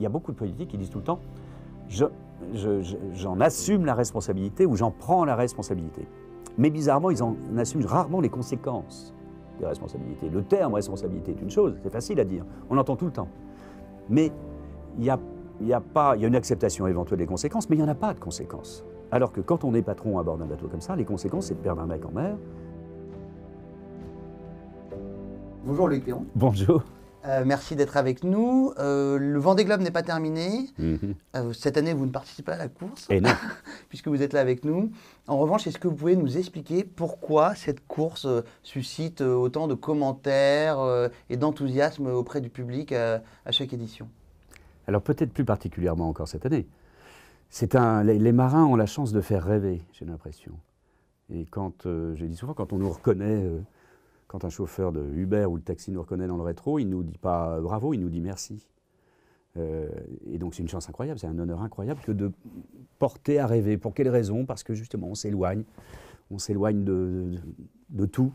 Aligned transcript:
Il 0.00 0.04
y 0.04 0.06
a 0.06 0.10
beaucoup 0.10 0.32
de 0.32 0.36
politiques 0.36 0.68
qui 0.68 0.78
disent 0.78 0.90
tout 0.90 0.98
le 0.98 1.04
temps 1.04 1.20
j'en 1.88 2.08
je, 2.54 2.82
j'en 3.14 3.40
assume 3.40 3.84
la 3.84 3.94
responsabilité 3.94 4.64
ou 4.64 4.76
j'en 4.76 4.92
prends 4.92 5.24
la 5.24 5.34
responsabilité. 5.34 6.06
Mais 6.56 6.70
bizarrement, 6.70 7.10
ils 7.10 7.22
en 7.22 7.36
assument 7.56 7.84
rarement 7.84 8.20
les 8.20 8.28
conséquences 8.28 9.12
des 9.58 9.66
responsabilités. 9.66 10.28
Le 10.28 10.42
terme 10.42 10.74
responsabilité 10.74 11.32
est 11.32 11.42
une 11.42 11.50
chose, 11.50 11.74
c'est 11.82 11.90
facile 11.90 12.20
à 12.20 12.24
dire, 12.24 12.44
on 12.70 12.74
l'entend 12.74 12.96
tout 12.96 13.06
le 13.06 13.12
temps. 13.12 13.28
Mais 14.08 14.30
il 14.98 15.04
y 15.04 15.10
a, 15.10 15.18
il 15.60 15.66
y 15.66 15.72
a 15.72 15.80
pas, 15.80 16.16
il 16.16 16.22
y 16.22 16.24
a 16.24 16.28
une 16.28 16.36
acceptation 16.36 16.86
éventuelle 16.86 17.18
des 17.18 17.26
conséquences, 17.26 17.68
mais 17.68 17.76
il 17.76 17.80
n'y 17.80 17.84
en 17.84 17.90
a 17.90 17.96
pas 17.96 18.14
de 18.14 18.20
conséquences. 18.20 18.84
Alors 19.10 19.32
que 19.32 19.40
quand 19.40 19.64
on 19.64 19.74
est 19.74 19.82
patron 19.82 20.18
à 20.18 20.22
bord 20.22 20.38
d'un 20.38 20.46
bateau 20.46 20.68
comme 20.68 20.80
ça, 20.80 20.94
les 20.94 21.04
conséquences, 21.04 21.46
c'est 21.46 21.54
de 21.54 21.60
perdre 21.60 21.82
un 21.82 21.86
mec 21.86 22.04
en 22.04 22.12
mer. 22.12 22.36
Bonjour 25.64 25.88
Luc 25.88 26.06
Léon. 26.06 26.24
Bonjour. 26.34 26.82
Euh, 27.24 27.42
merci 27.44 27.74
d'être 27.74 27.96
avec 27.96 28.22
nous. 28.22 28.72
Euh, 28.78 29.18
le 29.18 29.38
Vendée 29.38 29.64
Globe 29.64 29.80
n'est 29.80 29.90
pas 29.90 30.02
terminé. 30.02 30.70
Mhm. 30.78 31.14
Euh, 31.36 31.52
cette 31.52 31.76
année, 31.76 31.92
vous 31.92 32.06
ne 32.06 32.10
participez 32.10 32.44
pas 32.44 32.54
à 32.54 32.58
la 32.58 32.68
course, 32.68 33.06
Et 33.10 33.20
non. 33.20 33.30
puisque 33.88 34.08
vous 34.08 34.22
êtes 34.22 34.32
là 34.32 34.40
avec 34.40 34.64
nous. 34.64 34.92
En 35.26 35.38
revanche, 35.38 35.66
est-ce 35.66 35.78
que 35.78 35.88
vous 35.88 35.96
pouvez 35.96 36.16
nous 36.16 36.38
expliquer 36.38 36.84
pourquoi 36.84 37.54
cette 37.54 37.86
course 37.86 38.26
suscite 38.62 39.20
autant 39.20 39.66
de 39.66 39.74
commentaires 39.74 40.78
et 41.28 41.36
d'enthousiasme 41.36 42.06
auprès 42.06 42.40
du 42.40 42.50
public 42.50 42.92
à, 42.92 43.22
à 43.44 43.50
chaque 43.50 43.72
édition? 43.72 44.08
Alors 44.86 45.02
peut-être 45.02 45.32
plus 45.32 45.44
particulièrement 45.44 46.08
encore 46.08 46.28
cette 46.28 46.46
année. 46.46 46.66
C'est 47.50 47.74
un, 47.74 48.04
les, 48.04 48.18
les 48.18 48.32
marins 48.32 48.64
ont 48.64 48.76
la 48.76 48.86
chance 48.86 49.12
de 49.12 49.20
faire 49.20 49.44
rêver, 49.44 49.82
j'ai 49.92 50.04
l'impression. 50.04 50.52
Et 51.30 51.44
quand, 51.44 51.86
j'ai 52.14 52.26
dit 52.26 52.36
souvent, 52.36 52.54
quand 52.54 52.72
on 52.72 52.78
nous 52.78 52.88
reconnaît, 52.88 53.44
quand 54.28 54.44
un 54.44 54.50
chauffeur 54.50 54.92
de 54.92 55.02
Uber 55.14 55.46
ou 55.46 55.58
de 55.58 55.64
taxi 55.64 55.90
nous 55.90 56.00
reconnaît 56.00 56.26
dans 56.28 56.36
le 56.36 56.42
rétro, 56.42 56.78
il 56.78 56.84
ne 56.86 56.90
nous 56.92 57.02
dit 57.02 57.18
pas 57.18 57.56
euh, 57.56 57.60
bravo, 57.60 57.92
il 57.94 57.98
nous 58.00 58.10
dit 58.10 58.20
merci. 58.20 58.68
Euh, 59.56 59.88
et 60.26 60.38
donc 60.38 60.54
c'est 60.54 60.62
une 60.62 60.68
chance 60.68 60.88
incroyable, 60.88 61.18
c'est 61.18 61.26
un 61.26 61.38
honneur 61.38 61.62
incroyable 61.62 62.00
que 62.04 62.12
de 62.12 62.30
porter 62.98 63.38
à 63.38 63.46
rêver. 63.46 63.76
Pour 63.78 63.94
quelle 63.94 64.08
raison? 64.10 64.44
Parce 64.46 64.62
que 64.62 64.74
justement 64.74 65.08
on 65.08 65.14
s'éloigne, 65.14 65.64
on 66.30 66.38
s'éloigne 66.38 66.84
de, 66.84 67.24
de- 67.32 67.38
de 67.90 68.06
tout, 68.06 68.32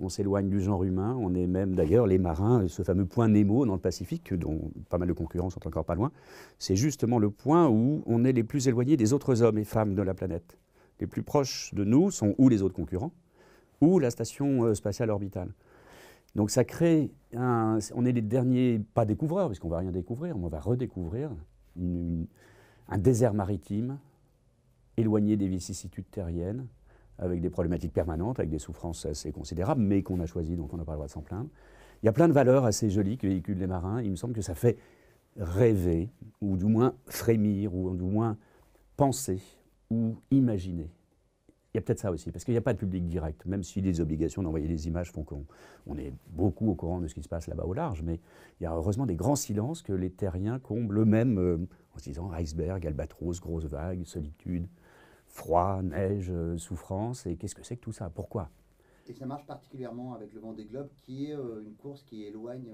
on 0.00 0.08
s'éloigne 0.08 0.48
du 0.48 0.60
genre 0.60 0.82
humain, 0.82 1.16
on 1.20 1.34
est 1.34 1.46
même 1.46 1.74
d'ailleurs 1.74 2.06
les 2.06 2.18
marins, 2.18 2.66
ce 2.68 2.82
fameux 2.82 3.04
point 3.06 3.28
Nemo 3.28 3.64
dans 3.66 3.74
le 3.74 3.80
Pacifique, 3.80 4.34
dont 4.34 4.72
pas 4.88 4.98
mal 4.98 5.06
de 5.08 5.12
concurrents 5.12 5.50
sont 5.50 5.66
encore 5.66 5.84
pas 5.84 5.94
loin, 5.94 6.10
c'est 6.58 6.74
justement 6.76 7.18
le 7.18 7.30
point 7.30 7.68
où 7.68 8.02
on 8.06 8.24
est 8.24 8.32
les 8.32 8.42
plus 8.42 8.66
éloignés 8.66 8.96
des 8.96 9.12
autres 9.12 9.42
hommes 9.42 9.58
et 9.58 9.64
femmes 9.64 9.94
de 9.94 10.02
la 10.02 10.14
planète. 10.14 10.58
Les 10.98 11.06
plus 11.06 11.22
proches 11.22 11.72
de 11.74 11.84
nous 11.84 12.10
sont 12.10 12.34
ou 12.38 12.48
les 12.48 12.62
autres 12.62 12.74
concurrents, 12.74 13.12
ou 13.80 13.98
la 13.98 14.10
station 14.10 14.64
euh, 14.64 14.74
spatiale 14.74 15.10
orbitale. 15.10 15.52
Donc 16.34 16.50
ça 16.50 16.64
crée 16.64 17.10
un... 17.34 17.78
On 17.94 18.04
est 18.04 18.12
les 18.12 18.22
derniers, 18.22 18.80
pas 18.94 19.04
découvreurs, 19.04 19.48
parce 19.48 19.58
qu'on 19.58 19.68
ne 19.68 19.72
va 19.72 19.78
rien 19.78 19.90
découvrir, 19.90 20.36
on 20.36 20.48
va 20.48 20.60
redécouvrir 20.60 21.30
un 21.76 22.98
désert 22.98 23.34
maritime 23.34 23.98
éloigné 24.96 25.36
des 25.36 25.48
vicissitudes 25.48 26.10
terriennes, 26.10 26.66
avec 27.18 27.40
des 27.40 27.50
problématiques 27.50 27.92
permanentes, 27.92 28.38
avec 28.38 28.50
des 28.50 28.58
souffrances 28.58 29.06
assez 29.06 29.32
considérables, 29.32 29.80
mais 29.80 30.02
qu'on 30.02 30.20
a 30.20 30.26
choisi, 30.26 30.56
donc 30.56 30.72
on 30.72 30.76
n'a 30.76 30.84
pas 30.84 30.92
le 30.92 30.96
droit 30.96 31.06
de 31.06 31.12
s'en 31.12 31.22
plaindre. 31.22 31.48
Il 32.02 32.06
y 32.06 32.08
a 32.08 32.12
plein 32.12 32.28
de 32.28 32.32
valeurs 32.32 32.64
assez 32.64 32.88
jolies 32.88 33.18
que 33.18 33.26
véhiculent 33.26 33.58
les 33.58 33.66
marins. 33.66 34.00
Il 34.02 34.10
me 34.10 34.16
semble 34.16 34.32
que 34.32 34.42
ça 34.42 34.54
fait 34.54 34.78
rêver, 35.36 36.10
ou 36.40 36.56
du 36.56 36.64
moins 36.64 36.94
frémir, 37.06 37.74
ou 37.74 37.94
du 37.94 38.04
moins 38.04 38.36
penser, 38.96 39.40
ou 39.90 40.16
imaginer. 40.30 40.90
Il 41.72 41.76
y 41.76 41.78
a 41.78 41.82
peut-être 41.82 42.00
ça 42.00 42.10
aussi, 42.10 42.32
parce 42.32 42.44
qu'il 42.44 42.52
n'y 42.52 42.58
a 42.58 42.62
pas 42.62 42.72
de 42.72 42.78
public 42.78 43.06
direct, 43.06 43.46
même 43.46 43.62
si 43.62 43.80
les 43.80 44.00
obligations 44.00 44.42
d'envoyer 44.42 44.66
des 44.66 44.88
images 44.88 45.12
font 45.12 45.22
qu'on 45.22 45.44
on 45.86 45.96
est 45.96 46.12
beaucoup 46.30 46.68
au 46.68 46.74
courant 46.74 47.00
de 47.00 47.06
ce 47.06 47.14
qui 47.14 47.22
se 47.22 47.28
passe 47.28 47.46
là-bas 47.46 47.64
au 47.64 47.74
large, 47.74 48.02
mais 48.02 48.18
il 48.60 48.64
y 48.64 48.66
a 48.66 48.74
heureusement 48.74 49.06
des 49.06 49.14
grands 49.14 49.36
silences 49.36 49.80
que 49.80 49.92
les 49.92 50.10
terriens 50.10 50.58
comblent 50.58 50.98
eux-mêmes 50.98 51.38
euh, 51.38 51.58
en 51.94 51.98
se 51.98 52.04
disant 52.04 52.32
iceberg, 52.32 52.84
albatros, 52.84 53.40
grosse 53.40 53.66
vague, 53.66 54.04
solitude, 54.04 54.66
froid, 55.28 55.80
neige, 55.82 56.28
euh, 56.30 56.58
souffrance, 56.58 57.26
et 57.26 57.36
qu'est-ce 57.36 57.54
que 57.54 57.62
c'est 57.62 57.76
que 57.76 57.82
tout 57.82 57.92
ça? 57.92 58.10
Pourquoi? 58.10 58.50
Et 59.06 59.14
ça 59.14 59.26
marche 59.26 59.46
particulièrement 59.46 60.14
avec 60.14 60.32
le 60.32 60.40
Vendée 60.40 60.64
Globe, 60.64 60.88
qui 61.04 61.26
est 61.26 61.36
euh, 61.36 61.62
une 61.62 61.74
course 61.74 62.02
qui 62.02 62.24
éloigne 62.24 62.72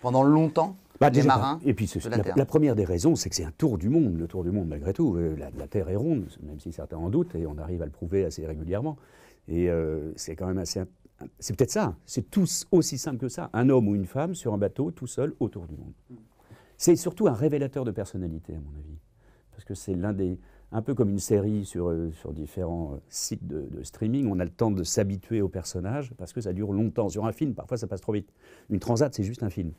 pendant 0.00 0.22
longtemps 0.22 0.76
Bah, 1.00 1.08
les 1.10 1.16
déjà, 1.16 1.28
marins. 1.28 1.60
Et 1.64 1.74
puis, 1.74 1.86
de 1.86 2.08
la 2.10 2.16
la, 2.16 2.22
Terre. 2.22 2.36
la 2.36 2.44
première 2.46 2.74
des 2.74 2.84
raisons, 2.84 3.16
c'est 3.16 3.28
que 3.30 3.36
c'est 3.36 3.44
un 3.44 3.52
tour 3.52 3.78
du 3.78 3.88
monde. 3.88 4.16
Le 4.18 4.26
tour 4.26 4.44
du 4.44 4.50
monde, 4.50 4.68
malgré 4.68 4.92
tout. 4.92 5.16
Euh, 5.16 5.36
La, 5.36 5.50
la 5.56 5.66
Terre 5.66 5.88
est 5.88 5.96
ronde, 5.96 6.26
même 6.42 6.60
si 6.60 6.72
certains 6.72 6.96
en 6.96 7.10
doutent, 7.10 7.34
et 7.34 7.46
on 7.46 7.58
arrive 7.58 7.82
à 7.82 7.86
le 7.86 7.90
prouver 7.90 8.24
assez 8.24 8.46
régulièrement. 8.46 8.96
Et 9.48 9.68
euh, 9.68 10.12
c'est 10.16 10.36
quand 10.36 10.46
même 10.46 10.58
assez. 10.58 10.82
C'est 11.38 11.56
peut-être 11.56 11.70
ça. 11.70 11.96
C'est 12.06 12.30
tout 12.30 12.46
aussi 12.72 12.98
simple 12.98 13.18
que 13.18 13.28
ça. 13.28 13.50
Un 13.52 13.68
homme 13.68 13.88
ou 13.88 13.94
une 13.94 14.06
femme 14.06 14.34
sur 14.34 14.52
un 14.54 14.58
bateau, 14.58 14.90
tout 14.90 15.06
seul, 15.06 15.34
autour 15.40 15.66
du 15.66 15.76
monde. 15.76 15.92
C'est 16.76 16.96
surtout 16.96 17.28
un 17.28 17.32
révélateur 17.34 17.84
de 17.84 17.90
personnalité, 17.92 18.52
à 18.54 18.58
mon 18.58 18.78
avis. 18.78 18.98
Parce 19.52 19.64
que 19.64 19.74
c'est 19.74 19.94
l'un 19.94 20.12
des. 20.12 20.38
Un 20.74 20.82
peu 20.82 20.92
comme 20.92 21.10
une 21.10 21.20
série 21.20 21.64
sur, 21.64 21.88
euh, 21.88 22.10
sur 22.10 22.32
différents 22.32 22.94
euh, 22.94 22.96
sites 23.08 23.46
de, 23.46 23.84
streaming, 23.84 24.26
on 24.28 24.40
a 24.40 24.44
le 24.44 24.50
temps 24.50 24.72
de 24.72 24.82
s'habituer 24.82 25.40
aux 25.40 25.48
personnages 25.48 26.12
parce 26.18 26.32
que 26.32 26.40
ça 26.40 26.52
dure 26.52 26.72
longtemps. 26.72 27.08
Sur 27.08 27.26
un 27.26 27.32
film, 27.32 27.54
parfois 27.54 27.76
ça 27.76 27.86
passe 27.86 28.00
trop 28.00 28.12
vite. 28.12 28.28
Une 28.70 28.80
transat, 28.80 29.14
c'est 29.14 29.22
juste 29.22 29.44
un 29.44 29.50
film. 29.50 29.70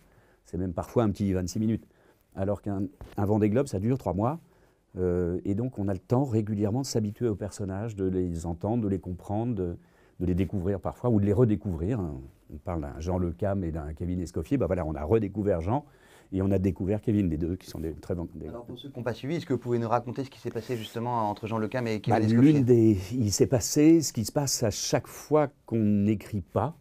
C'est 0.46 0.58
même 0.58 0.72
parfois 0.72 1.04
un 1.04 1.10
petit 1.10 1.34
26 1.34 1.60
minutes. 1.60 1.86
Alors 2.34 2.62
qu'un 2.62 2.84
un 3.18 3.26
Vendée 3.26 3.50
Globe, 3.50 3.68
ça 3.68 3.80
dure 3.80 3.98
trois 3.98 4.14
mois. 4.14 4.40
Euh, 4.98 5.42
et 5.44 5.54
donc, 5.54 5.80
on 5.80 5.90
a 5.90 5.94
le 5.94 6.00
temps 6.00 6.24
régulièrement 6.24 6.80
de 6.80 6.86
s'habituer 6.86 7.28
aux 7.28 7.36
personnages, 7.36 7.98
de 7.98 8.06
les 8.06 8.46
entendre, 8.46 8.82
de 8.82 8.88
les 8.88 9.00
comprendre, 9.00 9.54
de, 9.54 9.76
les 10.22 10.34
découvrir 10.34 10.80
parfois 10.80 11.10
ou 11.10 11.20
de 11.20 11.26
les 11.26 11.34
redécouvrir. 11.34 12.00
On 12.00 12.58
parle 12.64 12.80
d'un 12.80 12.98
Jean 13.02 13.18
Le 13.18 13.34
Cam 13.34 13.66
et 13.66 13.72
d'un 13.72 13.94
Kevin 13.94 14.22
Escoffier. 14.22 14.56
Ben 14.56 14.68
voilà, 14.68 14.86
on 14.86 14.96
a 14.96 15.04
redécouvert 15.04 15.60
Jean 15.60 15.84
et 16.32 16.42
on 16.42 16.52
a 16.52 16.58
découvert 16.60 17.02
Kevin, 17.02 17.30
les 17.30 17.38
deux 17.38 17.56
qui 17.56 17.68
sont 17.70 17.80
des 17.80 17.94
très 17.94 18.16
bons. 18.16 18.28
des- 18.36 18.48
Alors 18.48 18.66
pour 18.66 18.78
ceux 18.78 18.90
qui 18.90 18.98
n'ont 18.98 19.04
pas 19.04 19.14
suivi, 19.14 19.36
est-ce 19.36 19.46
que 19.46 19.54
vous 19.54 19.60
pouvez 19.60 19.80
nous 19.80 19.88
raconter 19.90 20.24
ce 20.24 20.30
qui 20.30 20.40
s'est 20.40 20.52
passé 20.52 20.76
justement 20.78 21.30
entre 21.30 21.48
Jean 21.48 21.58
Le 21.58 21.68
Cam 21.68 21.86
et 21.88 21.98
Bah, 21.98 22.20
Kevin 22.20 22.24
Escoffier 22.30 22.54
l'une 22.54 22.64
des, 22.64 22.98
il 23.14 23.32
s'est 23.32 23.48
passé 23.48 24.02
ce 24.02 24.12
qui 24.14 24.26
se 24.26 24.32
passe 24.32 24.64
à 24.64 24.72
chaque 24.72 25.08
fois 25.08 25.50
qu'on 25.66 25.80
n'écrit 25.80 26.42
pas 26.42 26.78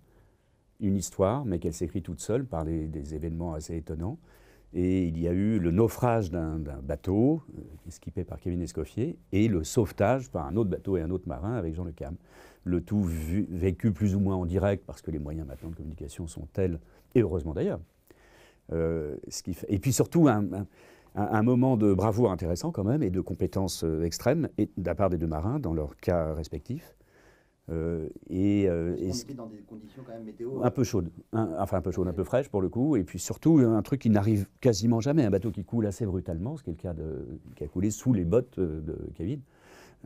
une 0.80 0.96
histoire, 0.96 1.44
mais 1.44 1.58
qu'elle 1.58 1.72
s'écrit 1.74 2.02
toute 2.02 2.20
seule 2.20 2.44
par 2.44 2.64
des, 2.64 2.86
des 2.88 3.14
événements 3.14 3.54
assez 3.54 3.76
étonnants. 3.76 4.18
Et 4.76 5.04
il 5.06 5.20
y 5.20 5.28
a 5.28 5.32
eu 5.32 5.60
le 5.60 5.70
naufrage 5.70 6.32
d'un 6.32 6.58
bateau, 6.82 7.42
euh, 7.56 7.62
esquipé 7.86 8.24
par 8.24 8.40
Kevin 8.40 8.60
Escoffier, 8.60 9.16
et 9.30 9.46
le 9.46 9.62
sauvetage 9.62 10.30
par 10.32 10.46
un 10.46 10.56
autre 10.56 10.68
bateau 10.70 10.96
et 10.96 11.00
un 11.00 11.10
autre 11.10 11.28
marin 11.28 11.54
avec 11.54 11.74
Jean 11.74 11.84
Le 11.84 11.92
Cam. 11.92 12.16
Le 12.64 12.80
tout 12.80 13.04
vu- 13.04 13.46
vécu 13.50 13.92
plus 13.92 14.16
ou 14.16 14.20
moins 14.20 14.34
en 14.34 14.46
direct, 14.46 14.84
parce 14.84 15.00
que 15.00 15.12
les 15.12 15.20
moyens 15.20 15.46
maintenant 15.46 15.70
de 15.70 15.76
communication 15.76 16.26
sont 16.26 16.48
tels, 16.52 16.80
et 17.14 17.20
heureusement 17.20 17.54
d'ailleurs. 17.54 17.78
Euh, 18.72 19.16
ce 19.28 19.42
qui 19.42 19.54
fait- 19.54 19.66
et 19.68 19.78
puis 19.78 19.92
surtout 19.92 20.26
un, 20.28 20.44
un- 20.52 20.66
un- 21.16 21.28
un 21.32 21.42
moment 21.42 21.76
de 21.76 21.92
bravoure 21.92 22.32
intéressant 22.32 22.70
quand 22.72 22.84
même, 22.84 23.02
et 23.02 23.10
de 23.10 23.20
compétences 23.20 23.84
euh, 23.84 24.02
extrêmes, 24.04 24.48
et 24.58 24.70
de 24.76 24.86
la 24.86 24.94
part 24.94 25.10
des 25.10 25.18
deux 25.18 25.26
marins 25.26 25.58
dans 25.60 25.74
leurs 25.74 25.96
cas 25.96 26.32
respectifs. 26.32 26.96
Euh, 27.70 28.08
et, 28.28 28.68
euh, 28.68 28.94
et 28.98 29.12
ce- 29.12 29.32
dans 29.32 29.46
des 29.46 29.58
conditions 29.66 30.02
quand 30.04 30.12
même 30.12 30.24
météo. 30.24 30.62
un 30.62 30.70
peu 30.70 30.84
chaude, 30.84 31.10
un- 31.32 31.48
enfin 31.58 31.78
un 31.78 31.80
peu 31.80 31.90
chaude, 31.92 32.08
un 32.08 32.12
peu 32.12 32.24
fraîche 32.24 32.48
pour 32.50 32.60
le 32.60 32.68
coup, 32.68 32.96
et 32.96 33.04
puis 33.04 33.18
surtout 33.18 33.58
un 33.58 33.80
truc 33.82 34.00
qui 34.02 34.10
n'arrive 34.10 34.46
quasiment 34.60 35.00
jamais, 35.00 35.24
un 35.24 35.30
bateau 35.30 35.50
qui 35.50 35.64
coule 35.64 35.86
assez 35.86 36.04
brutalement, 36.04 36.56
ce 36.58 36.62
qui 36.62 36.70
est 36.70 36.74
le 36.74 36.78
cas 36.78 36.92
de, 36.92 37.26
qui 37.56 37.64
a 37.64 37.68
coulé 37.68 37.90
sous 37.90 38.12
les 38.12 38.24
bottes 38.24 38.58
euh, 38.58 38.80
de 38.82 38.96
Kevin, 39.14 39.40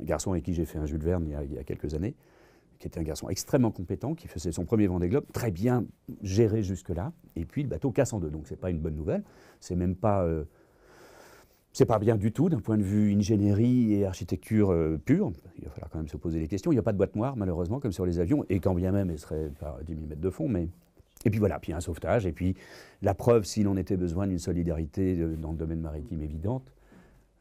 un 0.01 0.05
garçon 0.05 0.31
avec 0.33 0.45
qui 0.45 0.55
j'ai 0.55 0.65
fait 0.67 0.79
un 0.79 0.87
Jules 0.87 1.03
Verne 1.03 1.25
il 1.27 1.33
y, 1.33 1.35
a, 1.35 1.43
il 1.43 1.53
y 1.53 1.59
a 1.59 1.65
quelques 1.65 1.95
années, 1.95 2.15
qui 2.79 2.87
était 2.87 3.01
un 3.01 3.05
garçon 3.05 3.29
extrêmement 3.29 3.71
compétent, 3.71 4.15
qui 4.15 4.29
faisait 4.29 4.53
son 4.53 4.65
premier 4.65 4.87
Vendée 4.87 5.09
Globe, 5.09 5.25
très 5.33 5.51
bien 5.51 5.85
géré 6.23 6.63
jusque-là, 6.63 7.13
et 7.37 7.45
puis 7.45 7.63
le 7.63 7.69
bateau 7.69 7.91
casse 7.91 8.13
en 8.13 8.21
deux, 8.21 8.31
donc 8.31 8.47
c'est 8.47 8.61
pas 8.61 8.71
une 8.71 8.79
bonne 8.79 8.95
nouvelle, 8.95 9.25
c'est 9.61 9.77
même 9.77 9.95
pas... 9.95 10.23
euh, 10.23 10.45
pas 11.87 11.99
bien 11.99 12.17
du 12.17 12.33
tout 12.33 12.49
d'un 12.49 12.59
point 12.61 12.77
de 12.77 12.83
vue 12.83 13.13
ingénierie 13.15 13.95
et 13.95 14.05
architecture 14.05 14.71
euh, 14.73 14.99
pure. 14.99 15.31
Il 15.59 15.65
va 15.65 15.71
falloir 15.71 15.91
quand 15.91 15.99
même 15.99 16.09
se 16.09 16.17
poser 16.17 16.41
des 16.41 16.49
questions. 16.49 16.73
Il 16.73 16.75
n'y 16.75 16.81
a 16.81 16.83
pas 16.83 16.93
de 16.93 16.99
boîte 16.99 17.15
noire, 17.15 17.37
malheureusement, 17.37 17.79
comme 17.79 17.93
sur 17.93 18.05
les 18.05 18.19
avions, 18.19 18.45
et 18.49 18.59
quand 18.59 18.75
bien 18.75 18.91
même, 18.91 19.11
elle 19.11 19.19
serait 19.19 19.51
par 19.61 19.79
10 19.85 19.95
000 19.95 20.07
mètres 20.09 20.21
de 20.21 20.31
fond. 20.31 20.49
Mais... 20.49 20.69
Et 21.25 21.31
puis 21.31 21.39
voilà, 21.39 21.59
puis 21.59 21.73
un 21.73 21.81
sauvetage, 21.81 22.27
et 22.27 22.33
puis 22.33 22.57
la 23.03 23.15
preuve, 23.15 23.45
s'il 23.45 23.69
en 23.69 23.77
était 23.77 23.97
besoin, 23.97 24.27
d'une 24.27 24.39
solidarité 24.39 25.21
euh, 25.21 25.37
dans 25.37 25.53
le 25.53 25.57
domaine 25.57 25.81
maritime 25.81 26.23
évidente. 26.23 26.73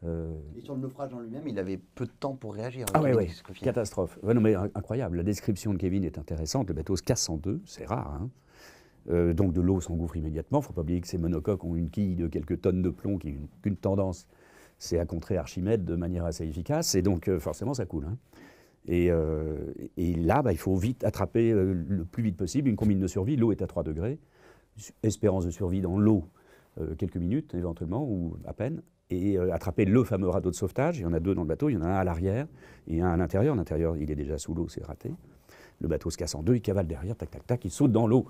Euh, 0.03 0.31
Et 0.55 0.61
sur 0.61 0.75
le 0.75 0.81
naufrage 0.81 1.13
en 1.13 1.19
lui-même, 1.19 1.47
il 1.47 1.57
avait 1.57 1.77
peu 1.77 2.05
de 2.05 2.11
temps 2.11 2.35
pour 2.35 2.53
réagir. 2.53 2.85
ah 2.93 3.01
oui, 3.01 3.09
oui, 3.15 3.29
catastrophe. 3.61 4.19
Ouais, 4.21 4.33
non, 4.33 4.41
mais 4.41 4.53
in- 4.53 4.69
incroyable. 4.75 5.17
La 5.17 5.23
description 5.23 5.73
de 5.73 5.77
Kevin 5.77 6.03
est 6.03 6.17
intéressante. 6.19 6.67
Le 6.67 6.73
bateau 6.75 6.95
se 6.95 7.01
casse 7.03 7.27
en 7.29 7.37
deux, 7.37 7.61
c'est 7.65 7.85
rare. 7.85 8.13
hein. 8.21 8.29
Euh, 9.09 9.33
donc 9.33 9.53
de 9.53 9.61
l'eau 9.61 9.79
s'engouffre 9.79 10.17
immédiatement. 10.17 10.59
Il 10.59 10.61
ne 10.63 10.65
faut 10.67 10.73
pas 10.73 10.81
oublier 10.81 10.99
que 11.01 11.07
ces 11.07 11.17
monocoques 11.17 11.63
ont 11.63 11.75
une 11.77 11.89
quille 11.89 12.15
de 12.15 12.27
quelques 12.27 12.59
tonnes 12.61 12.81
de 12.81 12.89
plomb 12.89 13.17
qui 13.17 13.29
une, 13.29 13.47
qu'une 13.61 13.77
tendance, 13.77 14.27
c'est 14.79 14.99
à 14.99 15.05
contrer 15.05 15.37
Archimède 15.37 15.85
de 15.85 15.95
manière 15.95 16.25
assez 16.25 16.43
efficace. 16.45 16.93
Et 16.93 17.01
donc 17.01 17.27
euh, 17.29 17.39
forcément, 17.39 17.73
ça 17.73 17.85
coule. 17.85 18.05
hein. 18.05 18.17
Et, 18.85 19.09
euh, 19.09 19.73
et 19.97 20.13
là, 20.13 20.41
bah, 20.41 20.51
il 20.51 20.57
faut 20.57 20.75
vite 20.75 21.03
attraper 21.05 21.51
le 21.53 22.05
plus 22.05 22.21
vite 22.23 22.37
possible 22.37 22.69
une 22.69 22.75
combine 22.75 22.99
de 22.99 23.07
survie. 23.07 23.35
L'eau 23.35 23.51
est 23.51 23.61
à 23.61 23.67
3 23.67 23.83
degrés. 23.83 24.19
Espérance 25.03 25.45
de 25.45 25.49
survie 25.51 25.81
dans 25.81 25.97
l'eau, 25.97 26.25
quelques 26.97 27.17
minutes 27.17 27.53
éventuellement, 27.55 28.03
ou 28.07 28.37
à 28.45 28.53
peine. 28.53 28.81
Et 29.09 29.37
euh, 29.37 29.53
attraper 29.53 29.85
le 29.85 30.03
fameux 30.03 30.27
radeau 30.27 30.49
de 30.49 30.55
sauvetage. 30.55 30.99
Il 30.99 31.03
y 31.03 31.05
en 31.05 31.13
a 31.13 31.19
deux 31.19 31.33
dans 31.33 31.43
le 31.43 31.47
bateau. 31.47 31.69
Il 31.69 31.73
y 31.73 31.77
en 31.77 31.81
a 31.81 31.87
un 31.87 31.95
à 31.95 32.03
l'arrière 32.03 32.47
et 32.87 33.01
un 33.01 33.07
à 33.07 33.17
l'intérieur. 33.17 33.55
L'intérieur, 33.55 33.95
il 33.95 34.11
est 34.11 34.15
déjà 34.15 34.37
sous 34.37 34.53
l'eau, 34.53 34.67
c'est 34.67 34.83
raté. 34.83 35.11
Le 35.79 35.87
bateau 35.87 36.09
se 36.09 36.17
casse 36.17 36.35
en 36.35 36.43
deux, 36.43 36.55
il 36.55 36.61
cavale 36.61 36.87
derrière, 36.87 37.15
tac, 37.15 37.29
tac, 37.29 37.45
tac, 37.45 37.65
il 37.65 37.71
saute 37.71 37.91
dans 37.91 38.07
l'eau. 38.07 38.25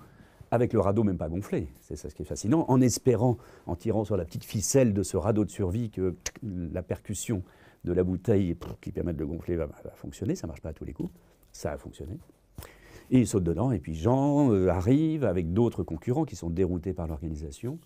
avec 0.50 0.72
le 0.72 0.80
radeau 0.80 1.02
même 1.02 1.18
pas 1.18 1.28
gonflé, 1.28 1.68
c'est 1.80 1.96
ça 1.96 2.08
ce 2.08 2.14
qui 2.14 2.22
est 2.22 2.26
fascinant, 2.26 2.64
en 2.68 2.80
espérant, 2.80 3.36
en 3.66 3.76
tirant 3.76 4.04
sur 4.04 4.16
la 4.16 4.24
petite 4.24 4.44
ficelle 4.44 4.94
de 4.94 5.02
ce 5.02 5.16
radeau 5.16 5.44
de 5.44 5.50
survie, 5.50 5.90
que 5.90 6.14
la 6.42 6.82
percussion 6.82 7.42
de 7.84 7.92
la 7.92 8.02
bouteille 8.02 8.56
qui 8.80 8.92
permet 8.92 9.12
de 9.12 9.18
le 9.18 9.26
gonfler 9.26 9.56
va, 9.56 9.68
fonctionner, 9.94 10.34
ça 10.34 10.46
ne 10.46 10.48
marche 10.48 10.62
pas 10.62 10.70
à 10.70 10.72
tous 10.72 10.84
les 10.84 10.92
coups, 10.92 11.10
ça 11.52 11.72
a 11.72 11.76
fonctionné. 11.76 12.18
Et 13.10 13.20
il 13.20 13.26
saute 13.26 13.44
dedans, 13.44 13.72
et 13.72 13.78
puis 13.78 13.94
Jean 13.94 14.52
euh, 14.52 14.68
arrive 14.68 15.24
avec 15.24 15.52
d'autres 15.52 15.82
concurrents 15.82 16.24
qui 16.24 16.36
sont 16.36 16.50
déroutés 16.50 16.92
par 16.92 17.06
l'organisation, 17.06 17.78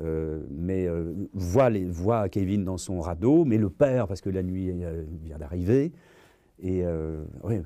euh, 0.00 0.44
mais 0.50 0.86
euh, 0.86 1.14
voit, 1.32 1.70
les, 1.70 1.84
voit 1.84 2.28
Kevin 2.28 2.64
dans 2.64 2.78
son 2.78 3.00
radeau, 3.00 3.44
mais 3.44 3.58
le 3.58 3.70
père, 3.70 4.06
parce 4.06 4.20
que 4.20 4.30
la 4.30 4.42
nuit 4.42 4.72
vient 5.22 5.38
d'arriver, 5.38 5.92
et 6.58 6.84
oui, 7.42 7.60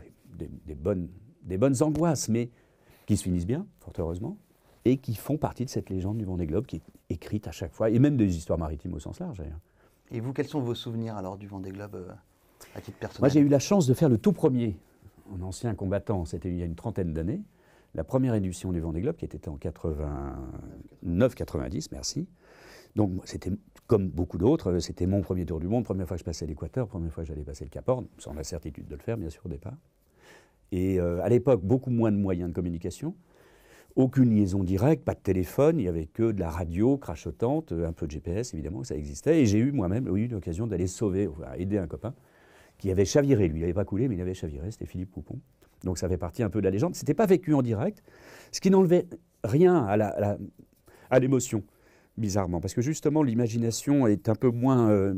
des, 0.66 0.74
bonnes, 0.74 1.08
des 1.42 1.58
bonnes 1.58 1.82
angoisses, 1.82 2.28
mais 2.28 2.50
qui 3.06 3.16
se 3.16 3.24
finissent 3.24 3.46
bien, 3.46 3.66
fort 3.80 3.92
heureusement, 3.98 4.38
et 4.84 4.98
qui 4.98 5.14
font 5.14 5.36
partie 5.36 5.64
de 5.64 5.70
cette 5.70 5.90
légende 5.90 6.18
du 6.18 6.24
Vendée 6.24 6.46
Globe 6.46 6.66
qui 6.66 6.76
est 6.76 6.82
écrite 7.10 7.48
à 7.48 7.52
chaque 7.52 7.72
fois, 7.72 7.90
et 7.90 7.98
même 7.98 8.16
des 8.16 8.36
histoires 8.36 8.58
maritimes 8.58 8.94
au 8.94 9.00
sens 9.00 9.18
large. 9.20 9.42
Et 10.10 10.20
vous, 10.20 10.32
quels 10.32 10.46
sont 10.46 10.60
vos 10.60 10.74
souvenirs 10.74 11.16
alors 11.16 11.36
du 11.36 11.46
Vendée 11.46 11.70
Globe 11.70 11.94
euh, 11.94 12.12
à 12.74 12.80
titre 12.80 12.98
personnel? 12.98 13.20
Moi, 13.20 13.28
j'ai 13.28 13.40
eu 13.40 13.48
la 13.48 13.58
chance 13.58 13.86
de 13.86 13.94
faire 13.94 14.08
le 14.08 14.18
tout 14.18 14.32
premier 14.32 14.76
en 15.32 15.42
ancien 15.42 15.74
combattant, 15.74 16.24
c'était 16.24 16.48
il 16.48 16.56
y 16.56 16.62
a 16.62 16.64
une 16.64 16.74
trentaine 16.74 17.12
d'années, 17.12 17.40
la 17.94 18.04
première 18.04 18.34
édition 18.34 18.72
du 18.72 18.80
Vendée 18.80 19.00
Globe 19.00 19.16
qui 19.16 19.24
était 19.24 19.48
en 19.48 19.56
89-90, 19.56 21.88
merci. 21.92 22.28
Donc 22.96 23.12
c'était 23.24 23.50
comme 23.86 24.08
beaucoup 24.08 24.38
d'autres, 24.38 24.78
c'était 24.78 25.06
mon 25.06 25.20
premier 25.20 25.46
tour 25.46 25.60
du 25.60 25.68
monde, 25.68 25.84
première 25.84 26.06
fois 26.06 26.16
que 26.16 26.20
je 26.20 26.24
passais 26.24 26.46
l'équateur, 26.46 26.86
première 26.86 27.12
fois 27.12 27.24
que 27.24 27.28
j'allais 27.28 27.44
passer 27.44 27.64
le 27.64 27.70
Cap 27.70 27.88
Horn, 27.88 28.06
sans 28.18 28.34
la 28.34 28.44
certitude 28.44 28.86
de 28.86 28.94
le 28.94 29.00
faire 29.00 29.16
bien 29.16 29.30
sûr 29.30 29.42
au 29.46 29.48
départ. 29.48 29.76
Et 30.72 31.00
euh, 31.00 31.20
à 31.22 31.28
l'époque, 31.28 31.62
beaucoup 31.62 31.90
moins 31.90 32.12
de 32.12 32.16
moyens 32.16 32.50
de 32.50 32.54
communication. 32.54 33.16
Aucune 33.96 34.32
liaison 34.32 34.62
directe, 34.62 35.04
pas 35.04 35.14
de 35.14 35.20
téléphone, 35.20 35.80
il 35.80 35.82
n'y 35.82 35.88
avait 35.88 36.06
que 36.06 36.30
de 36.30 36.38
la 36.38 36.48
radio 36.48 36.96
crachotante, 36.96 37.72
un 37.72 37.92
peu 37.92 38.06
de 38.06 38.12
GPS 38.12 38.54
évidemment, 38.54 38.84
ça 38.84 38.94
existait. 38.94 39.42
Et 39.42 39.46
j'ai 39.46 39.58
eu 39.58 39.72
moi-même 39.72 40.06
eu 40.16 40.28
l'occasion 40.28 40.68
d'aller 40.68 40.86
sauver, 40.86 41.28
aider 41.56 41.76
un 41.76 41.88
copain 41.88 42.14
qui 42.78 42.92
avait 42.92 43.04
chaviré. 43.04 43.48
Lui, 43.48 43.58
il 43.58 43.62
n'avait 43.62 43.74
pas 43.74 43.84
coulé, 43.84 44.06
mais 44.06 44.14
il 44.14 44.20
avait 44.20 44.34
chaviré, 44.34 44.70
c'était 44.70 44.86
Philippe 44.86 45.10
Poupon. 45.10 45.40
Donc 45.84 45.98
ça 45.98 46.08
fait 46.08 46.18
partie 46.18 46.42
un 46.42 46.50
peu 46.50 46.60
de 46.60 46.64
la 46.64 46.70
légende. 46.70 46.94
Ce 46.94 47.02
n'était 47.02 47.14
pas 47.14 47.26
vécu 47.26 47.54
en 47.54 47.62
direct, 47.62 48.02
ce 48.52 48.60
qui 48.60 48.70
n'enlevait 48.70 49.06
rien 49.44 49.86
à 51.10 51.18
l'émotion, 51.18 51.62
bizarrement. 52.16 52.60
Parce 52.60 52.74
que 52.74 52.82
justement, 52.82 53.22
l'imagination 53.22 54.06
est 54.06 54.28
un 54.28 54.34
peu 54.34 54.50
moins 54.50 54.90
euh, 54.90 55.14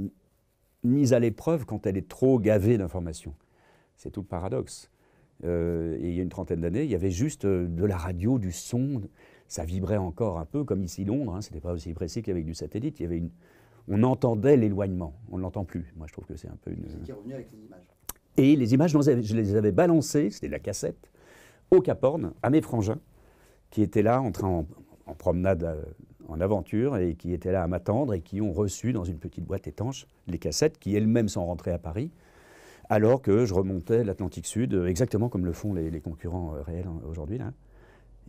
mise 0.84 1.12
à 1.12 1.18
l'épreuve 1.18 1.64
quand 1.64 1.86
elle 1.86 1.96
est 1.96 2.08
trop 2.08 2.38
gavée 2.38 2.78
d'informations. 2.78 3.34
C'est 3.96 4.10
tout 4.10 4.20
le 4.20 4.26
paradoxe. 4.26 4.90
Euh, 5.44 5.98
il 6.00 6.14
y 6.14 6.20
a 6.20 6.22
une 6.22 6.28
trentaine 6.28 6.60
d'années, 6.60 6.84
il 6.84 6.90
y 6.90 6.94
avait 6.94 7.10
juste 7.10 7.44
euh, 7.44 7.66
de 7.66 7.84
la 7.84 7.96
radio, 7.96 8.38
du 8.38 8.52
son. 8.52 9.02
Ça 9.48 9.64
vibrait 9.64 9.96
encore 9.96 10.38
un 10.38 10.44
peu 10.44 10.64
comme 10.64 10.82
ici 10.82 11.04
Londres. 11.04 11.34
Hein, 11.34 11.40
Ce 11.40 11.50
n'était 11.50 11.60
pas 11.60 11.72
aussi 11.72 11.92
précis 11.92 12.22
qu'avec 12.22 12.44
du 12.44 12.54
satellite. 12.54 13.02
On 13.88 14.02
entendait 14.04 14.56
l'éloignement. 14.56 15.14
On 15.30 15.38
ne 15.38 15.42
l'entend 15.42 15.64
plus. 15.64 15.92
Moi, 15.96 16.06
je 16.06 16.12
trouve 16.12 16.26
que 16.26 16.36
c'est 16.36 16.48
un 16.48 16.56
peu 16.62 16.70
une. 16.70 16.84
C'est 16.88 17.02
qui 17.02 17.10
est 17.10 17.14
revenu 17.14 17.34
avec 17.34 17.50
les 17.50 17.58
images. 17.58 17.91
Et 18.36 18.56
les 18.56 18.74
images, 18.74 18.92
je 18.92 19.36
les 19.36 19.56
avais 19.56 19.72
balancées, 19.72 20.30
c'était 20.30 20.48
la 20.48 20.58
cassette, 20.58 21.10
au 21.70 21.80
Cap 21.80 22.02
Horn, 22.02 22.32
à 22.42 22.50
mes 22.50 22.62
frangins, 22.62 23.00
qui 23.70 23.82
étaient 23.82 24.02
là 24.02 24.20
en, 24.20 24.32
train, 24.32 24.48
en, 24.48 24.66
en 25.06 25.14
promenade 25.14 25.64
euh, 25.64 25.82
en 26.28 26.40
aventure 26.40 26.96
et 26.96 27.14
qui 27.14 27.32
étaient 27.32 27.52
là 27.52 27.62
à 27.62 27.66
m'attendre 27.66 28.14
et 28.14 28.20
qui 28.20 28.40
ont 28.40 28.52
reçu 28.52 28.92
dans 28.92 29.04
une 29.04 29.18
petite 29.18 29.44
boîte 29.44 29.66
étanche 29.66 30.06
les 30.28 30.38
cassettes 30.38 30.78
qui 30.78 30.94
elles-mêmes 30.94 31.28
sont 31.28 31.44
rentrées 31.44 31.72
à 31.72 31.78
Paris 31.78 32.10
alors 32.88 33.22
que 33.22 33.46
je 33.46 33.54
remontais 33.54 34.04
l'Atlantique 34.04 34.46
Sud, 34.46 34.74
euh, 34.74 34.86
exactement 34.86 35.28
comme 35.28 35.46
le 35.46 35.52
font 35.52 35.72
les, 35.72 36.00
concurrents 36.00 36.54
euh, 36.54 36.62
réels 36.62 36.86
hein, 36.86 37.00
aujourd'hui. 37.08 37.38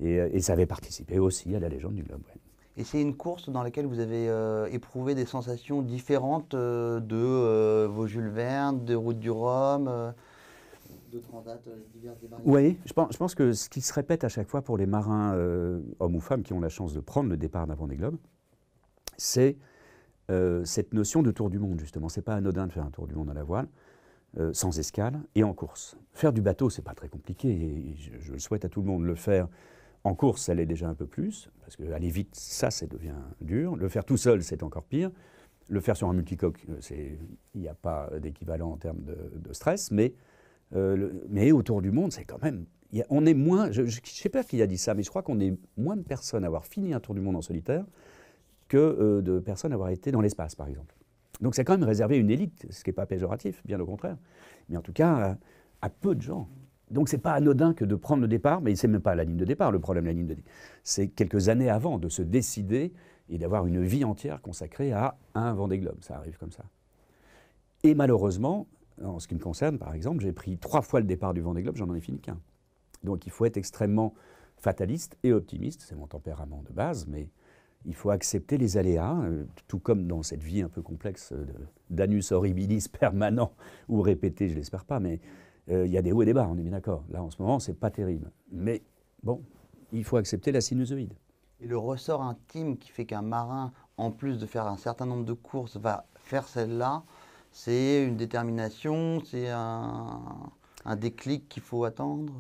Et, 0.02 0.40
ça 0.40 0.54
avait 0.54 0.66
participé 0.66 1.20
aussi 1.20 1.54
à 1.54 1.60
la 1.60 1.70
légende 1.70 1.96
du 1.96 2.04
globe. 2.04 2.22
Et 2.76 2.84
c'est 2.84 3.02
une 3.02 3.16
course 3.16 3.50
dans 3.50 3.62
laquelle 3.62 3.86
vous 3.86 4.00
avez 4.00 4.28
éprouvé 4.72 5.14
des 5.14 5.26
sensations 5.26 5.82
différentes 5.82 6.56
de 6.56 7.86
vos 7.86 8.08
Jules 8.08 8.30
Verne, 8.30 8.84
de 8.84 8.96
Route 8.96 9.20
du 9.20 9.30
Rhum, 9.30 9.86
de 11.12 11.20
Transat 11.20 11.62
diverses 11.94 12.18
et 12.24 12.28
Oui, 12.46 12.80
je 12.86 12.94
pense, 12.94 13.14
je 13.14 13.36
que 13.36 13.54
ce 13.54 13.70
qui 13.70 13.82
se 13.82 13.94
répète 13.94 14.24
à 14.24 14.30
chaque 14.30 14.48
fois 14.48 14.64
pour 14.64 14.78
les 14.78 14.88
marins, 14.88 15.38
hommes 16.00 16.16
ou 16.16 16.20
femmes, 16.20 16.42
qui 16.42 16.54
ont 16.54 16.60
la 16.60 16.70
chance 16.70 16.94
de 16.94 17.00
prendre 17.00 17.30
le 17.30 17.38
départ 17.38 17.68
d'un 17.68 17.76
des 17.86 17.96
globes, 17.96 18.18
c'est 19.18 19.56
cette 20.64 20.96
notion 20.96 21.22
de 21.22 21.30
tour 21.30 21.52
du 21.52 21.60
monde, 21.60 21.80
justement. 21.80 22.10
C'est 22.10 22.24
pas 22.24 22.34
anodin 22.34 22.66
de 22.66 22.72
faire 22.72 22.86
un 22.86 22.92
tour 22.92 23.06
du 23.06 23.14
monde 23.14 23.30
à 23.30 23.36
la 23.36 23.44
voile. 23.44 23.68
Euh, 24.40 24.52
sans 24.52 24.80
escale 24.80 25.22
et 25.36 25.44
en 25.44 25.54
course. 25.54 25.96
Faire 26.12 26.34
du 26.34 26.42
bateau, 26.42 26.72
c'est 26.72 26.82
pas 26.82 26.96
très 26.96 27.08
compliqué 27.08 27.50
et 27.50 27.96
je, 28.20 28.32
le 28.32 28.40
souhaite 28.40 28.66
à 28.66 28.70
tout 28.70 28.82
le 28.82 28.88
monde. 28.88 29.04
Le 29.04 29.14
faire 29.14 29.48
en 30.04 30.16
course, 30.16 30.44
ça 30.44 30.54
l'est 30.54 30.66
déjà 30.66 30.90
un 30.90 30.96
peu 30.96 31.06
plus, 31.06 31.50
parce 31.62 31.76
qu'aller 31.76 32.10
vite, 32.10 32.36
ça, 32.36 32.72
ça 32.72 32.86
devient 32.88 33.16
dur. 33.42 33.76
Le 33.76 33.88
faire 33.88 34.04
tout 34.04 34.18
seul, 34.18 34.44
c'est 34.44 34.64
encore 34.64 34.84
pire. 34.84 35.12
Le 35.70 35.80
faire 35.80 35.96
sur 35.96 36.10
un 36.10 36.14
multicoque, 36.14 36.66
euh, 36.70 37.16
il 37.56 37.62
n'y 37.62 37.70
a 37.70 37.74
pas 37.74 38.10
d'équivalent 38.20 38.72
en 38.72 38.78
termes 38.78 39.02
de, 39.02 39.54
stress, 39.54 39.92
mais, 39.92 40.14
euh, 40.76 41.12
mais 41.30 41.52
autour 41.52 41.82
du 41.82 41.92
monde, 41.92 42.12
c'est 42.12 42.26
quand 42.26 42.42
même. 42.42 42.66
on 43.10 43.26
est 43.26 43.34
moins. 43.34 43.72
Je 43.72 43.84
ne 43.84 43.90
sais 43.90 44.30
pas 44.30 44.44
qui 44.44 44.62
a 44.62 44.68
dit 44.68 44.78
ça, 44.78 44.94
mais 44.94 45.04
je 45.04 45.10
crois 45.10 45.24
qu'on 45.24 45.40
est 45.40 45.58
moins 45.78 45.96
de 45.96 46.04
personnes 46.04 46.44
à 46.44 46.48
avoir 46.48 46.66
fini 46.66 46.94
un 46.94 47.00
tour 47.00 47.16
du 47.16 47.22
monde 47.22 47.38
en 47.38 47.42
solitaire 47.42 47.86
que 48.68 49.22
de 49.22 49.40
personnes 49.40 49.72
à 49.72 49.76
avoir 49.76 49.90
été 49.90 50.12
dans 50.12 50.22
l'espace, 50.22 50.56
par 50.56 50.68
exemple. 50.68 50.96
Donc 51.42 51.56
c'est 51.56 51.64
quand 51.64 51.78
même 51.78 51.88
réservé 51.88 52.16
à 52.16 52.20
une 52.20 52.30
élite, 52.30 52.66
ce 52.70 52.84
qui 52.84 52.90
n'est 52.90 52.94
pas 52.94 53.06
péjoratif, 53.06 53.62
bien 53.66 53.80
au 53.80 53.86
contraire. 53.86 54.18
Mais 54.70 54.78
en 54.78 54.82
tout 54.82 54.94
cas, 54.94 55.38
à, 55.82 55.90
peu 55.90 56.16
de 56.16 56.22
gens. 56.22 56.48
Donc 56.94 57.10
c'est 57.10 57.18
pas 57.18 57.34
anodin 57.34 57.74
que 57.74 57.86
de 57.86 57.96
prendre 57.96 58.22
le 58.22 58.28
départ, 58.28 58.62
mais 58.62 58.76
c'est 58.76 58.88
même 58.88 59.02
pas 59.02 59.16
la 59.16 59.24
ligne 59.24 59.38
de 59.38 59.46
départ 59.46 59.72
le 59.72 59.80
problème, 59.80 60.06
la 60.06 60.14
ligne 60.14 60.28
de. 60.28 60.38
C'est 60.84 61.08
quelques 61.08 61.50
années 61.50 61.70
avant 61.70 61.98
de 61.98 62.08
se 62.08 62.22
décider 62.22 62.94
et 63.30 63.38
d'avoir 63.38 63.66
une 63.66 63.84
vie 63.84 64.04
entière 64.04 64.42
consacrée 64.42 64.92
à 64.92 65.18
un 65.34 65.54
Vendée 65.54 65.80
Globe. 65.80 65.98
Ça 66.02 66.18
arrive 66.18 66.38
comme 66.38 66.52
ça. 66.52 66.64
Et 67.84 67.96
malheureusement, 67.96 68.68
en 69.04 69.20
ce 69.20 69.28
qui 69.28 69.36
me 69.36 69.40
concerne, 69.40 69.78
par 69.78 69.94
exemple, 69.94 70.22
j'ai 70.22 70.32
pris 70.32 70.58
trois 70.58 70.82
fois 70.82 71.00
le 71.00 71.08
départ 71.08 71.34
du 71.34 71.42
Vendée 71.42 71.64
Globe, 71.64 71.78
j'en 71.78 71.94
ai 71.94 72.00
fini 72.00 72.20
qu'un. 72.20 72.40
Donc 73.04 73.26
il 73.26 73.32
faut 73.32 73.46
être 73.46 73.58
extrêmement 73.58 74.14
fataliste 74.58 75.18
et 75.24 75.34
optimiste, 75.34 75.84
c'est 75.88 75.96
mon 75.96 76.08
tempérament 76.08 76.64
de 76.68 76.74
base, 76.74 77.08
mais 77.08 77.28
il 77.86 77.96
faut 77.96 78.12
accepter 78.12 78.58
les 78.58 78.78
aléas, 78.78 79.20
euh, 79.24 79.46
tout 79.68 79.80
comme 79.80 80.08
dans 80.08 80.24
cette 80.24 80.42
vie 80.42 80.62
un 80.62 80.70
peu 80.70 80.82
complexe 80.82 81.34
euh, 81.34 81.46
d'anus 81.90 82.32
horribilis 82.32 82.88
permanent 83.00 83.52
ou 83.90 84.02
répété, 84.02 84.48
je 84.48 84.56
l'espère 84.56 84.86
pas, 84.86 85.00
mais 85.00 85.20
euh, 85.70 85.86
il 85.86 85.92
y 85.92 85.98
a 85.98 86.02
des 86.02 86.12
hauts 86.12 86.22
et 86.22 86.26
des 86.26 86.34
bas, 86.34 86.48
on 86.50 86.58
est 86.58 86.62
bien 86.62 86.72
d'accord. 86.72 87.04
Là, 87.10 87.24
en 87.24 87.30
ce 87.30 87.42
moment, 87.42 87.60
c'est 87.60 87.74
pas 87.74 87.90
terrible. 87.90 88.32
Mais 88.52 88.82
bon, 89.24 89.42
il 89.92 90.04
faut 90.04 90.18
accepter 90.18 90.52
la 90.52 90.62
sinusoïde. 90.62 91.14
Et 91.62 91.68
le 91.68 91.78
ressort 91.78 92.22
intime 92.22 92.78
qui 92.78 92.90
fait 92.90 93.06
qu'un 93.06 93.22
marin, 93.22 93.72
en 93.98 94.12
plus 94.12 94.38
de 94.38 94.46
faire 94.46 94.68
un 94.68 94.78
certain 94.78 95.06
nombre 95.06 95.26
de 95.26 95.34
courses, 95.34 95.78
va 95.78 96.06
faire 96.16 96.48
celle-là, 96.48 97.04
c'est 97.52 98.04
une 98.04 98.18
détermination, 98.18 99.22
c'est 99.24 99.50
un, 99.50 100.20
un 100.86 100.96
déclic 100.96 101.48
qu'il 101.48 101.64
faut 101.64 101.84
attendre 101.84 102.34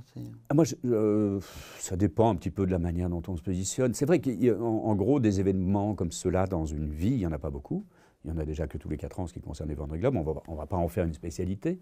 ah, 0.49 0.53
Moi, 0.53 0.65
euh, 0.85 1.39
ça 1.77 1.95
dépend 1.95 2.29
un 2.29 2.35
petit 2.35 2.49
peu 2.49 2.65
de 2.65 2.71
la 2.71 2.79
manière 2.79 3.09
dont 3.09 3.21
on 3.27 3.37
se 3.37 3.41
positionne. 3.41 3.93
C'est 3.93 4.05
vrai 4.05 4.19
qu'en 4.19 4.95
gros, 4.95 5.19
des 5.19 5.39
événements 5.39 5.95
comme 5.95 6.11
cela 6.11 6.47
dans 6.47 6.65
une 6.65 6.89
vie, 6.89 7.11
il 7.11 7.17
n'y 7.17 7.27
en 7.27 7.31
a 7.31 7.39
pas 7.39 7.49
beaucoup. 7.49 7.85
Il 8.25 8.31
y 8.31 8.33
en 8.33 8.37
a 8.37 8.45
déjà 8.45 8.67
que 8.67 8.77
tous 8.77 8.89
les 8.89 8.97
4 8.97 9.19
ans, 9.19 9.27
ce 9.27 9.33
qui 9.33 9.41
concerne 9.41 9.69
les 9.69 9.75
Vendée 9.75 9.99
Globe. 9.99 10.15
On 10.47 10.53
ne 10.53 10.57
va 10.57 10.65
pas 10.65 10.77
en 10.77 10.87
faire 10.87 11.05
une 11.05 11.13
spécialité. 11.13 11.79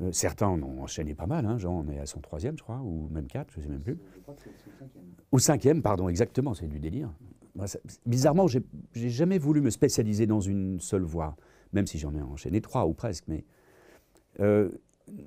Euh, 0.00 0.10
certains 0.12 0.46
en 0.46 0.62
ont 0.62 0.82
enchaîné 0.82 1.14
pas 1.14 1.26
mal. 1.26 1.44
Hein. 1.44 1.58
Jean 1.58 1.80
en 1.80 1.88
est 1.88 1.98
à 1.98 2.06
son 2.06 2.20
troisième, 2.20 2.56
je 2.56 2.62
crois, 2.62 2.80
ou 2.82 3.08
même 3.10 3.26
quatre, 3.26 3.52
je 3.52 3.58
ne 3.58 3.64
sais 3.64 3.68
même 3.68 3.82
plus. 3.82 3.98
Je 4.14 4.20
crois 4.20 4.34
que 4.34 4.40
cinquième. 4.42 5.04
Ou 5.32 5.38
cinquième, 5.38 5.82
pardon, 5.82 6.08
exactement, 6.08 6.54
c'est 6.54 6.68
du 6.68 6.78
délire. 6.78 7.12
Moi, 7.54 7.66
bizarrement, 8.06 8.46
j'ai 8.46 9.10
jamais 9.10 9.38
voulu 9.38 9.60
me 9.60 9.68
spécialiser 9.68 10.26
dans 10.26 10.40
une 10.40 10.80
seule 10.80 11.02
voie, 11.02 11.36
même 11.74 11.86
si 11.86 11.98
j'en 11.98 12.14
ai 12.14 12.22
enchaîné 12.22 12.62
trois 12.62 12.86
ou 12.86 12.94
presque. 12.94 13.24
Mais 13.28 13.44
euh, 14.40 14.70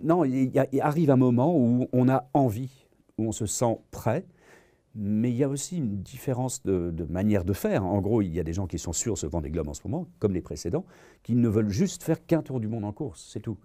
non, 0.02 0.24
il, 0.24 0.52
arrive 0.82 1.12
un 1.12 1.16
moment 1.16 1.56
où 1.56 1.88
on 1.94 2.10
a 2.10 2.28
envie, 2.34 2.88
où 3.20 3.28
on 3.28 3.32
se 3.32 3.46
sent 3.46 3.78
prêt, 3.92 4.26
mais 4.96 5.30
il 5.30 5.36
y 5.36 5.44
a 5.44 5.50
aussi 5.50 5.78
une 5.78 6.02
différence 6.02 6.64
de, 6.64 7.06
manière 7.10 7.44
de 7.44 7.54
faire. 7.54 7.86
En 7.86 8.02
gros, 8.02 8.24
il 8.24 8.34
y 8.34 8.40
a 8.40 8.44
des 8.44 8.54
gens 8.54 8.66
qui 8.66 8.80
sont 8.80 8.94
sur 8.94 9.18
ce 9.18 9.28
des 9.42 9.52
globes 9.52 9.68
en 9.68 9.74
ce 9.76 9.82
moment, 9.86 10.08
comme 10.18 10.34
les 10.34 10.42
précédents, 10.42 10.86
qui 11.22 11.36
ne 11.36 11.50
veulent 11.50 11.70
juste 11.70 12.02
faire 12.02 12.26
qu'un 12.26 12.42
tour 12.42 12.60
du 12.60 12.68
monde 12.68 12.86
en 12.86 12.94
course, 12.94 13.30
c'est 13.32 13.42
tout. 13.42 13.58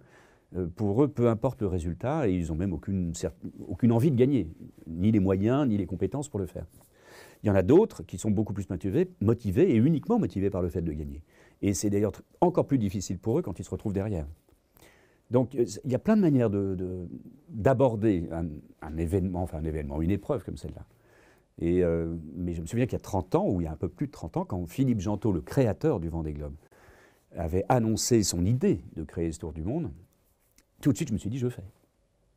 Euh, 0.57 0.67
pour 0.67 1.03
eux, 1.05 1.09
peu 1.09 1.29
importe 1.29 1.63
le 1.63 1.69
résultat, 1.69 2.29
et 2.29 2.35
ils 2.35 2.49
n'ont 2.49 2.57
même 2.57 2.73
aucune, 2.73 3.13
aucune 3.69 3.93
envie 3.93 4.11
de 4.11 4.17
gagner, 4.17 4.51
ni 4.87 5.13
les 5.13 5.21
moyens, 5.21 5.67
ni 5.69 5.77
les 5.77 5.87
compétences 5.87 6.29
pour 6.29 6.41
le 6.41 6.47
faire. 6.47 6.67
Il 7.43 7.47
y 7.47 7.51
en 7.51 7.55
a 7.55 7.63
d'autres 7.63 8.03
qui 8.03 8.19
sont 8.19 8.31
beaucoup 8.31 8.53
plus 8.53 8.69
motivés, 8.69 9.11
motivés 9.21 9.71
et 9.71 9.77
uniquement 9.77 10.19
motivés 10.19 10.51
par 10.51 10.63
le 10.63 10.69
fait 10.69 10.83
de 10.83 10.93
gagner. 10.93 11.23
Et 11.63 11.73
c'est 11.73 11.89
d'ailleurs 11.89 12.13
encore 12.41 12.67
plus 12.67 12.79
difficile 12.79 13.19
pour 13.19 13.39
eux 13.39 13.43
quand 13.43 13.59
ils 13.59 13.65
se 13.65 13.71
retrouvent 13.71 13.93
derrière. 13.93 14.27
Donc 15.31 15.55
euh, 15.55 15.65
il 15.85 15.91
y 15.91 15.95
a 15.95 15.99
plein 15.99 16.17
de 16.17 16.23
manières 16.23 16.51
d'aborder 17.49 18.29
un, 18.83 18.97
événement, 18.97 19.43
enfin 19.43 19.59
un 19.59 19.65
événement, 19.65 20.03
une 20.03 20.11
épreuve 20.11 20.45
comme 20.45 20.57
celle-là. 20.57 20.85
Euh, 21.63 22.17
mais 22.37 22.55
je 22.55 22.63
me 22.63 22.67
souviens 22.67 22.87
qu'il 22.87 22.95
y 22.95 22.97
a 22.97 23.01
30 23.01 23.35
ans, 23.35 23.49
ou 23.49 23.61
il 23.61 23.65
y 23.65 23.67
a 23.67 23.73
un 23.73 23.77
peu 23.77 23.89
plus 23.89 24.07
de 24.07 24.13
30 24.13 24.39
ans, 24.39 24.45
quand 24.45 24.67
Philippe 24.67 25.01
Gentot, 25.01 25.33
le 25.33 25.43
créateur 25.43 26.01
du 26.01 26.09
Vendée 26.09 26.33
Globe, 26.33 26.55
avait 27.37 27.65
annoncé 27.69 28.23
son 28.23 28.45
idée 28.45 28.83
de 28.97 29.05
créer 29.05 29.31
ce 29.31 29.39
tour 29.39 29.53
du 29.53 29.63
monde, 29.63 29.91
tout 30.81 30.93
de 30.93 30.97
suite 30.97 31.09
je 31.09 31.15
me 31.15 31.19
suis 31.19 31.31
dit 31.31 31.39
je 31.39 31.49
fais. 31.49 31.65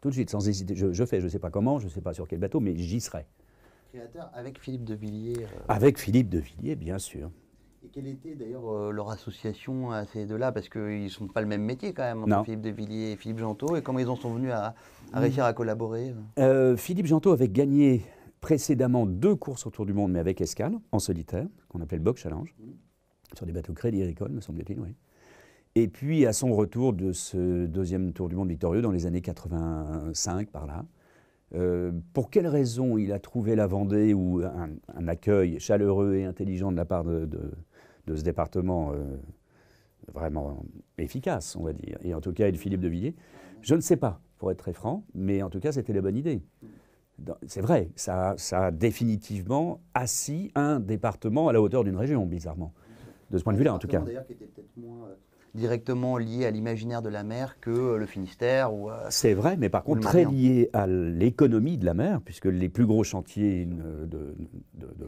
Tout 0.02 0.10
de 0.10 0.16
suite, 0.16 0.30
sans 0.30 0.50
hésiter, 0.50 0.76
je, 0.76 1.06
fais, 1.06 1.22
je 1.22 1.26
ne 1.26 1.30
sais 1.30 1.40
pas 1.40 1.50
comment, 1.50 1.80
je 1.80 1.86
ne 1.86 1.90
sais 1.90 2.02
pas 2.02 2.14
sur 2.14 2.28
quel 2.28 2.38
bateau, 2.38 2.60
mais 2.60 2.76
j'y 2.76 3.00
serai. 3.00 3.26
Créateur 3.94 4.30
avec 4.34 4.60
Philippe 4.60 4.84
de 4.84 4.96
Villiers. 4.96 5.48
Avec 5.70 5.98
Philippe 5.98 6.28
de 6.28 6.40
Villiers, 6.40 6.76
bien 6.76 7.00
sûr. 7.00 7.32
Et 7.86 7.88
quelle 7.88 8.08
était 8.08 8.36
d'ailleurs 8.36 8.92
leur 8.92 9.12
association 9.12 9.92
à 9.92 10.04
ces 10.04 10.26
deux-là? 10.26 10.52
Parce 10.52 10.68
qu'ils 10.68 11.04
ne 11.06 11.08
sont 11.08 11.28
pas 11.28 11.40
le 11.40 11.48
même 11.48 11.64
métier 11.64 11.94
quand 11.94 12.04
même, 12.04 12.24
entre 12.24 12.44
Philippe 12.44 12.60
de 12.64 12.72
Villiers 12.72 13.12
et 13.14 13.16
Philippe 13.16 13.40
Gentot. 13.40 13.78
Et 13.78 13.82
comment 13.82 14.00
ils 14.00 14.10
en 14.10 14.18
sont 14.18 14.34
venus 14.34 14.52
à, 14.52 14.76
à 15.14 15.22
réussir 15.22 15.46
à 15.46 15.54
collaborer 15.54 16.14
Philippe 16.76 17.06
Gentot 17.06 17.32
avait 17.32 17.48
gagné 17.48 18.04
précédemment 18.42 19.06
deux 19.06 19.36
courses 19.38 19.66
autour 19.66 19.86
du 19.86 19.94
monde, 19.94 20.12
mais 20.12 20.20
avec 20.20 20.42
escale, 20.42 20.78
en 20.92 21.00
solitaire, 21.00 21.48
qu'on 21.70 21.80
appelle 21.80 22.02
Box 22.02 22.24
Challenge, 22.24 22.54
sur 23.38 23.46
des 23.46 23.54
bateaux 23.54 23.72
crédit 23.72 24.02
agricole, 24.02 24.32
me 24.34 24.42
semble-t-il, 24.42 24.82
oui. 24.82 24.94
Et 25.76 25.88
puis, 25.88 26.26
à 26.26 26.34
son 26.34 26.54
retour 26.54 26.94
de 26.94 27.12
ce 27.14 27.66
deuxième 27.66 28.14
tour 28.14 28.30
du 28.30 28.36
monde 28.36 28.50
victorieux, 28.50 28.82
dans 28.82 28.92
les 28.92 29.06
années 29.06 29.22
85, 29.22 30.50
par 30.50 30.68
là, 30.68 30.86
euh, 31.56 31.92
pour 32.14 32.30
quelle 32.30 32.48
raison 32.48 32.98
il 32.98 33.12
a 33.12 33.20
trouvé 33.20 33.56
la 33.56 33.66
Vendée 33.66 34.14
ou 34.14 34.42
un, 34.44 35.08
accueil 35.08 35.60
chaleureux 35.60 36.16
et 36.16 36.26
intelligent 36.26 36.72
de 36.72 36.78
la 36.78 36.86
part 36.86 37.04
de, 37.04 37.28
ce 38.08 38.22
département 38.22 38.92
euh, 38.94 39.18
vraiment 40.14 40.64
efficace, 40.98 41.56
on 41.56 41.64
va 41.64 41.74
dire, 41.74 41.98
et 42.04 42.14
en 42.14 42.22
tout 42.22 42.34
cas, 42.34 42.48
et 42.48 42.52
de 42.52 42.58
Philippe 42.58 42.82
de 42.82 42.88
Villiers, 42.88 43.16
je 43.62 43.74
ne 43.74 43.82
sais 43.82 43.98
pas, 43.98 44.20
pour 44.38 44.52
être 44.52 44.58
très 44.58 44.74
franc, 44.74 45.04
mais 45.16 45.42
en 45.42 45.50
tout 45.50 45.60
cas, 45.60 45.72
c'était 45.72 45.94
la 45.94 46.02
bonne 46.02 46.18
idée 46.18 46.44
c'est 47.46 47.62
vrai, 47.62 47.90
ça, 47.96 48.34
ça, 48.38 48.66
a 48.66 48.72
définitivement 48.72 49.82
assis 49.94 50.52
un 50.56 50.80
département 50.80 51.48
à 51.48 51.54
la 51.54 51.62
hauteur 51.62 51.84
d'une 51.84 51.96
région, 51.96 52.26
bizarrement. 52.26 52.74
De 53.30 53.38
ce 53.38 53.44
point 53.44 53.54
de 53.54 53.58
vue-là, 53.58 53.74
en 53.74 53.80
tout 53.80 53.88
cas. 53.88 54.00
D'ailleurs, 54.00 54.26
qui 54.26 54.34
était 54.34 54.46
peut-être 54.46 54.76
moins 54.78 55.08
euh, 55.08 55.16
directement 55.54 56.18
lié 56.18 56.46
à 56.46 56.52
l'imaginaire 56.52 57.02
de 57.02 57.10
la 57.10 57.24
mer 57.24 57.60
que 57.60 57.70
euh, 57.70 57.98
le 57.98 58.06
Finistère 58.06 58.74
ou. 58.74 58.90
Euh, 58.90 58.98
c'est 59.10 59.34
vrai, 59.34 59.58
mais 59.58 59.70
par 59.70 59.84
contre 59.84 60.02
très 60.02 60.26
lié 60.26 60.70
à 60.74 60.88
l'économie 60.88 61.78
de 61.78 61.86
la 61.86 61.94
mer, 61.94 62.22
puisque 62.22 62.46
les 62.46 62.70
plus 62.70 62.86
gros 62.86 63.04
chantiers 63.04 63.66
de, 63.66 64.36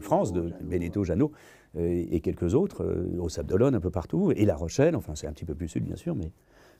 France, 0.00 0.32
de 0.32 0.52
Beneteau, 0.60 1.04
Jeannot 1.04 1.32
et, 1.78 2.20
quelques 2.20 2.54
autres, 2.54 2.86
au 3.18 3.28
Sable 3.28 3.48
d'Olonne, 3.50 3.74
un 3.74 3.80
peu 3.80 3.90
partout, 3.90 4.32
et 4.34 4.44
La 4.44 4.56
Rochelle, 4.56 4.96
enfin 4.96 5.14
c'est 5.14 5.26
un 5.26 5.32
petit 5.32 5.44
peu 5.44 5.54
plus 5.54 5.68
sud 5.68 5.84
bien 5.84 5.96
sûr, 5.96 6.14
mais 6.14 6.30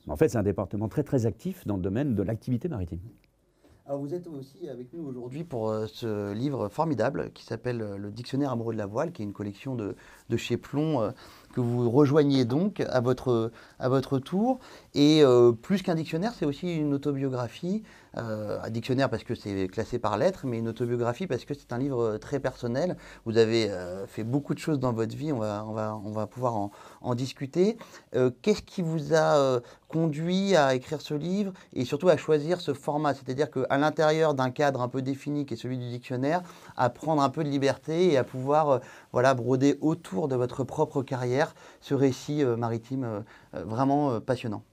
en 0.07 0.15
fait 0.15 0.29
c'est 0.29 0.37
un 0.37 0.43
département 0.43 0.87
très 0.87 1.03
très 1.03 1.25
actif 1.25 1.67
dans 1.67 1.75
le 1.75 1.83
domaine 1.83 2.15
de 2.15 2.23
l'activité 2.23 2.67
maritime. 2.67 2.99
Alors 3.87 4.01
vous 4.01 4.13
êtes 4.13 4.27
aussi 4.27 4.67
avec 4.67 4.91
nous 4.91 5.07
aujourd'hui 5.07 5.45
pour 5.45 5.69
euh, 5.69 5.85
ce 5.87 6.33
livre 6.33 6.67
formidable 6.67 7.31
qui 7.33 7.45
s'appelle 7.45 7.81
euh, 7.81 7.97
Le 7.97 8.11
Dictionnaire 8.11 8.51
amoureux 8.51 8.73
de 8.73 8.77
la 8.77 8.85
voile, 8.85 9.13
qui 9.13 9.21
est 9.21 9.25
une 9.25 9.31
collection 9.31 9.75
de, 9.75 9.95
de 10.27 10.35
chez 10.37 10.57
Plomb 10.57 11.01
euh, 11.01 11.11
que 11.57 11.61
vous 11.61 11.89
rejoignez 11.89 12.45
donc 12.45 12.81
à 12.81 12.99
votre, 13.01 13.51
à 13.79 13.89
votre 13.89 14.19
tour. 14.19 14.59
Et 14.93 15.23
plus 15.63 15.81
qu'un 15.81 15.95
dictionnaire, 15.95 16.33
c'est 16.37 16.45
aussi 16.45 16.75
une 16.75 16.93
autobiographie. 16.93 17.83
Un 18.13 18.69
dictionnaire 18.69 19.09
parce 19.09 19.23
que 19.23 19.35
c'est 19.35 19.67
classé 19.67 19.99
par 19.99 20.17
lettres, 20.17 20.45
mais 20.45 20.59
une 20.59 20.67
autobiographie 20.67 21.27
parce 21.27 21.45
que 21.45 21.53
c'est 21.53 21.71
un 21.73 21.77
livre 21.77 22.17
très 22.17 22.39
personnel. 22.39 22.97
Vous 23.25 23.37
avez 23.37 23.71
fait 24.07 24.23
beaucoup 24.23 24.53
de 24.53 24.59
choses 24.59 24.79
dans 24.79 24.93
votre 24.93 25.15
vie, 25.15 25.31
on 25.31 25.39
va, 25.39 25.63
on 25.67 25.73
va, 25.73 25.99
on 26.03 26.11
va 26.11 26.27
pouvoir 26.27 26.55
en, 26.55 26.71
en 27.01 27.15
discuter. 27.15 27.77
Qu'est-ce 28.41 28.61
qui 28.61 28.81
vous 28.81 29.13
a 29.13 29.61
conduit 29.87 30.55
à 30.55 30.75
écrire 30.75 31.01
ce 31.01 31.13
livre 31.13 31.53
et 31.73 31.85
surtout 31.85 32.09
à 32.09 32.17
choisir 32.17 32.59
ce 32.59 32.73
format? 32.73 33.13
C'est-à-dire 33.13 33.51
qu'à 33.51 33.77
l'intérieur 33.77 34.33
d'un 34.33 34.49
cadre 34.49 34.81
un 34.81 34.87
peu 34.87 35.01
défini 35.01 35.45
qui 35.45 35.53
est 35.53 35.57
celui 35.57 35.77
du 35.77 35.89
dictionnaire, 35.89 36.41
à 36.75 36.89
prendre 36.89 37.21
un 37.21 37.29
peu 37.29 37.43
de 37.43 37.49
liberté 37.49 38.11
et 38.11 38.17
à 38.17 38.23
pouvoir 38.23 38.69
euh, 38.69 38.79
voilà, 39.11 39.33
broder 39.33 39.77
autour 39.81 40.27
de 40.27 40.35
votre 40.35 40.63
propre 40.63 41.03
carrière 41.03 41.55
ce 41.81 41.93
récit 41.93 42.43
euh, 42.43 42.55
maritime 42.55 43.03
euh, 43.03 43.63
vraiment 43.65 44.19
passionnant. 44.21 44.63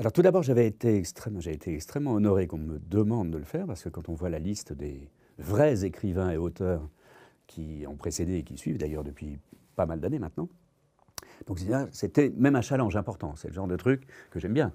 Alors 0.00 0.12
tout 0.12 0.22
d'abord, 0.22 0.42
j'avais 0.42 0.66
été, 0.66 0.96
extrêmement, 0.96 2.12
honoré 2.12 2.46
qu'on 2.46 2.56
me 2.56 2.78
demande 2.78 3.30
de 3.30 3.36
le 3.36 3.44
faire 3.44 3.66
parce 3.66 3.82
que 3.82 3.90
quand 3.90 4.08
on 4.08 4.14
voit 4.14 4.30
la 4.30 4.38
liste 4.38 4.72
des 4.72 5.10
vrais 5.36 5.84
écrivains 5.84 6.30
et 6.30 6.38
auteurs 6.38 6.88
qui 7.46 7.84
ont 7.86 7.96
précédé 7.96 8.36
et 8.36 8.42
qui 8.42 8.56
suivent 8.56 8.78
d'ailleurs 8.78 9.04
depuis 9.04 9.38
pas 9.76 9.84
mal 9.84 10.00
d'années 10.00 10.18
maintenant, 10.18 10.48
donc 11.46 11.58
c'était 11.92 12.32
même 12.34 12.56
un 12.56 12.62
challenge 12.62 12.96
important. 12.96 13.34
C'est 13.36 13.48
le 13.48 13.52
genre 13.52 13.68
de 13.68 13.76
truc 13.76 14.06
que 14.30 14.40
j'aime 14.40 14.54
bien 14.54 14.72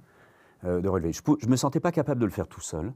de 0.63 0.87
relever. 0.87 1.11
Je 1.11 1.21
ne 1.47 1.49
me 1.51 1.55
sentais 1.55 1.79
pas 1.79 1.91
capable 1.91 2.21
de 2.21 2.25
le 2.25 2.31
faire 2.31 2.47
tout 2.47 2.61
seul. 2.61 2.93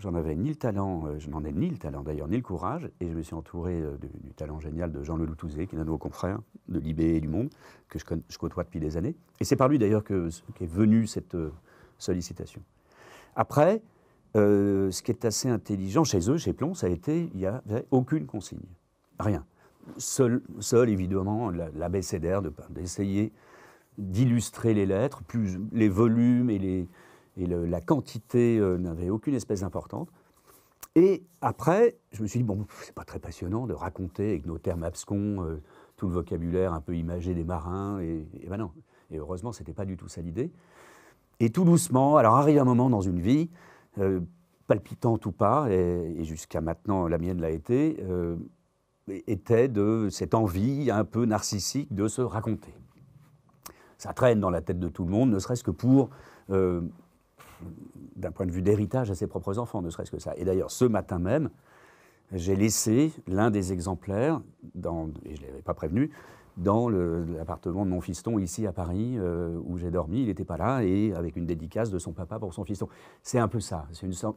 J'en 0.00 0.14
avais 0.14 0.36
ni 0.36 0.50
le 0.50 0.54
talent, 0.54 1.06
euh, 1.06 1.18
je 1.18 1.28
n'en 1.28 1.44
ai 1.44 1.50
ni 1.50 1.68
le 1.68 1.76
talent 1.76 2.04
d'ailleurs, 2.04 2.28
ni 2.28 2.36
le 2.36 2.42
courage, 2.42 2.88
et 3.00 3.08
je 3.08 3.14
me 3.14 3.22
suis 3.22 3.34
entouré 3.34 3.82
euh, 3.82 3.96
du 4.22 4.32
talent 4.32 4.60
génial 4.60 4.92
de 4.92 5.02
Jean 5.02 5.16
Leloutouzé, 5.16 5.66
qui 5.66 5.74
est 5.74 5.78
un 5.80 5.82
de 5.82 5.88
nos 5.88 5.98
confrères 5.98 6.38
de 6.68 6.78
Libé 6.78 7.16
et 7.16 7.20
du 7.20 7.26
Monde, 7.26 7.50
que 7.88 7.98
je, 7.98 8.38
côtoie 8.38 8.62
depuis 8.62 8.78
des 8.78 8.96
années. 8.96 9.16
Et 9.40 9.44
c'est 9.44 9.56
par 9.56 9.66
lui 9.66 9.76
d'ailleurs 9.76 10.04
que 10.04 10.28
qu'est 10.54 10.70
venue 10.70 11.08
cette 11.08 11.36
euh, 11.98 12.02
sollicitation. 12.02 12.62
Après, 13.34 13.82
ce 14.34 15.02
qui 15.02 15.10
est 15.10 15.24
assez 15.24 15.48
intelligent 15.48 16.04
chez 16.04 16.30
eux, 16.30 16.38
chez 16.38 16.52
Plon, 16.52 16.74
ça 16.74 16.86
a 16.86 16.90
été, 16.90 17.28
il 17.34 17.38
n'y 17.38 17.46
avait 17.46 17.86
aucune 17.90 18.26
consigne, 18.26 18.60
rien. 19.18 19.44
Seul, 19.96 20.42
seul 20.60 20.90
évidemment, 20.90 21.50
l'abécédaire 21.50 22.42
d'essayer 22.70 23.32
d'illustrer 23.96 24.74
les 24.74 24.86
lettres, 24.86 25.22
plus 25.24 25.58
les 25.72 25.88
volumes 25.88 26.50
et 26.50 26.58
les, 26.58 26.88
et 27.36 27.46
la 27.46 27.80
quantité 27.80 28.58
euh, 28.58 28.78
n'avait 28.78 29.10
aucune 29.10 29.34
espèce 29.34 29.60
d'importance. 29.60 30.08
Et 30.94 31.24
après, 31.40 31.96
je 32.12 32.22
me 32.22 32.26
suis 32.26 32.40
dit, 32.40 32.44
bon, 32.44 32.66
c'est 32.82 32.94
pas 32.94 33.04
très 33.04 33.18
passionnant 33.18 33.66
de 33.66 33.74
raconter 33.74 34.30
avec 34.30 34.46
nos 34.46 34.58
termes 34.58 34.82
abscons 34.82 35.44
euh, 35.44 35.62
tout 35.96 36.08
le 36.08 36.14
vocabulaire 36.14 36.72
un 36.72 36.80
peu 36.80 36.96
imagé 36.96 37.34
des 37.34 37.44
marins. 37.44 38.00
Et, 38.00 38.26
et 38.40 38.48
ben 38.48 38.56
non. 38.56 38.72
Et 39.10 39.18
heureusement, 39.18 39.52
c'était 39.52 39.72
pas 39.72 39.84
du 39.84 39.96
tout 39.96 40.08
ça 40.08 40.20
l'idée. 40.20 40.50
Et 41.40 41.50
tout 41.50 41.64
doucement, 41.64 42.16
alors 42.16 42.36
arrive 42.36 42.58
un 42.58 42.64
moment 42.64 42.90
dans 42.90 43.00
une 43.00 43.20
vie, 43.20 43.50
euh, 43.98 44.20
palpitante 44.66 45.24
ou 45.26 45.32
pas, 45.32 45.70
et, 45.70 46.24
jusqu'à 46.24 46.60
maintenant 46.60 47.08
la 47.08 47.18
mienne 47.18 47.40
l'a 47.40 47.50
été, 47.50 48.02
était 49.26 49.68
de 49.68 50.08
cette 50.10 50.34
envie 50.34 50.90
un 50.90 51.04
peu 51.04 51.24
narcissique 51.24 51.94
de 51.94 52.06
se 52.06 52.20
raconter. 52.20 52.74
Ça 53.96 54.12
traîne 54.12 54.40
dans 54.40 54.50
la 54.50 54.60
tête 54.60 54.78
de 54.78 54.88
tout 54.88 55.04
le 55.04 55.10
monde, 55.10 55.30
ne 55.30 55.38
serait-ce 55.38 55.64
que 55.64 55.70
pour 55.70 56.10
d'un 58.18 58.30
point 58.30 58.46
de 58.46 58.52
vue 58.52 58.62
d'héritage 58.62 59.10
à 59.10 59.14
ses 59.14 59.26
propres 59.26 59.58
enfants, 59.58 59.80
ne 59.80 59.90
serait-ce 59.90 60.10
que 60.10 60.18
ça. 60.18 60.34
Et 60.36 60.44
d'ailleurs, 60.44 60.70
ce 60.70 60.84
matin 60.84 61.18
même, 61.18 61.50
j'ai 62.32 62.56
laissé 62.56 63.12
l'un 63.26 63.50
des 63.50 63.72
exemplaires, 63.72 64.40
dans, 64.74 65.08
et 65.24 65.36
je 65.36 65.42
ne 65.42 65.46
l'avais 65.46 65.62
pas 65.62 65.74
prévenu, 65.74 66.10
dans 66.58 66.88
l'appartement 66.88 67.84
de 67.84 67.90
mon 67.90 68.00
fiston 68.00 68.38
ici 68.38 68.66
à 68.66 68.72
Paris, 68.72 69.14
euh, 69.16 69.58
où 69.64 69.78
j'ai 69.78 69.90
dormi. 69.90 70.22
Il 70.22 70.26
n'était 70.26 70.44
pas 70.44 70.56
là, 70.56 70.82
et 70.82 71.14
avec 71.14 71.36
une 71.36 71.46
dédicace 71.46 71.90
de 71.90 71.98
son 71.98 72.12
papa 72.12 72.38
pour 72.38 72.52
son 72.52 72.64
fiston. 72.64 72.88
C'est 73.22 73.38
un 73.38 73.48
peu 73.48 73.60
ça. 73.60 73.86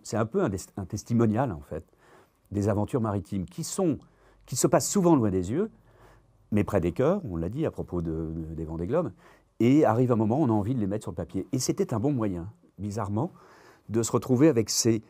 C'est 0.03 0.17
un 0.17 0.25
peu 0.25 0.43
un, 0.43 0.85
testimonial, 0.85 1.51
en 1.51 1.61
fait, 1.61 1.83
des 2.51 2.69
aventures 2.69 3.01
maritimes 3.01 3.45
qui, 3.45 3.63
sont, 3.63 3.97
se 4.47 4.67
passent 4.67 4.89
souvent 4.89 5.15
loin 5.15 5.31
des 5.31 5.51
yeux, 5.51 5.71
mais 6.51 6.63
près 6.63 6.79
des 6.79 6.91
cœurs, 6.91 7.21
on 7.25 7.37
l'a 7.37 7.49
dit 7.49 7.65
à 7.65 7.71
propos 7.71 8.01
de, 8.01 8.31
des 8.55 8.65
Vendée 8.65 8.87
Globes. 8.87 9.11
Et 9.59 9.83
arrive 9.83 10.11
un 10.11 10.15
moment, 10.15 10.39
on 10.39 10.47
a 10.47 10.53
envie 10.53 10.75
de 10.75 10.79
les 10.79 10.87
mettre 10.87 11.03
sur 11.03 11.11
le 11.11 11.15
papier. 11.15 11.47
Et 11.51 11.59
c'était 11.59 11.93
un 11.93 11.99
bon 11.99 12.11
moyen 12.11 12.51
bizarrement, 12.77 13.31
de 13.89 14.03
se 14.03 14.11
retrouver 14.11 14.47
avec 14.47 14.69
ces, 14.69 15.01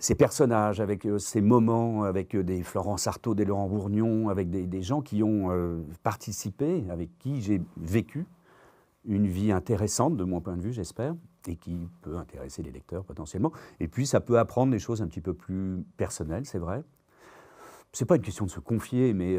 ces 0.00 0.14
personnages, 0.14 0.80
avec 0.80 1.04
euh, 1.06 1.18
ces 1.18 1.42
moments, 1.42 2.04
avec 2.04 2.34
euh, 2.34 2.42
des 2.42 2.62
Florence 2.62 3.06
Artaud, 3.06 3.34
des 3.34 3.44
Laurent 3.44 3.68
Bourgnon, 3.68 4.30
avec 4.30 4.50
des, 4.50 4.82
gens 4.82 5.02
qui 5.02 5.22
ont 5.22 5.50
euh, 5.50 5.82
participé, 6.02 6.84
avec 6.90 7.10
qui 7.18 7.42
j'ai 7.42 7.60
vécu 7.76 8.26
une 9.04 9.26
vie 9.26 9.52
intéressante 9.52 10.16
de 10.16 10.24
mon 10.24 10.40
point 10.40 10.56
de 10.56 10.62
vue, 10.62 10.72
j'espère, 10.72 11.14
et 11.46 11.56
qui 11.56 11.86
peut 12.00 12.16
intéresser 12.16 12.62
les 12.62 12.70
lecteurs 12.70 13.04
potentiellement. 13.04 13.52
Et 13.78 13.88
puis 13.88 14.06
ça 14.06 14.20
peut 14.20 14.38
apprendre 14.38 14.72
des 14.72 14.78
choses 14.78 15.02
un 15.02 15.06
petit 15.06 15.20
peu 15.20 15.34
plus 15.34 15.84
personnelles, 15.98 16.46
c'est 16.46 16.58
vrai. 16.58 16.82
C'est 17.92 18.06
pas 18.06 18.16
une 18.16 18.22
question 18.22 18.46
de 18.46 18.50
se 18.50 18.60
confier, 18.60 19.12
mais, 19.12 19.38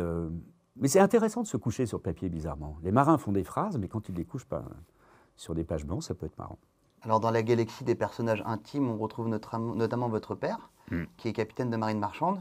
c'est 0.86 1.00
intéressant 1.00 1.42
de 1.42 1.48
se 1.48 1.58
coucher 1.58 1.86
sur 1.86 2.02
papier 2.02 2.28
bizarrement. 2.30 2.78
Les 2.84 2.92
marins 2.92 3.18
font 3.18 3.32
des 3.32 3.44
phrases, 3.44 3.78
mais 3.78 3.88
quand 3.88 4.10
ils 4.10 4.16
les 4.16 4.26
couchent 4.26 4.46
pas 4.46 4.66
sur 5.36 5.56
des 5.56 5.64
pages 5.64 5.86
blanches, 5.86 6.06
ça 6.06 6.16
peut 6.16 6.26
être 6.26 6.38
marrant. 6.38 6.60
Alors 7.04 7.20
dans 7.20 7.32
la 7.32 7.42
galaxie 7.42 7.84
des 7.84 7.96
personnages 7.96 8.44
intimes, 8.46 8.90
on 8.90 8.98
retrouve 8.98 9.28
notamment 9.28 10.08
votre 10.08 10.36
père, 10.36 10.70
hmm. 10.92 11.04
qui 11.18 11.30
est 11.30 11.34
capitaine 11.34 11.70
de 11.70 11.78
marine 11.78 12.00
marchande, 12.00 12.40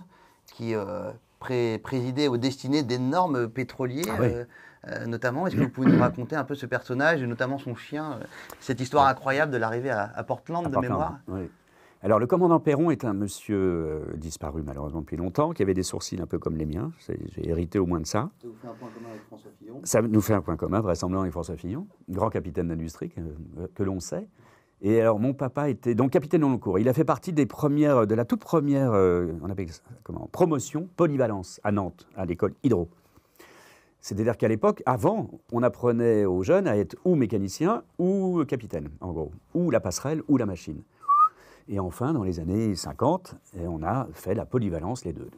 qui 0.53 0.75
euh, 0.75 1.11
présidait 1.39 2.29
aux 2.29 2.37
destinées 2.37 2.83
d'énormes 2.83 3.49
pétroliers, 3.49 4.03
ah 4.09 4.21
euh, 4.21 4.45
euh, 4.89 5.07
notamment. 5.07 5.47
Est-ce 5.47 5.57
que 5.57 5.63
vous 5.63 5.71
pouvez 5.71 5.91
nous 5.91 5.99
raconter 5.99 6.37
un 6.37 6.45
peu 6.45 6.55
ce 6.55 6.67
personnage, 6.67 7.23
et 7.23 7.27
notamment 7.27 7.59
son 7.59 7.75
chien, 7.75 8.19
cette 8.61 8.81
histoire 8.81 9.07
incroyable 9.07 9.51
de 9.51 9.57
l'arrivée 9.57 9.91
à, 9.91 10.23
Portland 10.25 10.71
de 10.71 10.79
mémoire? 10.79 11.19
Alors 12.03 12.19
le 12.19 12.27
commandant 12.27 12.61
Perron 12.61 12.91
est 12.91 13.05
un 13.05 13.13
monsieur 13.13 14.07
disparu 14.17 14.63
malheureusement 14.65 15.01
depuis 15.01 15.19
longtemps, 15.19 15.53
qui 15.53 15.63
avait 15.63 15.75
des 15.75 15.83
sourcils 15.83 16.19
un 16.19 16.27
peu 16.27 16.39
comme 16.39 16.57
les 16.57 16.65
miens. 16.65 16.93
J'ai 17.07 17.47
hérité 17.47 17.79
au 17.79 17.85
moins 17.85 18.01
de 18.01 18.07
ça. 18.07 18.31
Ça 18.41 18.49
vous 18.49 18.55
fait 18.55 18.69
un 18.69 18.73
point 18.73 18.89
commun 18.89 19.09
avec 19.11 19.23
François 19.27 19.51
Fillon? 19.59 19.81
Ça 19.85 20.01
nous 20.01 20.21
fait 20.23 20.33
un 20.33 20.41
point 20.41 20.57
commun, 20.57 20.81
vraisemblablement 20.81 21.23
avec 21.23 21.33
François 21.33 21.57
Fillon, 21.57 21.87
grand 22.09 22.31
capitaine 22.31 22.69
d'industrie 22.69 23.13
que 23.75 23.83
l'on 23.83 24.01
sait. 24.01 24.27
Et 24.83 25.01
alors, 25.01 25.19
mon 25.19 25.35
papa 25.35 25.69
était 25.69 25.95
donc 25.95 26.11
capitaine 26.11 26.41
dans 26.41 26.51
le 26.51 26.57
cours. 26.57 26.79
Il 26.79 26.89
a 26.89 26.95
fait 26.95 27.05
partie 27.05 27.33
des 27.33 27.45
premières, 27.45 28.07
de 28.07 28.15
la 28.15 28.25
toute 28.25 28.41
première 28.41 28.93
euh, 28.93 29.33
promotion 30.33 30.89
polyvalence 30.97 31.61
à 31.65 31.73
Nantes, 31.73 32.09
à 32.17 32.25
l'école 32.25 32.55
Hydro. 32.63 32.89
C'est-à-dire 34.01 34.39
qu'à 34.39 34.49
l'époque, 34.49 34.83
avant, 34.87 35.31
on 35.53 35.63
apprenait 35.63 36.25
aux 36.25 36.43
jeunes 36.43 36.67
à 36.67 36.79
être 36.79 36.97
ou 37.05 37.15
mécanicien 37.15 37.83
ou 37.99 38.43
capitaine, 38.49 38.89
en 39.03 39.13
gros, 39.13 39.33
ou 39.53 39.71
la 39.71 39.81
passerelle 39.81 40.23
ou 40.29 40.39
la 40.39 40.47
machine. 40.47 40.81
Et 41.69 41.79
enfin, 41.79 42.15
dans 42.15 42.25
les 42.25 42.41
années 42.41 42.75
50, 42.75 43.37
on 43.59 43.83
a 43.83 44.09
fait 44.15 44.35
la 44.35 44.47
polyvalence, 44.47 45.05
les 45.05 45.13
deux. 45.13 45.29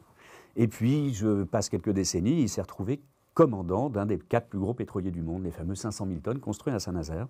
Et 0.55 0.69
puis, 0.69 1.13
je 1.13 1.43
passe 1.43 1.67
quelques 1.67 1.91
décennies, 1.91 2.43
il 2.43 2.49
s'est 2.49 2.61
retrouvé 2.61 3.01
commandant 3.33 3.89
d'un 3.89 4.05
des 4.05 4.17
quatre 4.19 4.47
plus 4.47 4.59
gros 4.59 4.73
pétroliers 4.73 5.11
du 5.11 5.21
monde, 5.21 5.43
les 5.43 5.51
fameux 5.51 5.75
500 5.75 6.07
000 6.07 6.19
tonnes 6.19 6.39
construits 6.39 6.73
à 6.73 6.79
Saint-Nazaire. 6.79 7.27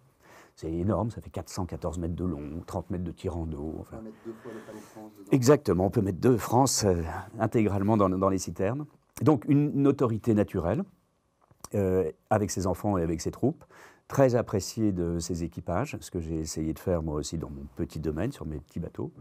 C'est 0.55 0.72
énorme, 0.72 1.10
ça 1.10 1.19
fait 1.19 1.31
414 1.31 1.98
mètres 1.98 2.15
de 2.15 2.25
long, 2.25 2.62
30 2.67 2.91
mètres 2.91 3.03
de 3.03 3.12
tirant 3.12 3.45
d'eau. 3.45 3.75
Enfin. 3.79 3.98
On 3.98 3.98
va 3.98 4.03
mettre 4.03 4.17
deux 4.25 4.33
fois 4.33 4.51
le 4.53 4.60
palais 4.60 4.79
de 4.79 4.83
France 4.83 5.12
dedans. 5.17 5.29
Exactement, 5.31 5.86
on 5.86 5.89
peut 5.89 6.01
mettre 6.01 6.19
deux 6.19 6.38
France 6.38 6.83
euh, 6.86 7.01
intégralement 7.39 7.98
dans, 7.98 8.10
dans 8.10 8.29
les 8.29 8.38
citernes. 8.38 8.86
Donc 9.24 9.45
une, 9.48 9.72
une 9.75 9.88
autorité 9.88 10.33
naturelle, 10.33 10.83
euh, 11.75 12.12
avec 12.29 12.51
ses 12.51 12.67
enfants 12.67 13.00
et 13.00 13.03
avec 13.03 13.19
ses 13.19 13.31
troupes, 13.31 13.63
très 14.07 14.36
apprécié 14.36 14.91
de 14.91 15.17
ses 15.17 15.43
équipages, 15.43 15.98
ce 16.00 16.12
que 16.12 16.19
j'ai 16.19 16.38
essayé 16.38 16.72
de 16.74 16.79
faire 16.79 17.01
moi 17.01 17.15
aussi 17.15 17.39
dans 17.39 17.50
mon 17.50 17.65
petit 17.75 18.00
domaine, 18.00 18.31
sur 18.31 18.45
mes 18.45 18.60
petits 18.60 18.79
bateaux. 18.79 19.12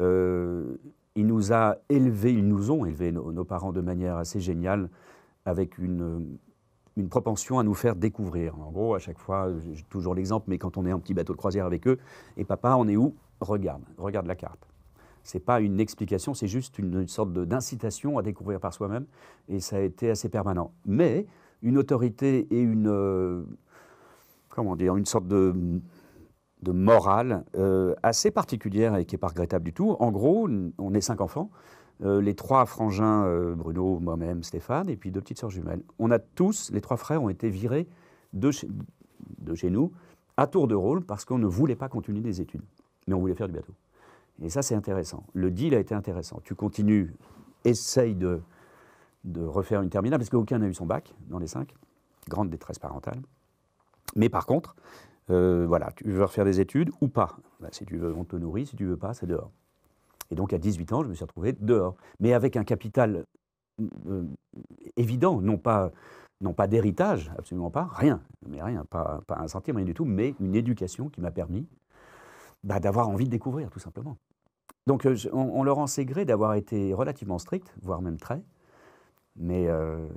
Euh, 0.00 0.76
il 1.14 1.26
nous 1.26 1.52
a 1.52 1.76
élevés, 1.88 2.32
ils 2.32 2.46
nous 2.46 2.72
ont 2.72 2.84
élevés, 2.84 3.12
nos, 3.12 3.30
nos 3.30 3.44
parents, 3.44 3.72
de 3.72 3.80
manière 3.80 4.16
assez 4.16 4.40
géniale, 4.40 4.88
avec 5.44 5.78
une, 5.78 6.38
une 6.96 7.08
propension 7.08 7.58
à 7.58 7.62
nous 7.62 7.74
faire 7.74 7.96
découvrir. 7.96 8.58
En 8.60 8.70
gros, 8.70 8.94
à 8.94 8.98
chaque 8.98 9.18
fois, 9.18 9.48
toujours 9.88 10.14
l'exemple, 10.14 10.46
mais 10.48 10.58
quand 10.58 10.76
on 10.76 10.86
est 10.86 10.92
en 10.92 11.00
petit 11.00 11.14
bateau 11.14 11.32
de 11.32 11.38
croisière 11.38 11.66
avec 11.66 11.86
eux, 11.86 11.98
et 12.36 12.44
papa, 12.44 12.74
on 12.78 12.88
est 12.88 12.96
où? 12.96 13.14
Regarde, 13.40 13.82
regarde 13.98 14.26
la 14.26 14.36
carte. 14.36 14.68
C'est 15.24 15.40
pas 15.40 15.60
une 15.60 15.80
explication, 15.80 16.34
c'est 16.34 16.48
juste 16.48 16.78
une, 16.78 17.06
sorte 17.06 17.32
d'incitation 17.32 18.18
à 18.18 18.22
découvrir 18.22 18.60
par 18.60 18.74
soi-même, 18.74 19.06
et 19.48 19.60
ça 19.60 19.76
a 19.76 19.80
été 19.80 20.10
assez 20.10 20.28
permanent. 20.28 20.72
Mais 20.84 21.26
une 21.62 21.78
autorité 21.78 22.48
et 22.50 22.60
une, 22.60 22.88
euh, 22.88 23.44
comment 24.48 24.76
dire, 24.76 24.96
une 24.96 25.06
sorte 25.06 25.28
de, 25.28 25.80
de 26.62 26.72
morale 26.72 27.44
euh, 27.56 27.94
assez 28.02 28.30
particulière 28.30 28.96
et 28.96 29.04
qui 29.04 29.14
n'est 29.14 29.20
pas 29.20 29.28
regrettable 29.28 29.64
du 29.64 29.72
tout. 29.72 29.96
En 30.00 30.10
gros, 30.10 30.48
on 30.78 30.94
est 30.94 31.00
cinq 31.00 31.20
enfants. 31.20 31.50
Euh, 32.04 32.20
les 32.20 32.34
trois 32.34 32.66
frangins, 32.66 33.24
euh, 33.24 33.54
Bruno, 33.54 34.00
moi-même, 34.00 34.42
Stéphane, 34.42 34.88
et 34.88 34.96
puis 34.96 35.10
deux 35.10 35.20
petites 35.20 35.38
sœurs 35.38 35.50
jumelles. 35.50 35.82
On 35.98 36.10
a 36.10 36.18
tous, 36.18 36.70
les 36.72 36.80
trois 36.80 36.96
frères 36.96 37.22
ont 37.22 37.28
été 37.28 37.48
virés 37.48 37.86
de 38.32 38.50
chez, 38.50 39.70
nous 39.70 39.92
à 40.36 40.46
tour 40.46 40.66
de 40.66 40.74
rôle 40.74 41.04
parce 41.04 41.24
qu'on 41.24 41.38
ne 41.38 41.46
voulait 41.46 41.76
pas 41.76 41.88
continuer 41.88 42.20
des 42.20 42.40
études, 42.40 42.62
mais 43.06 43.14
on 43.14 43.20
voulait 43.20 43.34
faire 43.34 43.46
du 43.46 43.52
bateau. 43.52 43.74
Et 44.40 44.48
ça, 44.48 44.62
c'est 44.62 44.74
intéressant. 44.74 45.24
Le 45.34 45.50
deal 45.50 45.74
a 45.74 45.78
été 45.78 45.94
intéressant. 45.94 46.40
Tu 46.42 46.54
continues, 46.54 47.14
essaye 47.64 48.16
de, 48.16 48.40
refaire 49.36 49.82
une 49.82 49.90
terminale, 49.90 50.18
parce 50.18 50.30
qu'aucun 50.30 50.58
n'a 50.58 50.66
eu 50.66 50.74
son 50.74 50.86
bac 50.86 51.14
dans 51.28 51.38
les 51.38 51.46
cinq. 51.46 51.74
Grande 52.28 52.50
détresse 52.50 52.78
parentale. 52.78 53.20
Mais 54.16 54.28
par 54.28 54.46
contre, 54.46 54.74
euh, 55.30 55.66
voilà, 55.68 55.92
tu 55.92 56.10
veux 56.10 56.24
refaire 56.24 56.44
des 56.44 56.58
études 56.58 56.90
ou 57.00 57.08
pas? 57.08 57.36
Ben, 57.60 57.68
si 57.70 57.84
tu 57.84 57.96
veux, 57.98 58.12
on 58.16 58.24
te 58.24 58.34
nourrit, 58.34 58.66
si 58.66 58.74
tu 58.74 58.86
veux 58.86 58.96
pas, 58.96 59.14
c'est 59.14 59.26
dehors. 59.26 59.52
Et 60.32 60.34
donc 60.34 60.54
à 60.54 60.58
18 60.58 60.94
ans, 60.94 61.02
je 61.02 61.08
me 61.08 61.14
suis 61.14 61.24
retrouvé 61.24 61.52
dehors, 61.52 61.94
mais 62.18 62.32
avec 62.32 62.56
un 62.56 62.64
capital 62.64 63.26
euh, 64.08 64.24
évident, 64.96 65.42
non 65.42 65.58
pas, 65.58 65.92
non 66.40 66.54
pas 66.54 66.66
d'héritage, 66.66 67.30
absolument 67.36 67.70
pas, 67.70 67.90
rien, 67.92 68.22
mais 68.48 68.62
rien, 68.62 68.86
pas, 68.88 69.20
un 69.28 69.46
centime, 69.46 69.76
rien 69.76 69.84
du 69.84 69.92
tout, 69.92 70.06
mais 70.06 70.34
une 70.40 70.54
éducation 70.54 71.10
qui 71.10 71.20
m'a 71.20 71.30
permis 71.30 71.68
bah, 72.64 72.80
d'avoir 72.80 73.10
envie 73.10 73.26
de 73.26 73.30
découvrir, 73.30 73.68
tout 73.70 73.78
simplement. 73.78 74.16
Donc 74.86 75.04
euh, 75.04 75.16
on, 75.34 75.50
on 75.52 75.62
leur 75.64 75.76
en 75.76 75.86
sait 75.86 76.06
gré 76.06 76.24
d'avoir 76.24 76.54
été 76.54 76.94
relativement 76.94 77.38
strict, 77.38 77.74
voire 77.82 78.00
même 78.00 78.16
très, 78.16 78.42
mais 79.36 79.68
euh, 79.68 80.08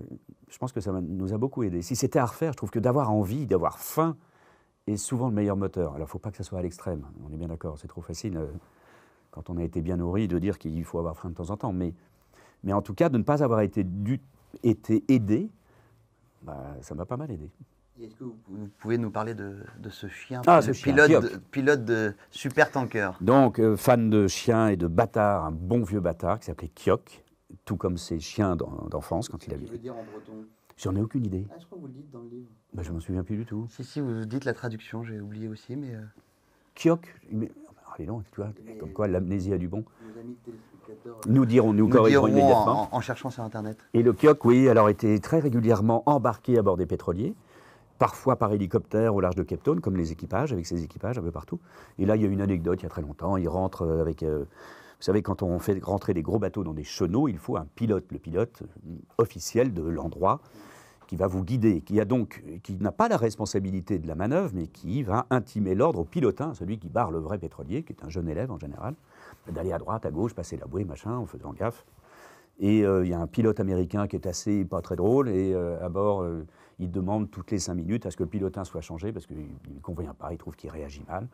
je 0.47 0.57
pense 0.57 0.71
que 0.71 0.79
ça 0.79 0.93
nous 0.93 1.33
a 1.33 1.37
beaucoup 1.37 1.63
aidé. 1.63 1.81
Si 1.81 1.97
c'était 1.97 2.19
à 2.19 2.25
refaire, 2.25 2.53
je 2.53 2.57
trouve 2.57 2.71
que 2.71 2.79
d'avoir 2.79 3.11
envie, 3.11 3.47
d'avoir 3.47 3.79
faim, 3.79 4.15
est 4.87 4.95
souvent 4.95 5.27
le 5.27 5.33
meilleur 5.33 5.57
moteur. 5.57 5.89
Alors 5.89 5.97
il 5.97 6.01
ne 6.03 6.05
faut 6.07 6.19
pas 6.19 6.31
que 6.31 6.37
ça 6.37 6.43
soit 6.43 6.59
à 6.59 6.61
l'extrême, 6.61 7.05
on 7.27 7.33
est 7.33 7.37
bien 7.37 7.49
d'accord, 7.49 7.77
c'est 7.77 7.89
trop 7.89 8.01
facile. 8.01 8.37
euh, 8.37 8.47
quand 9.35 9.49
on 9.49 9.57
a 9.57 9.63
été 9.63 9.81
bien 9.81 9.97
nourri, 9.97 10.27
de 10.29 10.39
dire 10.39 10.57
qu'il 10.57 10.83
faut 10.85 10.97
avoir 10.97 11.17
faim 11.17 11.29
de 11.29 11.35
temps 11.35 11.49
en 11.49 11.57
temps. 11.57 11.73
Mais, 11.73 11.93
mais 12.63 12.71
en 12.73 12.81
tout 12.81 12.93
cas, 12.93 13.09
de 13.09 13.17
ne 13.17 13.23
pas 13.23 13.43
avoir 13.43 13.59
été, 13.61 13.83
du- 13.83 14.21
été 14.63 15.03
aidé, 15.09 15.49
bah, 16.41 16.75
ça 16.81 16.95
m'a 16.95 17.05
pas 17.05 17.17
mal 17.17 17.29
aidé. 17.29 17.49
Est-ce 18.01 18.15
que 18.15 18.23
vous, 18.23 18.35
vous 18.49 18.67
pouvez 18.79 18.97
nous 18.97 19.09
parler 19.11 19.33
de, 19.35 19.57
de 19.79 19.89
ce 19.89 20.07
chien, 20.07 20.41
Ah, 20.47 20.61
ce 20.61 20.71
chien, 20.73 20.93
pilote, 20.93 21.23
de, 21.23 21.37
pilote 21.51 21.85
de 21.85 22.13
super 22.31 22.71
tanker 22.71 23.11
Donc, 23.21 23.59
euh, 23.59 23.75
fan 23.77 24.09
de 24.09 24.27
chiens 24.27 24.67
et 24.69 24.75
de 24.77 24.87
bâtards, 24.87 25.45
un 25.45 25.51
bon 25.51 25.83
vieux 25.83 25.99
bâtard 26.01 26.39
qui 26.39 26.45
s'appelait 26.45 26.67
Kiok, 26.69 27.23
tout 27.65 27.77
comme 27.77 27.97
ses 27.97 28.19
chiens 28.19 28.55
d'en- 28.55 28.87
d'enfance 28.89 29.29
quand 29.29 29.45
il 29.47 29.53
avait. 29.53 29.77
dire 29.77 29.95
en 29.95 30.03
breton? 30.03 30.45
J'en 30.77 30.93
ai 30.95 31.01
aucune 31.01 31.25
idée. 31.25 31.45
ah, 31.51 31.55
Je 31.59 31.65
crois 31.65 31.77
que 31.77 31.81
vous 31.81 31.87
le 31.87 31.93
dites 31.93 32.11
dans 32.11 32.19
le 32.21 32.27
livre. 32.29 32.49
Bah, 32.73 32.83
je 32.83 32.91
m'en 32.91 32.99
souviens 32.99 33.23
plus 33.23 33.37
du 33.37 33.45
tout. 33.45 33.65
Si, 33.69 33.83
si, 33.85 34.01
vous 34.01 34.25
dites 34.25 34.43
la 34.43 34.53
traduction, 34.53 35.03
j'ai 35.05 35.21
oublié 35.21 35.47
aussi, 35.47 35.77
mais 35.77 35.95
euh, 35.95 36.01
Kiok, 36.75 37.15
mais- 37.31 37.49
allez 37.95 38.07
donc, 38.07 38.23
tu 38.31 38.41
vois, 38.41 38.51
comme 38.79 38.91
quoi 38.93 39.07
l'amnésie 39.07 39.53
a 39.53 39.57
du 39.57 39.67
bon. 39.67 39.83
nos 40.13 40.19
amis 40.19 40.35
téléspectateurs 40.45 41.19
Nous 41.27 41.45
dirons, 41.45 41.73
nous 41.73 41.87
nous 41.87 41.89
corrigerons 41.89 42.27
immédiatement. 42.27 42.89
en, 42.93 42.97
en 42.97 43.01
cherchant 43.01 43.29
sur 43.29 43.43
Internet. 43.43 43.77
Et 43.93 44.03
le 44.03 44.13
Kiok, 44.13 44.43
oui, 44.45 44.69
alors 44.69 44.89
était 44.89 45.19
très 45.19 45.39
régulièrement 45.39 46.03
embarqué 46.05 46.57
à 46.57 46.61
bord 46.61 46.77
des 46.77 46.85
pétroliers, 46.85 47.33
parfois 47.97 48.35
par 48.35 48.51
hélicoptère 48.53 49.15
au 49.15 49.21
large 49.21 49.35
de 49.35 49.43
Cape 49.43 49.63
Town, 49.63 49.79
comme 49.81 49.97
les 49.97 50.11
équipages, 50.11 50.51
avec 50.53 50.65
ses 50.65 50.83
équipages 50.83 51.17
un 51.17 51.21
peu 51.21 51.31
partout. 51.31 51.59
Et 51.97 52.05
là, 52.05 52.15
il 52.15 52.21
y 52.21 52.25
a 52.25 52.27
une 52.27 52.41
anecdote, 52.41 52.79
il 52.81 52.83
y 52.83 52.85
a 52.87 52.89
très 52.89 53.01
longtemps, 53.01 53.37
il 53.37 53.47
rentre 53.47 53.83
euh, 53.83 54.01
avec... 54.01 54.23
euh, 54.23 54.39
vous 54.97 55.03
savez, 55.03 55.21
quand 55.21 55.43
on 55.43 55.59
fait 55.59 55.77
rentrer 55.83 56.13
des 56.13 56.21
gros 56.21 56.39
bateaux 56.39 56.63
dans 56.63 56.73
des 56.73 56.85
chenaux, 56.85 57.27
il 57.27 57.37
faut 57.37 57.57
un 57.57 57.67
pilote, 57.75 58.05
le 58.11 58.17
pilote 58.19 58.61
euh, 58.63 58.91
officiel 59.17 59.73
de 59.73 59.83
l'endroit, 59.83 60.39
qui 61.07 61.15
va 61.15 61.27
vous 61.27 61.43
guider, 61.43 61.81
qui 61.81 61.99
a 61.99 62.05
donc, 62.05 62.43
qui 62.63 62.75
n'a 62.75 62.91
pas 62.91 63.07
la 63.07 63.17
responsabilité 63.17 63.99
de 63.99 64.07
la 64.07 64.15
manœuvre, 64.15 64.51
mais 64.53 64.67
qui 64.67 65.03
va 65.03 65.25
intimer 65.29 65.75
l'ordre 65.75 65.99
au 65.99 66.05
pilotin, 66.05 66.53
celui 66.53 66.77
qui 66.77 66.89
barre 66.89 67.11
le 67.11 67.19
vrai 67.19 67.37
pétrolier, 67.37 67.83
qui 67.83 67.93
est 67.93 68.03
un 68.03 68.09
jeune 68.09 68.27
élève 68.27 68.51
en 68.51 68.59
général, 68.59 68.95
d'aller 69.47 69.71
à 69.71 69.77
droite, 69.77 70.05
à 70.05 70.11
gauche, 70.11 70.33
passer 70.33 70.57
la 70.57 70.65
bouée, 70.65 70.83
machin, 70.83 71.15
en 71.15 71.25
faisant 71.25 71.53
gaffe. 71.53 71.85
Et 72.59 72.85
euh, 72.85 73.05
il 73.05 73.11
y 73.11 73.13
a 73.13 73.19
un 73.19 73.27
pilote 73.27 73.59
américain 73.59 74.07
qui 74.07 74.15
est 74.15 74.27
assez 74.27 74.63
pas 74.65 74.81
très 74.81 74.95
drôle, 74.95 75.29
et 75.29 75.53
euh, 75.53 75.83
à 75.85 75.89
bord, 75.89 76.21
euh, 76.23 76.45
il 76.79 76.89
demande 76.89 77.29
toutes 77.29 77.51
les 77.51 77.59
cinq 77.59 77.75
minutes 77.75 78.05
à 78.05 78.11
ce 78.11 78.17
que 78.17 78.23
le 78.23 78.29
pilotin 78.29 78.63
soit 78.63 78.81
changé, 78.81 79.11
parce 79.11 79.25
qu'il 79.25 79.37
ne 79.37 79.79
convient 79.81 80.13
pas, 80.13 80.31
il 80.31 80.37
trouve 80.37 80.55
qu'il 80.55 80.69
réagit 80.69 81.03
mal. 81.07 81.27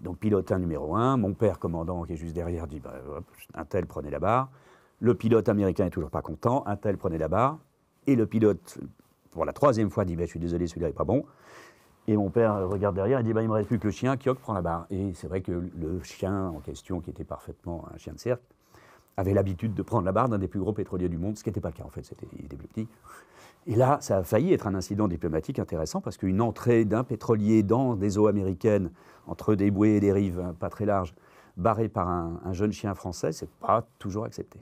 Donc 0.00 0.18
pilotin 0.18 0.58
numéro 0.58 0.96
un, 0.96 1.16
mon 1.16 1.34
père 1.34 1.58
commandant 1.58 2.02
qui 2.02 2.14
est 2.14 2.16
juste 2.16 2.34
derrière 2.34 2.66
dit, 2.66 2.80
bah, 2.80 2.94
un 3.54 3.64
tel 3.64 3.86
prenait 3.86 4.10
la 4.10 4.18
barre. 4.18 4.50
Le 5.00 5.14
pilote 5.14 5.48
américain 5.48 5.86
est 5.86 5.90
toujours 5.90 6.10
pas 6.10 6.22
content, 6.22 6.64
un 6.66 6.76
tel 6.76 6.96
prenait 6.96 7.18
la 7.18 7.28
barre. 7.28 7.58
Et 8.06 8.16
le 8.16 8.26
pilote, 8.26 8.78
pour 9.30 9.44
la 9.44 9.52
troisième 9.52 9.90
fois, 9.90 10.04
dit, 10.04 10.16
bah, 10.16 10.24
je 10.24 10.30
suis 10.30 10.40
désolé, 10.40 10.66
celui-là 10.66 10.88
n'est 10.88 10.94
pas 10.94 11.04
bon. 11.04 11.24
Et 12.06 12.16
mon 12.16 12.30
père 12.30 12.68
regarde 12.68 12.94
derrière 12.94 13.20
et 13.20 13.22
dit, 13.22 13.32
bah, 13.32 13.40
il 13.40 13.44
ne 13.44 13.50
me 13.50 13.54
reste 13.54 13.68
plus 13.68 13.78
que 13.78 13.86
le 13.86 13.92
chien, 13.92 14.16
Kiok 14.16 14.38
prend 14.38 14.52
la 14.52 14.62
barre. 14.62 14.86
Et 14.90 15.12
c'est 15.14 15.26
vrai 15.26 15.40
que 15.40 15.52
le 15.52 16.02
chien 16.02 16.48
en 16.48 16.60
question, 16.60 17.00
qui 17.00 17.10
était 17.10 17.24
parfaitement 17.24 17.86
un 17.94 17.96
chien 17.96 18.12
de 18.12 18.18
cercle, 18.18 18.44
avait 19.16 19.32
l'habitude 19.32 19.74
de 19.74 19.82
prendre 19.82 20.04
la 20.04 20.12
barre 20.12 20.28
d'un 20.28 20.38
des 20.38 20.48
plus 20.48 20.60
gros 20.60 20.72
pétroliers 20.72 21.08
du 21.08 21.18
monde, 21.18 21.38
ce 21.38 21.44
qui 21.44 21.48
n'était 21.48 21.60
pas 21.60 21.68
le 21.68 21.74
cas 21.74 21.84
en 21.84 21.88
fait, 21.88 22.04
c'était, 22.04 22.26
il 22.38 22.44
était 22.44 22.56
plus 22.56 22.68
petit. 22.68 22.88
Et 23.66 23.76
là, 23.76 23.98
ça 24.00 24.18
a 24.18 24.22
failli 24.24 24.52
être 24.52 24.66
un 24.66 24.74
incident 24.74 25.08
diplomatique 25.08 25.58
intéressant 25.58 26.00
parce 26.00 26.16
qu'une 26.16 26.40
entrée 26.40 26.84
d'un 26.84 27.04
pétrolier 27.04 27.62
dans 27.62 27.94
des 27.94 28.18
eaux 28.18 28.26
américaines, 28.26 28.90
entre 29.26 29.54
des 29.54 29.70
bouées 29.70 29.96
et 29.96 30.00
des 30.00 30.12
rives 30.12 30.40
hein, 30.40 30.54
pas 30.58 30.68
très 30.68 30.84
larges, 30.84 31.14
barré 31.56 31.88
par 31.88 32.08
un, 32.08 32.40
un 32.44 32.52
jeune 32.52 32.72
chien 32.72 32.94
français, 32.94 33.32
c'est 33.32 33.48
pas 33.48 33.86
toujours 33.98 34.24
accepté. 34.24 34.60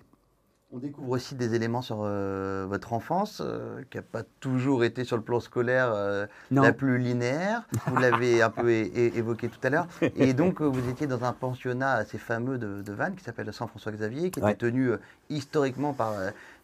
On 0.75 0.79
découvre 0.79 1.11
aussi 1.11 1.35
des 1.35 1.55
éléments 1.55 1.83
sur 1.83 1.99
euh, 2.01 2.65
votre 2.67 2.95
enfance, 2.95 3.43
euh, 3.45 3.83
qui 3.91 3.99
n'a 3.99 4.03
pas 4.03 4.23
toujours 4.41 4.85
été 4.85 5.05
sur 5.05 5.19
le 5.19 5.23
plan 5.23 5.39
scolaire 5.39 5.93
euh, 5.93 6.25
la 6.51 6.73
plus 6.73 6.97
linéaire. 6.97 7.65
Vous 7.89 7.97
l'avez 7.97 8.41
un 8.41 8.49
peu 8.49 8.71
évoqué 8.71 9.51
tout 9.51 9.59
à 9.65 9.69
l'heure. 9.69 9.87
Et 10.17 10.33
donc, 10.35 10.63
vous 10.63 10.89
étiez 10.89 11.07
dans 11.07 11.25
un 11.25 11.35
pensionnat 11.35 11.93
assez 11.93 12.17
fameux 12.17 12.57
de, 12.57 12.81
de 12.81 12.93
Vannes, 12.95 13.15
qui 13.17 13.23
s'appelle 13.23 13.45
le 13.45 13.53
Saint-François-Xavier, 13.53 14.31
qui 14.31 14.41
Ouais. 14.41 14.53
était 14.53 14.67
tenu 14.67 14.93
historiquement 15.29 15.93
par 15.93 16.15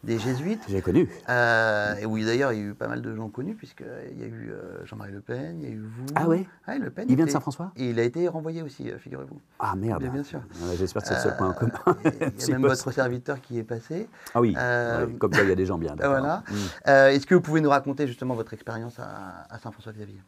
des 0.03 0.17
jésuites. 0.17 0.61
J'ai 0.69 0.81
connu. 0.81 1.09
Euh, 1.27 1.95
et 1.97 2.05
oui, 2.05 2.23
d'ailleurs, 2.23 2.53
il 2.53 2.59
y 2.59 2.61
a 2.61 2.65
eu 2.67 2.73
pas 2.73 2.87
mal 2.87 3.01
de 3.01 3.13
gens 3.15 3.27
connus, 3.29 3.53
puisqu'il 3.55 4.17
y 4.19 4.23
a 4.23 4.27
eu 4.27 4.49
euh, 4.51 4.85
Jean-Marie 4.85 5.11
Le 5.11 5.19
Pen, 5.21 5.57
il 5.59 5.63
y 5.63 5.71
a 5.71 5.75
eu 5.75 5.79
vous. 5.81 6.05
Ah 6.15 6.27
ouais 6.27 6.45
Ouais, 6.67 6.79
Le 6.79 6.89
Pen. 6.89 7.05
Il 7.09 7.15
vient 7.17 7.25
de 7.25 7.29
Saint-François? 7.31 7.71
Et 7.75 7.89
il 7.89 7.99
a 7.99 8.03
été 8.03 8.27
renvoyé 8.29 8.61
aussi, 8.61 8.89
euh, 8.89 8.97
figurez-vous. 8.97 9.39
Ah 9.59 9.75
merde. 9.75 10.01
Bien, 10.01 10.11
bien 10.11 10.23
sûr. 10.23 10.41
J'espère 10.77 11.01
que 11.01 11.07
c'est 11.09 11.15
le 11.15 11.19
seul 11.19 11.35
point 11.37 11.49
en 11.49 11.53
commun. 11.53 11.71
Euh, 12.05 12.29
Il 12.39 12.47
y 12.47 12.51
a 12.53 12.53
même 12.59 12.67
votre 12.69 12.91
serviteur 12.91 13.41
qui 13.41 13.57
est 13.59 13.63
passé. 13.63 14.07
Ah 14.33 14.39
oui, 14.41 14.55
Euh, 14.57 15.05
ouais, 15.05 15.13
comme 15.15 15.33
ça 15.33 15.43
il 15.43 15.49
y 15.49 15.51
a 15.51 15.55
des 15.55 15.65
gens 15.65 15.77
bien. 15.77 15.95
voilà. 15.97 16.43
Mm. 16.49 16.53
Euh, 16.87 17.09
Est-ce 17.09 17.25
que 17.27 17.35
vous 17.35 17.41
pouvez 17.41 17.59
nous 17.61 17.69
raconter 17.69 18.07
justement 18.07 18.35
votre 18.35 18.53
expérience 18.53 18.99
à, 18.99 19.45
à 19.49 19.59
Saint-François-Xavier? 19.59 20.21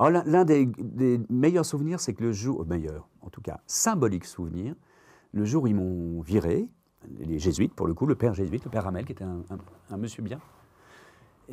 L'un- 0.00 0.44
des, 0.44 0.66
des 0.78 1.20
meilleurs 1.28 1.66
souvenirs, 1.66 1.98
c'est 2.00 2.14
que 2.14 2.22
le 2.22 2.32
jour, 2.32 2.62
euh, 2.62 2.64
meilleur, 2.64 3.08
en 3.20 3.30
tout 3.30 3.40
cas, 3.42 3.60
symbolique 3.66 4.24
souvenir, 4.24 4.74
le 5.32 5.44
jour 5.44 5.64
où 5.64 5.66
ils 5.66 5.74
m'ont 5.74 6.20
viré, 6.22 6.68
les 7.20 7.38
jésuites, 7.38 7.74
pour 7.74 7.86
le 7.86 7.94
coup, 7.94 8.06
le 8.06 8.14
père 8.14 8.34
jésuite, 8.34 8.64
le 8.64 8.70
père 8.70 8.84
Ramel, 8.84 9.04
qui 9.04 9.12
était 9.12 9.24
un, 9.24 9.42
un- 9.50 9.58
un 9.94 9.96
monsieur 9.96 10.22
bien. 10.22 10.40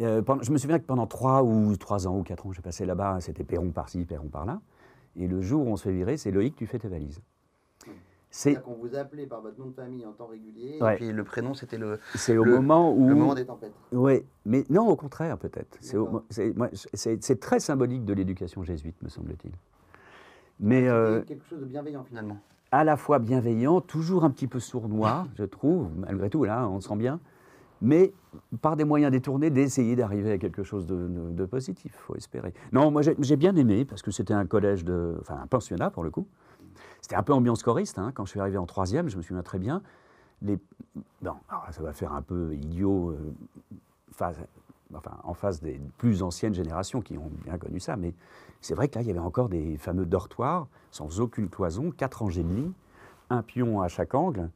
Euh, 0.01 0.21
pendant- 0.21 0.43
je 0.43 0.51
me 0.51 0.58
souviens 0.58 0.79
que 0.79 0.86
pendant 0.86 1.08
trois 1.08 1.43
ou 1.43 1.75
trois 1.77 2.08
ans 2.08 2.17
ou 2.19 2.23
quatre 2.23 2.45
ans, 2.45 2.51
j'ai 2.51 2.62
passé 2.62 2.86
là-bas, 2.86 3.21
c'était 3.21 3.43
Perron 3.43 3.71
par-ci, 3.71 4.03
Perron 4.05 4.27
par-là. 4.27 4.60
Et 5.15 5.27
le 5.27 5.41
jour 5.41 5.65
où 5.65 5.69
on 5.69 5.77
se 5.77 5.84
fait 5.84 5.93
virer, 5.93 6.17
c'est 6.17 6.31
Loïc, 6.31 6.55
tu 6.55 6.65
fais 6.65 6.79
tes 6.79 6.89
valises. 6.89 7.21
C'est 8.29 8.62
qu'on 8.62 8.73
vous 8.73 8.95
appelait 8.95 9.27
par 9.27 9.39
votre 9.39 9.58
nom 9.58 9.67
de 9.67 9.73
famille 9.73 10.05
en 10.05 10.12
temps 10.12 10.25
régulier. 10.27 10.77
Ouais. 10.81 10.95
Et 10.95 10.97
puis 10.97 11.12
le 11.13 11.23
prénom, 11.23 11.53
c'était 11.53 11.77
le, 11.77 11.99
c'est 12.15 12.36
au 12.36 12.43
Le- 12.43 12.55
moment 12.55 12.93
où. 12.93 13.08
le 13.08 13.15
moment 13.15 13.34
des 13.34 13.45
tempêtes. 13.45 13.71
Oui, 13.93 14.25
mais 14.45 14.65
non, 14.69 14.89
au 14.89 14.97
contraire, 14.97 15.38
peut-être. 15.38 15.77
C'est 16.29 17.39
très 17.39 17.62
symbolique 17.62 18.03
de 18.03 18.13
l'éducation 18.13 18.62
jésuite, 18.63 19.01
me 19.01 19.08
semble-t-il. 19.08 19.53
Mais 20.60 20.89
euh, 20.89 21.21
quelque 21.21 21.45
chose 21.45 21.62
de 21.62 21.65
bienveillant 21.65 22.03
finalement. 22.03 22.38
À 22.79 22.83
la 22.83 22.97
fois 22.97 23.19
bienveillant, 23.19 23.81
toujours 23.81 24.23
un 24.23 24.29
petit 24.29 24.47
peu 24.47 24.59
sournois, 24.59 25.27
je 25.38 25.43
trouve, 25.43 25.89
malgré 25.97 26.29
tout, 26.29 26.43
là, 26.43 26.67
on 26.69 26.75
le 26.75 26.81
sent 26.81 26.95
bien. 26.97 27.19
mais 27.81 28.13
par 28.61 28.75
des 28.75 28.83
moyens 28.83 29.11
détournés 29.11 29.49
d'essayer 29.49 29.95
d'arriver 29.95 30.31
à 30.31 30.38
quelque 30.38 30.63
chose 30.63 30.85
de, 30.85 30.95
de- 31.07 31.31
de 31.31 31.45
positif, 31.45 31.93
faut 32.05 32.15
espérer. 32.15 32.53
Non, 32.73 32.91
moi 32.91 33.01
j'ai 33.01 33.35
bien 33.38 33.55
aimé 33.55 33.85
parce 33.85 34.01
que 34.01 34.11
c'était 34.11 34.33
un 34.33 34.45
collège 34.45 34.83
de, 34.85 35.15
enfin 35.21 35.38
un 35.41 35.47
pensionnat 35.47 35.89
pour 35.89 36.03
le 36.03 36.09
coup. 36.09 36.27
C'était 37.01 37.15
un 37.15 37.23
peu 37.23 37.33
ambiance 37.33 37.63
choriste. 37.63 37.97
hein. 37.99 38.11
Quand 38.13 38.25
je 38.25 38.31
suis 38.31 38.39
arrivé 38.39 38.57
en 38.57 38.65
troisième, 38.65 39.07
je 39.09 39.15
me 39.17 39.21
souviens 39.21 39.43
très 39.43 39.59
bien. 39.59 39.81
Les, 40.41 40.57
non, 41.21 41.35
alors 41.49 41.65
ça 41.71 41.81
va 41.83 41.93
faire 41.93 42.11
un 42.13 42.21
peu 42.21 42.53
idiot 42.55 43.11
euh, 43.11 43.33
enfin, 44.93 45.17
en 45.24 45.34
face 45.34 45.62
des 45.62 45.80
plus 45.98 46.24
anciennes 46.24 46.54
générations 46.54 47.02
qui 47.02 47.17
ont 47.17 47.32
bien 47.43 47.58
connu 47.58 47.80
ça, 47.80 47.95
mais 47.95 48.13
c'est 48.62 48.76
vrai 48.76 48.88
que 48.88 48.95
là, 48.95 49.02
il 49.02 49.08
y 49.08 49.12
avait 49.12 49.19
encore 49.19 49.50
des 49.50 49.78
fameux 49.78 50.06
dortoirs 50.06 50.67
sans 50.91 51.19
aucune 51.19 51.50
cloison, 51.50 51.91
quatre 51.91 52.21
rangées 52.21 52.43
de 52.43 52.54
lits, 52.54 52.74
un 53.30 53.41
pion 53.41 53.82
à 53.82 53.88
chaque 53.88 54.13
angle, 54.13 54.50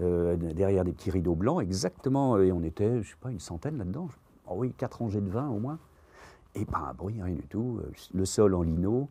euh, 0.00 0.36
derrière 0.36 0.84
des 0.84 0.92
petits 0.92 1.10
rideaux 1.10 1.34
blancs, 1.34 1.62
exactement, 1.62 2.38
et 2.38 2.52
on 2.52 2.62
était, 2.62 3.02
je 3.02 3.10
sais 3.10 3.16
pas, 3.20 3.30
une 3.30 3.40
centaine 3.40 3.78
là-dedans. 3.78 4.08
Oh 4.48 4.54
oui, 4.58 4.72
quatre 4.76 4.98
rangées 4.98 5.20
de 5.20 5.30
vin 5.30 5.48
au 5.48 5.58
moins. 5.58 5.78
Et 6.54 6.64
pas 6.64 6.78
un 6.78 6.94
bruit, 6.94 7.20
rien 7.20 7.34
du 7.34 7.46
tout. 7.46 7.80
Le 8.14 8.24
sol 8.24 8.54
en 8.54 8.62
lino. 8.62 9.08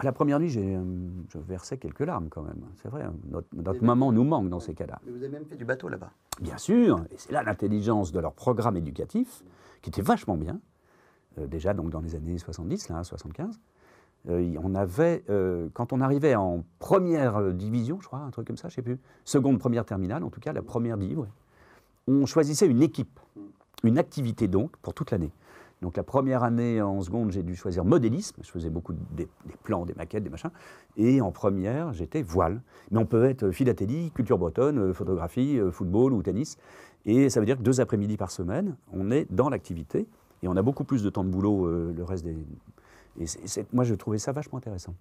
À 0.00 0.04
la 0.04 0.12
première 0.12 0.40
nuit, 0.40 0.48
j'ai, 0.48 0.76
euh, 0.76 0.82
je 1.28 1.38
versais 1.38 1.76
quelques 1.76 2.00
larmes 2.00 2.28
quand 2.30 2.42
même. 2.42 2.60
C'est 2.82 2.88
vrai, 2.88 3.04
notre, 3.28 3.48
notre 3.54 3.84
maman 3.84 4.12
nous 4.12 4.24
manque 4.24 4.48
dans 4.48 4.60
ces 4.60 4.74
cas-là. 4.74 4.98
Mais 5.04 5.12
vous 5.12 5.18
avez 5.18 5.28
même 5.28 5.44
fait 5.44 5.56
du 5.56 5.64
bateau 5.64 5.88
là-bas. 5.88 6.10
Bien 6.40 6.56
sûr, 6.56 7.04
et 7.10 7.16
c'est 7.18 7.32
là 7.32 7.42
l'intelligence 7.42 8.10
de 8.10 8.18
leur 8.18 8.32
programme 8.32 8.78
éducatif, 8.78 9.42
qui 9.82 9.90
était 9.90 10.02
vachement 10.02 10.38
bien, 10.38 10.58
euh, 11.38 11.46
déjà 11.46 11.74
donc 11.74 11.90
dans 11.90 12.00
les 12.00 12.14
années 12.14 12.38
70, 12.38 12.88
là, 12.88 13.04
75. 13.04 13.60
Euh, 14.28 14.54
on 14.62 14.74
avait, 14.74 15.24
euh, 15.30 15.68
quand 15.72 15.92
on 15.92 16.00
arrivait 16.00 16.34
en 16.34 16.64
première 16.78 17.52
division, 17.52 18.00
je 18.00 18.06
crois, 18.06 18.20
un 18.20 18.30
truc 18.30 18.46
comme 18.46 18.56
ça, 18.56 18.68
je 18.68 18.76
sais 18.76 18.82
plus, 18.82 18.98
seconde, 19.24 19.58
première 19.58 19.84
terminale, 19.84 20.24
en 20.24 20.30
tout 20.30 20.40
cas 20.40 20.52
la 20.52 20.62
première 20.62 20.98
div, 20.98 21.20
ouais, 21.20 21.28
on 22.06 22.26
choisissait 22.26 22.66
une 22.66 22.82
équipe, 22.82 23.20
une 23.84 23.98
activité 23.98 24.48
donc, 24.48 24.76
pour 24.78 24.94
toute 24.94 25.10
l'année. 25.10 25.32
Donc 25.82 25.96
la 25.96 26.02
première 26.02 26.42
année 26.42 26.82
en 26.82 27.00
seconde, 27.00 27.30
j'ai 27.30 27.42
dû 27.42 27.56
choisir 27.56 27.84
modélisme, 27.84 28.36
je 28.42 28.50
faisais 28.50 28.68
beaucoup 28.70 28.92
de- 28.92 28.98
des, 29.16 29.28
plans, 29.62 29.86
des 29.86 29.94
maquettes, 29.94 30.22
des 30.22 30.30
machins, 30.30 30.50
et 30.96 31.20
en 31.20 31.30
première, 31.32 31.92
j'étais 31.92 32.22
voile. 32.22 32.60
Mais 32.90 32.98
on 32.98 33.06
peut 33.06 33.24
être 33.24 33.50
philatélie, 33.50 34.10
culture 34.10 34.36
bretonne, 34.38 34.78
euh, 34.78 34.92
photographie, 34.92 35.58
euh, 35.58 35.70
football 35.70 36.12
ou 36.12 36.22
tennis, 36.22 36.58
et 37.06 37.30
ça 37.30 37.40
veut 37.40 37.46
dire 37.46 37.56
que 37.56 37.62
deux 37.62 37.80
après-midi 37.80 38.16
par 38.18 38.30
semaine, 38.30 38.76
on 38.92 39.10
est 39.10 39.26
dans 39.32 39.48
l'activité, 39.48 40.06
et 40.42 40.48
on 40.48 40.56
a 40.56 40.62
beaucoup 40.62 40.84
plus 40.84 41.02
de 41.02 41.10
temps 41.10 41.24
de 41.24 41.30
boulot 41.30 41.66
euh, 41.66 41.94
le 41.96 42.04
reste 42.04 42.24
des... 42.24 42.36
Et 43.18 43.26
moi, 43.72 43.84
je 43.84 43.94
trouvais 43.94 44.18
ça 44.18 44.32
vachement 44.32 44.58
intéressant. 44.58 44.94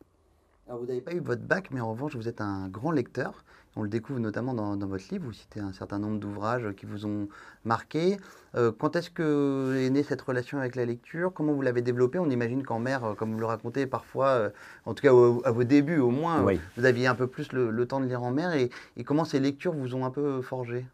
Alors 0.69 0.81
vous 0.81 0.85
n'avez 0.85 1.01
pas 1.01 1.13
eu 1.13 1.19
votre 1.19 1.41
bac, 1.41 1.69
mais 1.71 1.81
en 1.81 1.89
revanche, 1.89 2.15
vous 2.15 2.27
êtes 2.27 2.41
un 2.41 2.69
grand 2.69 2.91
lecteur. 2.91 3.43
On 3.75 3.81
le 3.81 3.89
découvre 3.89 4.19
notamment 4.19 4.53
dans, 4.53 4.75
dans 4.75 4.85
votre 4.85 5.03
livre. 5.09 5.25
Vous 5.25 5.33
citez 5.33 5.59
un 5.59 5.73
certain 5.73 5.97
nombre 5.97 6.19
d'ouvrages 6.19 6.75
qui 6.77 6.85
vous 6.85 7.07
ont 7.07 7.27
marqué. 7.65 8.17
Euh, 8.53 8.71
quand 8.71 8.95
est-ce 8.95 9.09
que 9.09 9.75
est 9.79 9.89
née 9.89 10.03
cette 10.03 10.21
relation 10.21 10.59
avec 10.59 10.75
la 10.75 10.85
lecture? 10.85 11.33
Comment 11.33 11.53
vous 11.53 11.63
l'avez 11.63 11.81
développée? 11.81 12.19
On 12.19 12.29
imagine 12.29 12.61
qu'en 12.61 12.77
mer, 12.77 13.03
euh, 13.03 13.13
comme 13.15 13.33
vous 13.33 13.39
le 13.39 13.47
racontez 13.47 13.87
parfois, 13.87 14.27
euh, 14.27 14.49
en 14.85 14.93
tout 14.93 15.01
cas 15.01 15.11
au- 15.11 15.41
à 15.43 15.49
vos 15.49 15.63
débuts 15.63 15.97
au 15.97 16.11
moins, 16.11 16.43
Oui. 16.43 16.59
vous 16.77 16.85
aviez 16.85 17.07
un 17.07 17.15
peu 17.15 17.25
plus 17.25 17.51
le, 17.51 17.71
le 17.71 17.87
temps 17.87 17.99
de 17.99 18.05
lire 18.05 18.21
en 18.21 18.29
mer. 18.29 18.53
Et, 18.53 18.69
et 18.95 19.03
comment 19.03 19.25
ces 19.25 19.39
lectures 19.39 19.73
vous 19.73 19.95
ont 19.95 20.05
un 20.05 20.11
peu 20.11 20.43
forgé? 20.43 20.85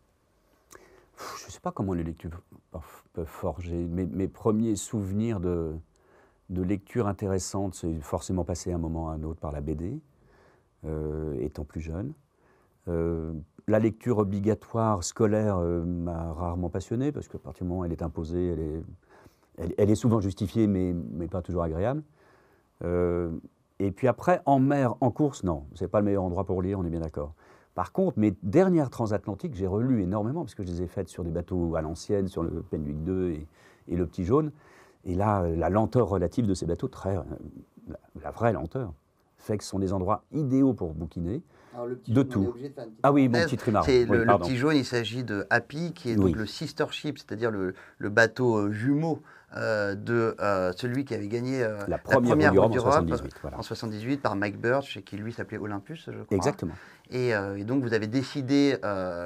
Je 1.18 1.48
ne 1.48 1.52
sais 1.52 1.60
pas 1.60 1.74
comment 1.74 1.94
les 1.94 2.04
lectures 2.04 2.32
peuvent 2.72 3.26
forger. 3.26 3.76
Mes, 3.76 4.06
mes 4.06 4.30
premiers 4.30 4.78
souvenirs 4.78 5.42
de, 5.42 5.74
de 6.50 6.62
lecture 6.62 7.08
intéressante, 7.08 7.76
c'est 7.76 7.94
forcément 8.02 8.44
passé 8.44 8.72
un 8.72 8.78
moment 8.78 9.10
à 9.10 9.14
un 9.14 9.24
autre 9.24 9.40
par 9.40 9.52
la 9.52 9.62
BD, 9.62 10.00
euh, 10.86 11.34
étant 11.40 11.64
plus 11.64 11.82
jeune. 11.82 12.14
Euh, 12.88 13.34
la 13.68 13.80
lecture 13.80 14.20
obligatoire 14.20 15.04
scolaire 15.04 15.58
euh, 15.58 15.84
m'a 15.84 16.34
rarement 16.34 16.70
passionné, 16.70 17.12
parce 17.12 17.28
qu'à 17.28 17.40
partir 17.40 17.66
du 17.66 17.70
moment 17.70 17.82
où 17.82 17.86
elle 17.86 17.92
est 17.92 18.04
imposée, 18.04 18.84
elle 19.78 19.90
est, 19.90 19.96
souvent 19.96 20.20
justifiée, 20.20 20.68
mais, 20.68 20.94
pas 21.28 21.42
toujours 21.42 21.64
agréable. 21.64 22.04
Et 23.80 23.92
puis 23.92 24.08
après, 24.08 24.42
en 24.46 24.60
mer, 24.60 24.96
en 25.02 25.12
course, 25.12 25.44
non, 25.44 25.66
c'est 25.74 25.88
pas 25.88 26.00
le 26.00 26.06
meilleur 26.06 26.24
endroit 26.24 26.46
pour 26.46 26.62
lire, 26.62 26.80
on 26.80 26.86
est 26.86 26.90
bien 26.90 27.00
d'accord. 27.00 27.34
Par 27.74 27.92
contre, 27.92 28.20
mes 28.20 28.34
dernières 28.42 28.90
transatlantiques, 28.90 29.56
j'ai 29.56 29.68
relu 29.68 30.02
énormément, 30.02 30.42
parce 30.42 30.56
que 30.56 30.64
je 30.64 30.70
les 30.70 30.84
ai 30.84 30.88
faites 30.88 31.10
sur 31.10 31.24
des 31.24 31.32
bateaux 31.32 31.76
à 31.76 31.82
l'ancienne, 31.82 32.28
sur 32.28 32.44
le 32.44 32.62
Penwick 32.62 33.04
2 33.04 33.32
et, 33.32 33.48
et 33.88 33.96
le 33.96 34.06
Petit 34.06 34.24
Jaune. 34.24 34.52
Et 35.06 35.16
là, 35.16 35.44
euh, 35.44 35.56
la 35.56 35.70
lenteur 35.70 36.08
relative 36.08 36.48
de 36.48 36.54
ces 36.54 36.66
bateaux, 36.66 36.88
très, 36.88 37.16
euh, 37.16 37.22
la, 38.22 38.32
vraie 38.32 38.54
lenteur, 38.54 38.94
fait 39.38 39.58
que 39.58 39.64
ce 39.64 39.70
sont 39.70 39.80
des 39.80 39.94
endroits 39.94 40.24
idéaux 40.32 40.74
pour 40.74 40.94
bouquiner. 40.94 41.42
De 42.08 42.24
tout. 42.24 42.54
Ah 43.04 43.12
oui, 43.12 43.28
mon 43.28 43.44
petit 43.44 43.58
Oui, 43.68 44.06
le, 44.08 44.38
petit 44.38 44.56
jaune, 44.56 44.78
il 44.78 44.86
s'agit 44.86 45.26
de 45.26 45.46
Happy, 45.50 45.92
qui 45.92 46.10
est 46.10 46.16
donc 46.16 46.36
le 46.36 46.46
sister 46.46 46.86
ship, 46.92 47.18
c'est-à-dire 47.18 47.52
le, 47.52 47.74
le 47.98 48.10
bateau 48.10 48.56
euh, 48.56 48.72
jumeau 48.72 49.22
euh, 49.56 49.96
de 49.96 50.36
euh, 50.40 50.72
celui 50.76 51.06
qui 51.06 51.14
avait 51.14 51.28
gagné 51.28 51.64
euh, 51.64 51.78
La 51.88 51.98
première 51.98 52.52
Route 52.52 52.62
Route 52.62 52.72
du 52.72 52.78
du 52.78 52.80
Rhum 52.80 52.92
en 52.92 52.98
Rhum, 52.98 53.08
78, 53.08 53.34
voilà. 53.42 53.60
en 53.60 53.62
78 53.62 54.22
par 54.22 54.36
Mike 54.36 54.60
Birch, 54.60 54.98
et 54.98 55.02
qui 55.02 55.18
lui 55.18 55.34
s'appelait 55.34 55.58
Olympus, 55.58 56.10
je 56.12 56.24
crois. 56.24 56.38
Exactement. 56.38 56.74
Et, 57.12 57.30
et 57.30 57.64
donc 57.64 57.84
vous 57.84 57.94
avez 57.94 58.08
décidé, 58.08 58.78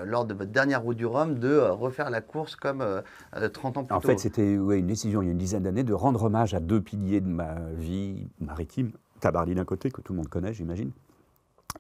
lors 0.05 0.25
de 0.25 0.33
votre 0.33 0.51
dernière 0.51 0.81
route 0.81 0.97
du 0.97 1.05
Rhum, 1.05 1.39
de 1.39 1.57
refaire 1.57 2.09
la 2.09 2.21
course 2.21 2.55
comme 2.55 2.81
euh, 2.81 3.01
euh, 3.35 3.49
30 3.49 3.77
ans 3.77 3.83
plus 3.83 3.95
En 3.95 4.01
tôt. 4.01 4.07
fait, 4.07 4.17
c'était 4.17 4.57
ouais, 4.57 4.79
une 4.79 4.87
décision 4.87 5.21
il 5.21 5.25
y 5.25 5.29
a 5.29 5.31
une 5.31 5.37
dizaine 5.37 5.63
d'années 5.63 5.83
de 5.83 5.93
rendre 5.93 6.23
hommage 6.23 6.53
à 6.53 6.59
deux 6.59 6.81
piliers 6.81 7.21
de 7.21 7.27
ma 7.27 7.55
vie 7.75 8.27
maritime. 8.39 8.91
Tabarly 9.19 9.53
d'un 9.55 9.65
côté, 9.65 9.91
que 9.91 10.01
tout 10.01 10.13
le 10.13 10.17
monde 10.17 10.29
connaît, 10.29 10.53
j'imagine, 10.53 10.91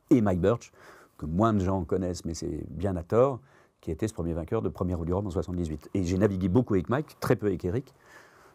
et 0.09 0.19
Mike 0.19 0.41
Birch, 0.41 0.71
que 1.17 1.25
moins 1.25 1.53
de 1.53 1.59
gens 1.59 1.83
connaissent, 1.85 2.25
mais 2.25 2.33
c'est 2.33 2.65
bien 2.69 2.97
à 2.97 3.03
tort, 3.03 3.39
qui 3.79 3.91
était 3.91 4.09
ce 4.09 4.13
premier 4.13 4.33
vainqueur 4.33 4.61
de 4.61 4.67
première 4.67 4.97
roue 4.97 5.05
du 5.05 5.13
Rhum 5.13 5.25
en 5.25 5.29
78. 5.29 5.89
Et 5.93 6.03
j'ai 6.03 6.17
navigué 6.17 6.49
beaucoup 6.49 6.73
avec 6.73 6.89
Mike, 6.89 7.17
très 7.21 7.37
peu 7.37 7.47
avec 7.47 7.63
Eric. 7.63 7.93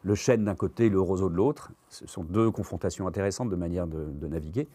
Le 0.05 0.15
chêne 0.15 0.45
d'un 0.45 0.55
côté, 0.55 0.89
le 0.89 1.01
roseau 1.01 1.29
de 1.29 1.35
l'autre. 1.35 1.73
Ce 1.89 2.07
sont 2.07 2.23
deux 2.23 2.51
confrontations 2.51 3.07
intéressantes 3.07 3.51
de 3.51 3.57
manière 3.57 3.87
de, 3.87 4.27
naviguer. 4.29 4.69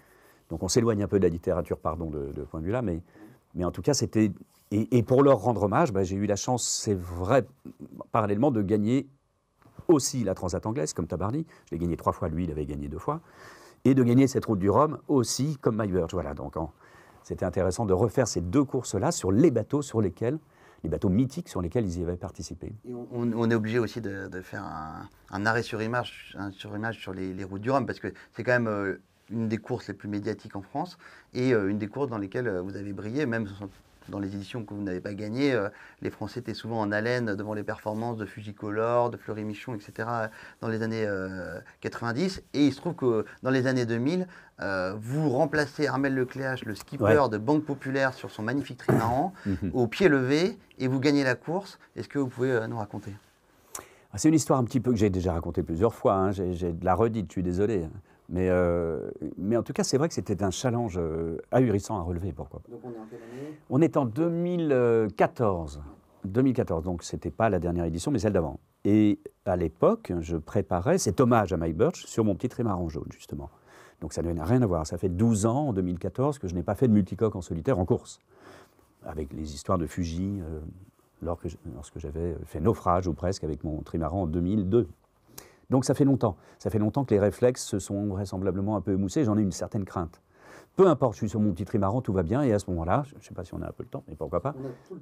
Donc 0.50 0.64
on 0.64 0.68
s'éloigne 0.68 1.04
un 1.04 1.08
peu 1.08 1.20
de 1.20 1.24
la 1.24 1.30
littérature, 1.30 1.78
pardon, 1.78 2.10
de, 2.10 2.32
de 2.32 2.42
point 2.44 2.60
de 2.60 2.66
vue-là, 2.66 2.82
mais, 2.82 3.02
mais 3.56 3.64
en 3.64 3.72
tout 3.72 3.82
cas, 3.82 3.94
c'était. 3.94 4.32
Et, 4.72 5.02
pour 5.02 5.24
leur 5.24 5.40
rendre 5.40 5.64
hommage, 5.64 5.92
bah, 5.92 6.04
j'ai 6.04 6.16
eu 6.16 6.28
la 6.28 6.36
chance, 6.36 6.64
c'est 6.64 6.94
vrai, 6.94 7.48
parallèlement, 8.12 8.52
de 8.52 8.62
gagner 8.62 9.08
aussi 9.88 10.24
la 10.24 10.36
Transat 10.36 10.64
anglaise, 10.64 10.94
comme 10.94 11.08
Tabarly. 11.08 11.46
Je 11.66 11.72
l'ai 11.72 11.80
gagné 11.80 11.98
trois 11.98 12.14
fois, 12.14 12.30
lui, 12.30 12.44
il 12.44 12.52
avait 12.52 12.68
gagné 12.68 12.88
deux 12.88 13.00
fois. 13.00 13.22
Et 13.84 13.96
de 13.96 14.04
gagner 14.04 14.28
cette 14.28 14.46
route 14.46 14.60
du 14.60 14.70
Rhum 14.70 15.00
aussi, 15.08 15.58
comme 15.60 15.78
Birch. 15.78 16.14
Voilà, 16.14 16.36
donc 16.36 16.54
c'était 17.24 17.46
intéressant 17.46 17.88
de 17.88 17.94
refaire 17.94 18.28
ces 18.28 18.42
deux 18.42 18.64
courses-là 18.64 19.12
sur 19.12 19.32
les 19.32 19.50
bateaux 19.50 19.82
sur 19.82 20.02
lesquels, 20.02 20.38
les 20.84 20.90
bateaux 20.90 21.10
mythiques 21.10 21.50
sur 21.50 21.62
lesquels 21.62 21.86
ils 21.86 22.00
y 22.00 22.04
avaient 22.04 22.16
participé. 22.16 22.74
On, 23.12 23.50
est 23.50 23.56
obligé 23.56 23.80
aussi 23.80 24.02
de, 24.02 24.30
faire 24.42 24.64
un, 25.30 25.46
arrêt 25.46 25.64
sur 25.64 25.82
image, 25.82 26.36
un 26.38 26.52
sur, 26.52 26.76
image 26.76 27.00
sur 27.00 27.14
les, 27.14 27.34
les 27.34 27.44
routes 27.44 27.62
du 27.62 27.72
Rhum, 27.72 27.86
parce 27.86 28.00
que 28.00 28.14
c'est 28.34 28.44
quand 28.44 28.52
même 28.52 28.68
euh, 28.68 29.02
une 29.30 29.48
des 29.48 29.58
courses 29.58 29.88
les 29.88 29.94
plus 29.94 30.10
médiatiques 30.10 30.56
en 30.56 30.62
France, 30.62 30.98
et 31.34 31.54
euh, 31.54 31.70
une 31.70 31.78
des 31.78 31.88
courses 31.88 32.10
dans 32.10 32.18
lesquelles 32.18 32.48
euh, 32.48 32.62
vous 32.62 32.76
avez 32.76 32.94
brillé, 32.94 33.26
même 33.26 33.48
dans 34.10 34.20
les 34.20 34.34
éditions 34.36 34.64
que 34.64 34.74
vous 34.74 34.82
n'avez 34.82 35.00
pas 35.00 35.14
gagnées, 35.14 35.54
euh, 35.54 35.70
les 36.02 36.10
Français 36.10 36.40
étaient 36.40 36.54
souvent 36.54 36.80
en 36.80 36.92
haleine 36.92 37.36
devant 37.36 37.54
les 37.54 37.64
performances 37.64 38.18
de 38.18 38.26
Fujicolor, 38.26 39.10
de 39.10 39.18
Fleury 39.18 39.44
Michon, 39.44 39.74
etc., 39.76 40.08
dans 40.62 40.68
les 40.68 40.82
années 40.82 41.06
euh, 41.06 41.60
90. 41.82 42.44
Et 42.54 42.66
il 42.68 42.74
se 42.74 42.78
trouve 42.82 42.96
que 42.96 43.26
dans 43.44 43.52
les 43.52 43.68
années 43.68 43.86
2000, 43.86 44.28
euh, 44.62 44.94
vous 45.00 45.30
remplacez 45.30 45.88
Armel 45.88 46.14
Lecléache, 46.16 46.66
le 46.66 46.76
skipper 46.76 47.04
Ouais. 47.04 47.30
de 47.30 47.38
Banque 47.38 47.64
Populaire, 47.64 48.14
sur 48.14 48.32
son 48.32 48.44
magnifique 48.44 48.78
trimaran, 48.78 49.34
au 49.74 49.88
pied 49.88 50.10
levé, 50.10 50.58
et 50.80 50.88
vous 50.88 51.00
gagnez 51.00 51.24
la 51.24 51.36
course. 51.36 51.80
Est-ce 51.96 52.08
que 52.10 52.20
vous 52.20 52.28
pouvez 52.28 52.52
euh, 52.52 52.68
nous 52.68 52.78
raconter? 52.78 53.14
Ah, 54.12 54.18
C'est 54.18 54.28
une 54.30 54.36
histoire 54.36 54.60
un 54.60 54.64
petit 54.64 54.80
peu 54.80 54.92
que 54.92 54.98
j'ai 54.98 55.10
déjà 55.12 55.34
racontée 55.34 55.62
plusieurs 55.64 55.94
fois. 55.94 56.16
hein. 56.16 56.32
J'ai 56.32 56.54
j'ai 56.54 56.74
de 56.74 56.84
la 56.84 56.96
redite, 56.96 57.28
je 57.30 57.34
suis 57.34 57.44
désolé. 57.44 57.88
Mais, 58.30 58.50
euh, 58.50 59.10
mais 59.38 59.58
en 59.58 59.64
tout 59.64 59.74
cas, 59.74 59.84
c'est 59.84 59.98
vrai 59.98 60.08
que 60.08 60.14
c'était 60.14 60.44
un 60.44 60.52
challenge 60.52 60.98
euh, 60.98 61.38
ahurissant 61.52 61.98
à 61.98 62.04
relever. 62.04 62.32
Pourquoi? 62.32 62.62
Donc 62.70 62.82
on 62.84 62.92
est 62.92 63.00
en 63.00 63.06
quelle 63.10 63.24
année? 63.24 63.58
On 63.70 63.82
est 63.82 63.98
en 63.98 64.06
2014. 64.06 65.82
2014, 66.26 66.84
donc 66.84 67.04
c'était 67.04 67.32
pas 67.32 67.50
la 67.50 67.60
dernière 67.60 67.86
édition, 67.86 68.12
mais 68.12 68.20
celle 68.20 68.34
d'avant. 68.34 68.60
Et 68.86 69.20
à 69.46 69.56
l'époque, 69.56 70.12
je 70.20 70.38
préparais 70.38 70.98
cet 70.98 71.20
hommage 71.20 71.54
à 71.54 71.58
Mike 71.58 71.78
Birch 71.78 72.06
sur 72.06 72.24
mon 72.24 72.36
petit 72.36 72.50
trimaran 72.50 72.88
jaune, 72.90 73.08
justement. 73.12 73.50
Donc 74.02 74.14
ça 74.14 74.22
n'a 74.22 74.46
rien 74.46 74.62
à 74.62 74.66
voir. 74.66 74.86
Ça 74.86 74.98
fait 74.98 75.10
12 75.10 75.46
ans, 75.46 75.70
en 75.70 75.74
2014, 75.74 76.40
que 76.40 76.48
je 76.48 76.56
n'ai 76.56 76.64
pas 76.64 76.76
fait 76.76 76.88
de 76.88 76.94
multicoque 76.94 77.36
en 77.36 77.42
solitaire 77.42 77.80
en 77.80 77.86
course. 77.86 78.20
Avec 79.06 79.34
les 79.34 79.54
histoires 79.54 79.78
de 79.78 79.88
Fuji, 79.88 80.40
euh, 80.42 80.60
lorsque 81.22 82.00
j'avais 82.00 82.36
fait 82.46 82.60
naufrage 82.60 83.08
ou 83.08 83.14
presque 83.14 83.44
avec 83.44 83.64
mon 83.64 83.82
trimaran 83.82 84.24
en 84.24 84.28
2002. 84.28 84.88
Donc 85.70 85.86
ça 85.86 85.94
fait 85.94 86.06
longtemps. 86.06 86.36
Ça 86.58 86.70
fait 86.70 86.80
longtemps 86.80 87.06
que 87.06 87.14
les 87.14 87.20
réflexes 87.20 87.64
se 87.64 87.80
sont 87.80 88.08
vraisemblablement 88.08 88.76
un 88.76 88.82
peu 88.82 88.94
émoussés. 88.94 89.24
J'en 89.24 89.38
ai 89.38 89.42
une 89.42 89.52
certaine 89.52 89.86
crainte. 89.86 90.22
Peu 90.76 90.88
importe, 90.88 91.14
je 91.14 91.20
suis 91.20 91.30
sur 91.30 91.40
mon 91.40 91.52
petit 91.52 91.66
trimaran, 91.66 92.02
tout 92.02 92.14
va 92.14 92.24
bien. 92.24 92.42
Et 92.42 92.54
à 92.54 92.60
ce 92.60 92.70
moment-là, 92.70 93.04
je 93.08 93.16
ne 93.16 93.22
sais 93.22 93.34
pas 93.34 93.44
si 93.44 93.54
on 93.54 93.62
a 93.62 93.68
un 93.68 93.72
peu 93.72 93.84
le 93.84 93.90
temps, 93.90 94.04
mais 94.08 94.16
pourquoi 94.16 94.42
pas, 94.42 94.56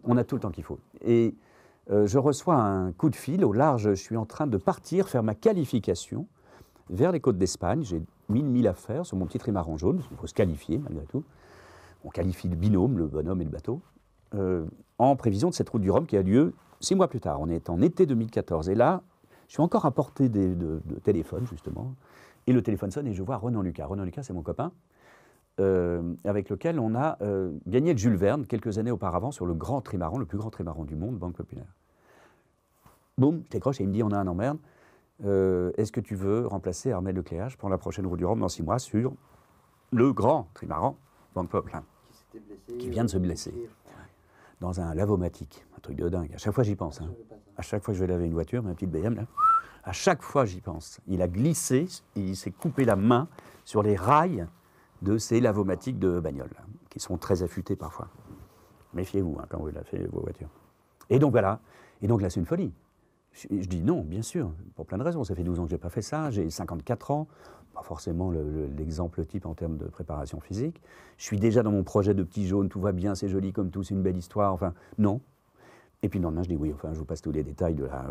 on 0.04 0.18
a 0.18 0.24
tout 0.24 0.36
le 0.36 0.42
temps 0.42 0.50
qu'il 0.52 0.64
faut. 0.64 0.80
Et 1.06 1.36
euh, 1.92 2.08
je 2.08 2.18
reçois 2.18 2.56
un 2.56 2.92
coup 2.92 3.10
de 3.10 3.16
fil 3.16 3.46
au 3.46 3.54
large. 3.54 3.84
Je 3.84 3.94
suis 3.94 4.18
en 4.18 4.26
train 4.26 4.48
de 4.48 4.58
partir 4.58 5.08
faire 5.08 5.24
ma 5.24 5.36
qualification 5.36 6.28
vers 6.90 7.12
les 7.12 7.20
côtes 7.20 7.38
d'Espagne. 7.38 7.84
J'ai 7.84 8.02
1000 8.30 8.46
milles 8.46 8.68
à 8.68 8.74
faire 8.74 9.06
sur 9.06 9.18
mon 9.18 9.26
petit 9.26 9.40
trimaran 9.40 9.78
jaune. 9.78 10.02
Il 10.12 10.18
faut 10.18 10.28
se 10.28 10.34
qualifier 10.34 10.80
malgré 10.80 11.06
tout. 11.06 11.24
On 12.04 12.10
qualifie 12.10 12.48
le 12.48 12.56
binôme, 12.56 12.98
le 12.98 13.08
bonhomme 13.08 13.42
et 13.42 13.46
le 13.46 13.50
bateau, 13.50 13.82
euh, 14.36 14.66
en 14.98 15.16
prévision 15.16 15.50
de 15.50 15.54
cette 15.54 15.70
route 15.70 15.82
du 15.82 15.92
Rhum 15.92 16.06
qui 16.06 16.18
a 16.18 16.22
lieu 16.22 16.54
six 16.80 16.96
mois 16.96 17.08
plus 17.08 17.20
tard, 17.20 17.42
on 17.42 17.50
est 17.50 17.70
en 17.70 17.82
été 17.82 18.06
2014, 18.06 18.70
et 18.70 18.76
là, 18.76 19.02
je 19.48 19.54
suis 19.54 19.62
encore 19.62 19.86
à 19.86 19.92
portée 19.92 20.30
de, 20.30 20.54
de 20.54 21.00
téléphone, 21.00 21.46
justement, 21.48 21.94
et 22.48 22.54
le 22.54 22.62
téléphone 22.62 22.92
sonne 22.92 23.08
et 23.08 23.14
je 23.14 23.22
vois 23.22 23.38
Renan 23.38 23.62
Lucas. 23.62 23.86
Renan 23.86 24.04
Lucas, 24.04 24.24
c'est 24.24 24.34
mon 24.34 24.42
copain, 24.42 24.72
euh, 25.60 26.14
avec 26.24 26.50
lequel 26.50 26.80
on 26.80 26.96
a 26.96 27.18
euh, 27.22 27.52
gagné 27.68 27.92
le 27.92 27.98
Jules 27.98 28.16
Verne 28.16 28.46
quelques 28.46 28.78
années 28.78 28.92
auparavant 28.92 29.32
sur 29.32 29.46
le 29.46 29.54
grand 29.54 29.82
trimaran, 29.82 30.18
le 30.18 30.26
plus 30.26 30.38
grand 30.38 30.50
trimaran 30.50 30.86
du 30.86 30.96
monde, 30.96 31.18
Banque 31.18 31.36
Populaire. 31.36 31.74
Boum, 33.18 33.42
je 33.46 33.50
décroche 33.50 33.82
et 33.82 33.84
il 33.84 33.90
me 33.90 33.94
dit 33.94 34.04
on 34.04 34.12
a 34.12 34.18
un 34.18 34.28
emmerde. 34.28 34.60
Euh, 35.26 35.72
est-ce 35.78 35.92
que 35.92 36.00
tu 36.00 36.14
veux 36.14 36.46
remplacer 36.46 36.92
Armel 36.92 37.16
Lecléage 37.16 37.58
pour 37.58 37.70
la 37.70 37.80
prochaine 37.80 38.06
route 38.06 38.20
du 38.20 38.26
Rhum 38.26 38.40
dans 38.40 38.50
six 38.50 38.62
mois 38.62 38.78
sur 38.78 39.14
le 39.92 40.14
grand 40.14 40.48
trimaran 40.54 40.96
Banque 41.34 41.50
Populaire 41.50 41.82
qui, 42.78 42.90
vient 42.90 43.04
de 43.04 43.10
se 43.10 43.18
blesser 43.18 43.54
dans 44.60 44.82
un 44.82 44.94
lavomatique, 44.94 45.66
un 45.76 45.80
truc 45.80 45.98
de 45.98 46.10
dingue. 46.10 46.34
À 46.34 46.38
chaque 46.38 46.54
fois 46.54 46.64
j'y 46.64 46.76
pense. 46.76 47.02
Hein. 47.02 47.12
À 47.58 47.62
chaque 47.62 47.84
fois 47.84 47.94
que 47.94 47.98
je 48.00 48.04
vais 48.04 48.12
laver 48.12 48.26
une 48.26 48.34
voiture, 48.34 48.64
ma 48.64 48.74
petite 48.74 48.92
BM 48.92 49.16
là. 49.16 49.26
À 49.88 49.94
chaque 49.94 50.22
fois, 50.22 50.44
j'y 50.44 50.60
pense. 50.60 51.00
Il 51.08 51.22
a 51.22 51.30
glissé, 51.30 51.88
il 52.18 52.36
s'est 52.36 52.52
coupé 52.52 52.84
la 52.84 52.98
main 52.98 53.30
sur 53.64 53.82
les 53.84 53.96
rails 53.96 54.46
de 55.02 55.18
ces 55.18 55.40
lavomatiques 55.40 55.98
de 55.98 56.20
bagnole, 56.20 56.52
qui 56.90 57.00
sont 57.00 57.18
très 57.18 57.42
affûtés 57.42 57.78
parfois. 57.78 58.10
Méfiez-vous 58.94 59.38
hein, 59.40 59.46
quand 59.48 59.60
vous 59.60 59.68
lavez 59.68 60.06
vos 60.08 60.20
voitures. 60.20 60.50
Et 61.10 61.20
donc 61.20 61.32
voilà. 61.32 61.62
Et 62.02 62.08
donc 62.08 62.22
là, 62.22 62.30
c'est 62.30 62.42
une 62.42 62.46
folie. 62.46 62.74
Je, 63.32 63.48
dis 63.48 63.82
non, 63.82 64.02
bien 64.02 64.24
sûr, 64.24 64.52
pour 64.76 64.86
plein 64.86 64.98
de 64.98 65.04
raisons. 65.04 65.24
Ça 65.24 65.36
fait 65.36 65.44
12 65.44 65.62
ans 65.62 65.64
que 65.64 65.70
je 65.70 65.76
n'ai 65.76 65.80
pas 65.80 65.90
fait 65.90 66.02
ça, 66.02 66.32
j'ai 66.32 66.50
54 66.50 67.12
ans, 67.12 67.28
pas 67.74 67.84
forcément 67.84 68.32
l'exemple 68.32 69.26
type 69.26 69.46
en 69.46 69.54
termes 69.54 69.78
de 69.78 69.86
préparation 69.86 70.40
physique. 70.40 70.82
Je 71.18 71.24
suis 71.24 71.38
déjà 71.38 71.64
dans 71.64 71.72
mon 71.72 71.84
projet 71.84 72.14
de 72.14 72.24
petit 72.24 72.48
jaune, 72.48 72.70
tout 72.70 72.82
va 72.82 72.92
bien, 72.92 73.16
c'est 73.16 73.30
joli 73.30 73.54
comme 73.54 73.70
tout, 73.70 73.84
c'est 73.84 73.94
une 73.94 74.02
belle 74.02 74.18
histoire. 74.18 74.54
Enfin, 74.54 74.74
non. 74.98 75.22
Et 76.04 76.10
puis 76.10 76.20
le 76.20 76.24
lendemain, 76.24 76.44
je 76.44 76.50
dis 76.50 76.56
oui, 76.56 76.72
enfin, 76.74 76.94
je 76.94 77.00
vous 77.00 77.06
passe 77.06 77.22
tous 77.22 77.32
les 77.32 77.44
détails 77.44 77.76
de 77.76 77.86
la 77.86 78.06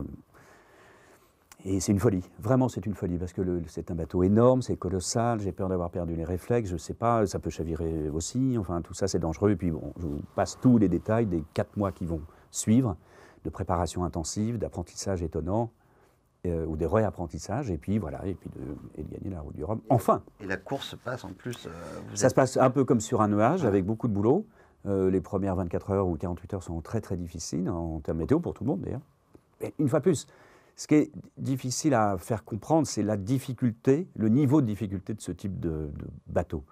et 1.64 1.80
c'est 1.80 1.90
une 1.90 1.98
folie, 1.98 2.22
vraiment 2.38 2.68
c'est 2.68 2.86
une 2.86 2.94
folie, 2.94 3.18
parce 3.18 3.32
que 3.32 3.42
c'est 3.66 3.90
un 3.90 3.96
bateau 3.96 4.22
énorme, 4.22 4.62
c'est 4.62 4.76
colossal, 4.76 5.40
j'ai 5.40 5.50
peur 5.50 5.68
d'avoir 5.68 5.90
perdu 5.90 6.14
les 6.14 6.22
réflexes, 6.22 6.68
je 6.68 6.74
ne 6.74 6.78
sais 6.78 6.94
pas, 6.94 7.26
ça 7.26 7.40
peut 7.40 7.50
chavirer 7.50 8.08
aussi, 8.08 8.56
enfin 8.56 8.82
tout 8.82 8.94
ça 8.94 9.08
c'est 9.08 9.18
dangereux. 9.18 9.50
Et 9.50 9.56
puis 9.56 9.72
bon, 9.72 9.92
je 9.98 10.06
vous 10.06 10.20
passe 10.36 10.58
tous 10.60 10.78
les 10.78 10.88
détails 10.88 11.26
des 11.26 11.42
quatre 11.54 11.76
mois 11.76 11.90
qui 11.90 12.04
vont 12.04 12.20
suivre, 12.52 12.96
de 13.44 13.50
préparation 13.50 14.04
intensive, 14.04 14.58
d'apprentissage 14.58 15.22
étonnant, 15.22 15.70
euh, 16.50 16.66
ou 16.66 16.76
des 16.76 16.86
réapprentissages, 16.86 17.70
et 17.70 17.78
puis 17.78 17.98
voilà, 17.98 18.26
et 18.26 18.34
puis 18.34 18.50
de, 18.50 19.02
gagner 19.02 19.30
la 19.30 19.40
route 19.40 19.54
du 19.54 19.64
Rhum. 19.64 19.80
Enfin 19.88 20.22
Et 20.40 20.46
la 20.46 20.56
course 20.56 20.88
se 20.88 20.96
passe 20.96 21.24
en 21.24 21.32
plus. 21.32 21.66
Euh, 21.66 21.70
ça 22.14 22.28
se 22.28 22.34
passe 22.34 22.56
un 22.56 22.70
peu 22.70 22.84
comme 22.84 23.00
sur 23.00 23.20
un 23.22 23.28
nuage, 23.28 23.64
avec 23.64 23.84
beaucoup 23.84 24.08
de 24.08 24.12
boulot. 24.12 24.46
Euh, 24.86 25.10
les 25.10 25.20
premières 25.20 25.56
24 25.56 25.90
heures 25.90 26.06
ou 26.06 26.16
48 26.16 26.54
heures 26.54 26.62
sont 26.62 26.80
très 26.80 27.00
très 27.00 27.16
difficiles 27.16 27.68
en 27.68 28.00
termes 28.00 28.18
météo 28.18 28.38
pour 28.40 28.54
tout 28.54 28.64
le 28.64 28.70
monde 28.70 28.80
d'ailleurs. 28.80 29.72
Une 29.78 29.88
fois 29.88 30.00
plus, 30.00 30.26
ce 30.76 30.86
qui 30.86 30.94
est 30.94 31.12
difficile 31.38 31.94
à 31.94 32.18
faire 32.18 32.44
comprendre, 32.44 32.86
c'est 32.86 33.02
la 33.02 33.16
difficulté, 33.16 34.06
le 34.16 34.28
niveau 34.28 34.60
de 34.60 34.66
difficulté 34.66 35.14
de 35.14 35.20
ce 35.20 35.32
type 35.32 35.58
de, 35.58 35.90
bateau. 36.26 36.62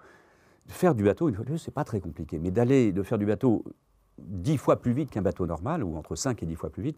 faire 0.67 0.93
du 0.93 1.03
bateau, 1.03 1.27
une 1.27 1.35
fois 1.35 1.43
de 1.43 1.49
plus, 1.49 1.57
c'est 1.57 1.73
pas 1.73 1.83
très 1.83 1.99
compliqué, 1.99 2.37
mais 2.37 2.51
d'aller 2.51 2.91
de 2.91 3.03
faire 3.03 3.17
du 3.17 3.25
bateau 3.25 3.63
dix 4.19 4.57
fois 4.57 4.77
plus 4.77 4.93
vite 4.93 5.11
qu'un 5.11 5.21
bateau 5.21 5.45
normal, 5.45 5.83
ou 5.83 5.97
entre 5.97 6.15
5 6.15 6.41
et 6.43 6.45
10 6.45 6.55
fois 6.55 6.69
plus 6.69 6.83
vite, 6.83 6.97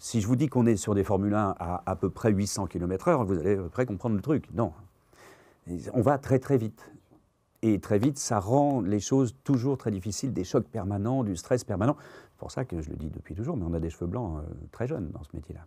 si 0.00 0.22
je 0.22 0.26
vous 0.26 0.34
dis 0.34 0.48
qu'on 0.48 0.66
est 0.66 0.76
sur 0.76 0.94
des 0.94 1.04
Formule 1.04 1.34
1 1.34 1.54
à 1.58 1.82
à 1.84 1.94
peu 1.94 2.08
près 2.10 2.32
800 2.32 2.66
km/h, 2.66 3.24
vous 3.24 3.38
allez 3.38 3.52
à 3.52 3.56
peu 3.58 3.68
près 3.68 3.86
comprendre 3.86 4.16
le 4.16 4.22
truc. 4.22 4.48
Non. 4.54 4.72
On 5.92 6.00
va 6.00 6.18
très 6.18 6.38
très 6.38 6.56
vite. 6.56 6.90
Et 7.62 7.78
très 7.78 7.98
vite, 7.98 8.18
ça 8.18 8.40
rend 8.40 8.80
les 8.80 9.00
choses 9.00 9.36
toujours 9.44 9.76
très 9.76 9.90
difficiles, 9.90 10.32
des 10.32 10.44
chocs 10.44 10.66
permanents, 10.66 11.22
du 11.22 11.36
stress 11.36 11.62
permanent. 11.64 11.96
C'est 12.32 12.38
pour 12.38 12.50
ça 12.50 12.64
que 12.64 12.80
je 12.80 12.88
le 12.88 12.96
dis 12.96 13.10
depuis 13.10 13.34
toujours, 13.34 13.58
mais 13.58 13.66
on 13.68 13.74
a 13.74 13.80
des 13.80 13.90
cheveux 13.90 14.06
blancs 14.06 14.38
euh, 14.38 14.54
très 14.72 14.86
jeunes 14.86 15.10
dans 15.10 15.22
ce 15.22 15.28
métier-là. 15.34 15.66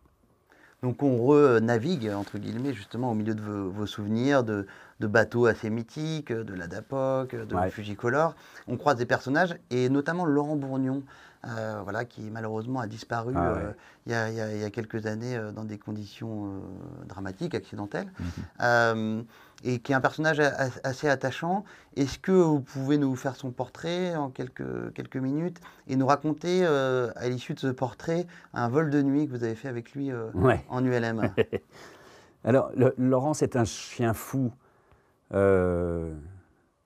Donc 0.83 1.01
on 1.01 1.17
renavigue, 1.25 2.11
entre 2.13 2.37
guillemets, 2.37 2.73
justement 2.73 3.09
au 3.09 3.13
milieu 3.15 3.33
de 3.33 3.41
vos, 3.41 3.87
souvenirs 3.87 4.43
de, 4.43 4.67
bateaux 4.99 5.45
assez 5.45 5.69
mythiques, 5.69 6.31
de 6.31 6.53
la 6.53 6.67
DAPOC, 6.67 7.35
de 7.35 7.55
la 7.55 7.69
Fujicolor. 7.69 8.35
On 8.67 8.75
croise 8.77 8.97
des 8.97 9.05
personnages, 9.05 9.55
et 9.71 9.87
notamment 9.89 10.25
Laurent 10.25 10.57
Bourgnon, 10.57 11.01
euh, 11.45 11.79
voilà, 11.83 12.03
qui 12.03 12.21
malheureusement 12.21 12.81
a 12.81 12.87
disparu 12.87 13.33
ah 13.35 13.47
euh, 13.49 13.73
il, 14.05 14.11
y 14.61 14.63
a, 14.63 14.69
quelques 14.69 15.05
années 15.07 15.35
euh, 15.35 15.51
dans 15.51 15.65
des 15.65 15.77
conditions 15.77 16.61
dramatiques, 17.07 17.55
accidentelles, 17.55 18.11
mhm. 18.59 19.25
Et 19.63 19.80
qui 19.80 19.91
est 19.91 19.95
un 19.95 20.02
personnage 20.02 20.39
assez 20.39 21.08
attachant. 21.08 21.63
Est-ce 21.95 22.19
que 22.19 22.32
vous 22.32 22.60
pouvez 22.60 22.97
nous 22.97 23.15
faire 23.15 23.36
son 23.36 23.52
portrait 23.52 24.15
en 24.15 24.30
quelques, 24.30 24.93
quelques 24.93 25.17
minutes 25.17 25.60
et 25.88 25.95
nous 25.95 26.06
raconter, 26.06 26.65
à 26.65 27.30
l'issue 27.30 27.54
de 27.54 27.60
ce 27.60 27.67
portrait, 27.67 28.28
un 28.54 28.67
vol 28.67 28.89
de 28.89 29.02
nuit 29.02 29.26
que 29.26 29.32
vous 29.32 29.43
avez 29.43 29.56
fait 29.56 29.69
avec 29.69 29.93
lui 29.93 30.12
en 30.69 30.86
ULM 30.86 31.34
Alors, 32.43 32.71
Laurent, 32.97 33.34
c'est 33.34 33.56
un 33.56 33.65
chien 33.65 34.13
fou 34.13 34.52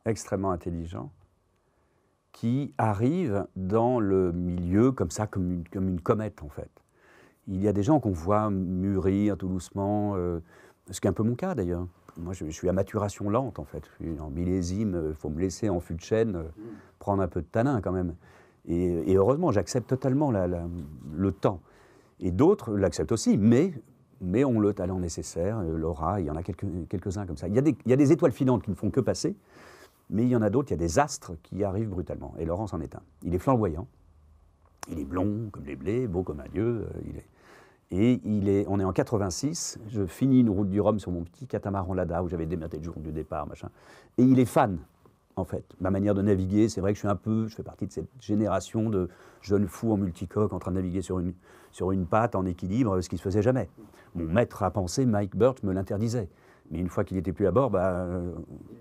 extrêmement 0.05 0.51
intelligent 0.51 1.11
qui 2.37 2.71
arrive 2.77 3.47
dans 3.55 3.99
le 3.99 4.31
milieu 4.31 4.91
comme 4.91 5.09
ça, 5.09 5.25
comme 5.25 5.51
une, 5.51 5.67
comme 5.67 5.89
une 5.89 5.99
comète 5.99 6.43
en 6.43 6.49
fait. 6.49 6.69
Il 7.47 7.59
y 7.63 7.67
a 7.67 7.73
des 7.73 7.81
gens 7.81 7.99
qu'on 7.99 8.11
voit 8.11 8.51
mûrir 8.51 9.37
tout 9.37 9.47
doucement, 9.47 10.13
euh, 10.15 10.39
ce 10.91 11.01
qui 11.01 11.07
est 11.07 11.09
un 11.09 11.13
peu 11.13 11.23
mon 11.23 11.33
cas 11.33 11.55
d'ailleurs. 11.55 11.87
Moi, 12.17 12.33
je, 12.33 12.45
suis 12.45 12.67
à 12.67 12.73
maturation 12.73 13.29
lente 13.29 13.59
en 13.59 13.65
fait. 13.65 13.83
Je 13.99 14.05
suis 14.05 14.19
en 14.19 14.29
millésime, 14.29 14.89
il 14.89 14.95
euh, 14.95 15.13
faut 15.13 15.29
me 15.29 15.39
laisser 15.39 15.69
en 15.69 15.79
fût 15.79 15.93
de 15.93 16.01
chêne, 16.01 16.35
euh, 16.35 16.43
prendre 16.99 17.21
un 17.21 17.27
peu 17.27 17.41
de 17.41 17.47
tanin 17.47 17.81
quand 17.81 17.91
même. 17.91 18.15
Et, 18.67 19.15
heureusement, 19.15 19.51
j'accepte 19.51 19.87
totalement 19.87 20.29
le 20.29 21.31
temps. 21.31 21.61
Et 22.19 22.31
d'autres 22.31 22.75
l'acceptent 22.75 23.13
aussi, 23.13 23.37
mais, 23.37 23.73
mais 24.19 24.43
ont 24.43 24.59
le 24.59 24.73
talent 24.73 24.99
nécessaire, 24.99 25.61
l'aura, 25.63 26.19
il 26.19 26.25
y 26.25 26.29
en 26.29 26.35
a 26.35 26.43
quelques-uns 26.43 26.85
quelques 26.89 27.13
comme 27.13 27.37
ça. 27.37 27.47
Il 27.47 27.55
y, 27.55 27.59
a 27.59 27.61
des, 27.61 27.77
il 27.85 27.89
y 27.89 27.93
a 27.93 27.95
des 27.95 28.11
étoiles 28.11 28.33
filantes 28.33 28.63
qui 28.63 28.71
ne 28.71 28.75
font 28.75 28.89
que 28.89 28.99
passer, 28.99 29.37
mais 30.09 30.23
il 30.23 30.29
y 30.29 30.35
en 30.35 30.41
a 30.41 30.49
d'autres, 30.49 30.69
il 30.71 30.73
y 30.73 30.83
a 30.83 30.85
des 30.85 30.99
astres 30.99 31.33
qui 31.43 31.63
arrivent 31.63 31.89
brutalement. 31.89 32.33
Et 32.39 32.45
Laurence 32.45 32.73
en 32.73 32.81
est 32.81 32.93
un. 32.95 33.01
Il 33.23 33.33
est 33.33 33.39
flamboyant, 33.39 33.87
il 34.89 34.99
est 34.99 35.05
blond 35.05 35.49
comme 35.51 35.65
les 35.65 35.75
blés, 35.75 36.07
beau 36.07 36.23
comme 36.23 36.39
un 36.39 36.49
dieu. 36.49 36.87
Euh, 36.87 37.01
il 37.09 37.17
est... 37.17 37.25
Et 37.91 38.19
il 38.25 38.49
est, 38.49 38.65
on 38.67 38.79
est 38.79 38.83
en 38.83 38.91
86, 38.91 39.79
je 39.87 40.05
finis 40.05 40.41
une 40.41 40.49
route 40.49 40.69
du 40.69 40.81
Rhum 40.81 40.99
sur 40.99 41.11
mon 41.11 41.23
petit 41.23 41.47
catamaran 41.47 41.93
Lada 41.93 42.21
où 42.21 42.27
j'avais 42.27 42.45
dématé 42.45 42.77
le 42.77 42.83
jour 42.83 42.95
du 42.97 43.11
départ, 43.11 43.47
machin. 43.47 43.69
Et 44.17 44.23
il 44.23 44.39
est 44.39 44.45
fan, 44.45 44.79
en 45.37 45.45
fait. 45.45 45.63
Ma 45.79 45.89
manière 45.89 46.13
de 46.13 46.21
naviguer, 46.21 46.67
c'est 46.67 46.81
vrai 46.81 46.91
que 46.91 46.95
je 46.95 47.01
suis 47.01 47.07
un 47.07 47.15
peu, 47.15 47.47
je 47.47 47.55
fais 47.55 47.63
partie 47.63 47.87
de 47.87 47.93
cette 47.93 48.09
génération 48.19 48.89
de 48.89 49.07
jeunes 49.41 49.67
fous 49.67 49.93
en 49.93 49.97
multicoque 49.97 50.51
en 50.51 50.59
train 50.59 50.71
de 50.71 50.75
naviguer 50.75 51.01
sur 51.01 51.19
une, 51.19 51.33
sur 51.71 51.91
une 51.91 52.05
patte 52.05 52.35
en 52.35 52.45
équilibre, 52.45 52.99
ce 52.99 53.07
qui 53.07 53.17
se 53.17 53.21
faisait 53.21 53.41
jamais. 53.41 53.69
Mon 54.15 54.25
maître 54.25 54.63
à 54.63 54.71
penser, 54.71 55.05
Mike 55.05 55.37
Burt, 55.37 55.63
me 55.63 55.71
l'interdisait. 55.71 56.27
Mais 56.69 56.79
une 56.79 56.89
fois 56.89 57.05
qu'il 57.05 57.15
n'était 57.15 57.31
plus 57.31 57.47
à 57.47 57.51
bord, 57.51 57.69
bah, 57.69 57.91
euh, 57.91 58.33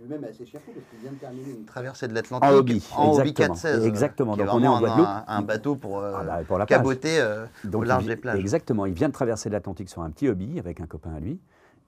lui-même 0.02 0.24
est 0.24 0.30
assez 0.30 0.44
cher 0.44 0.60
parce 0.60 0.86
qu'il 0.90 0.98
vient 0.98 1.12
de 1.12 1.18
terminer 1.18 1.50
une 1.50 1.64
traversée 1.64 2.08
de 2.08 2.14
l'Atlantique 2.14 2.50
en 2.50 2.54
hobby, 2.54 2.88
en 2.96 3.12
hobby 3.12 3.32
416. 3.32 3.86
Exactement. 3.86 4.36
Donc 4.36 4.48
on 4.50 4.62
est 4.62 4.66
en 4.66 4.80
Guadeloupe. 4.80 5.06
Un, 5.06 5.24
un 5.28 5.42
bateau 5.42 5.76
pour, 5.76 6.00
euh, 6.00 6.12
ah 6.16 6.24
bah, 6.24 6.38
pour 6.46 6.58
la 6.58 6.66
caboter 6.66 7.20
euh, 7.20 7.46
au 7.72 7.82
large 7.84 8.06
des 8.06 8.16
plages. 8.16 8.40
Exactement. 8.40 8.86
Il 8.86 8.94
vient 8.94 9.08
de 9.08 9.12
traverser 9.12 9.50
l'Atlantique 9.50 9.88
sur 9.88 10.02
un 10.02 10.10
petit 10.10 10.28
hobby 10.28 10.58
avec 10.58 10.80
un 10.80 10.86
copain 10.86 11.14
à 11.14 11.20
lui. 11.20 11.38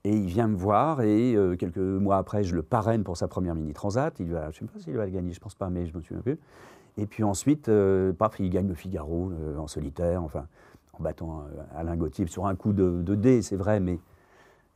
Et 0.05 0.15
il 0.15 0.27
vient 0.27 0.47
me 0.47 0.55
voir 0.55 1.01
et 1.01 1.35
quelques 1.59 1.77
mois 1.77 2.15
après, 2.15 2.45
je 2.45 2.55
le 2.55 2.63
parraine 2.63 3.03
pour 3.03 3.17
sa 3.17 3.27
première 3.27 3.53
mini 3.53 3.73
transat. 3.73 4.17
Il 4.21 4.31
va, 4.31 4.49
je 4.51 4.63
ne 4.63 4.67
sais 4.69 4.73
pas 4.73 4.79
s'il 4.79 4.95
va 4.95 5.05
le 5.05 5.11
gagner, 5.11 5.33
je 5.33 5.39
ne 5.39 5.43
pense 5.43 5.55
pas, 5.55 5.69
mais 5.69 5.87
je 5.87 5.97
me 5.97 6.01
souviens 6.01 6.21
plus. 6.21 6.39
Et 6.95 7.05
puis 7.05 7.25
ensuite, 7.25 7.69
paf, 8.17 8.39
il 8.39 8.49
gagne 8.49 8.69
le 8.69 8.75
Figaro 8.75 9.33
en 9.57 9.67
solitaire, 9.67 10.23
enfin 10.23 10.45
en 10.93 11.03
battant 11.03 11.43
Alain 11.75 11.97
Gauthier 11.97 12.25
sur 12.27 12.45
un 12.45 12.55
coup 12.55 12.71
de, 12.71 13.01
de 13.01 13.15
dé, 13.15 13.41
c'est 13.41 13.57
vrai, 13.57 13.81
mais 13.81 13.99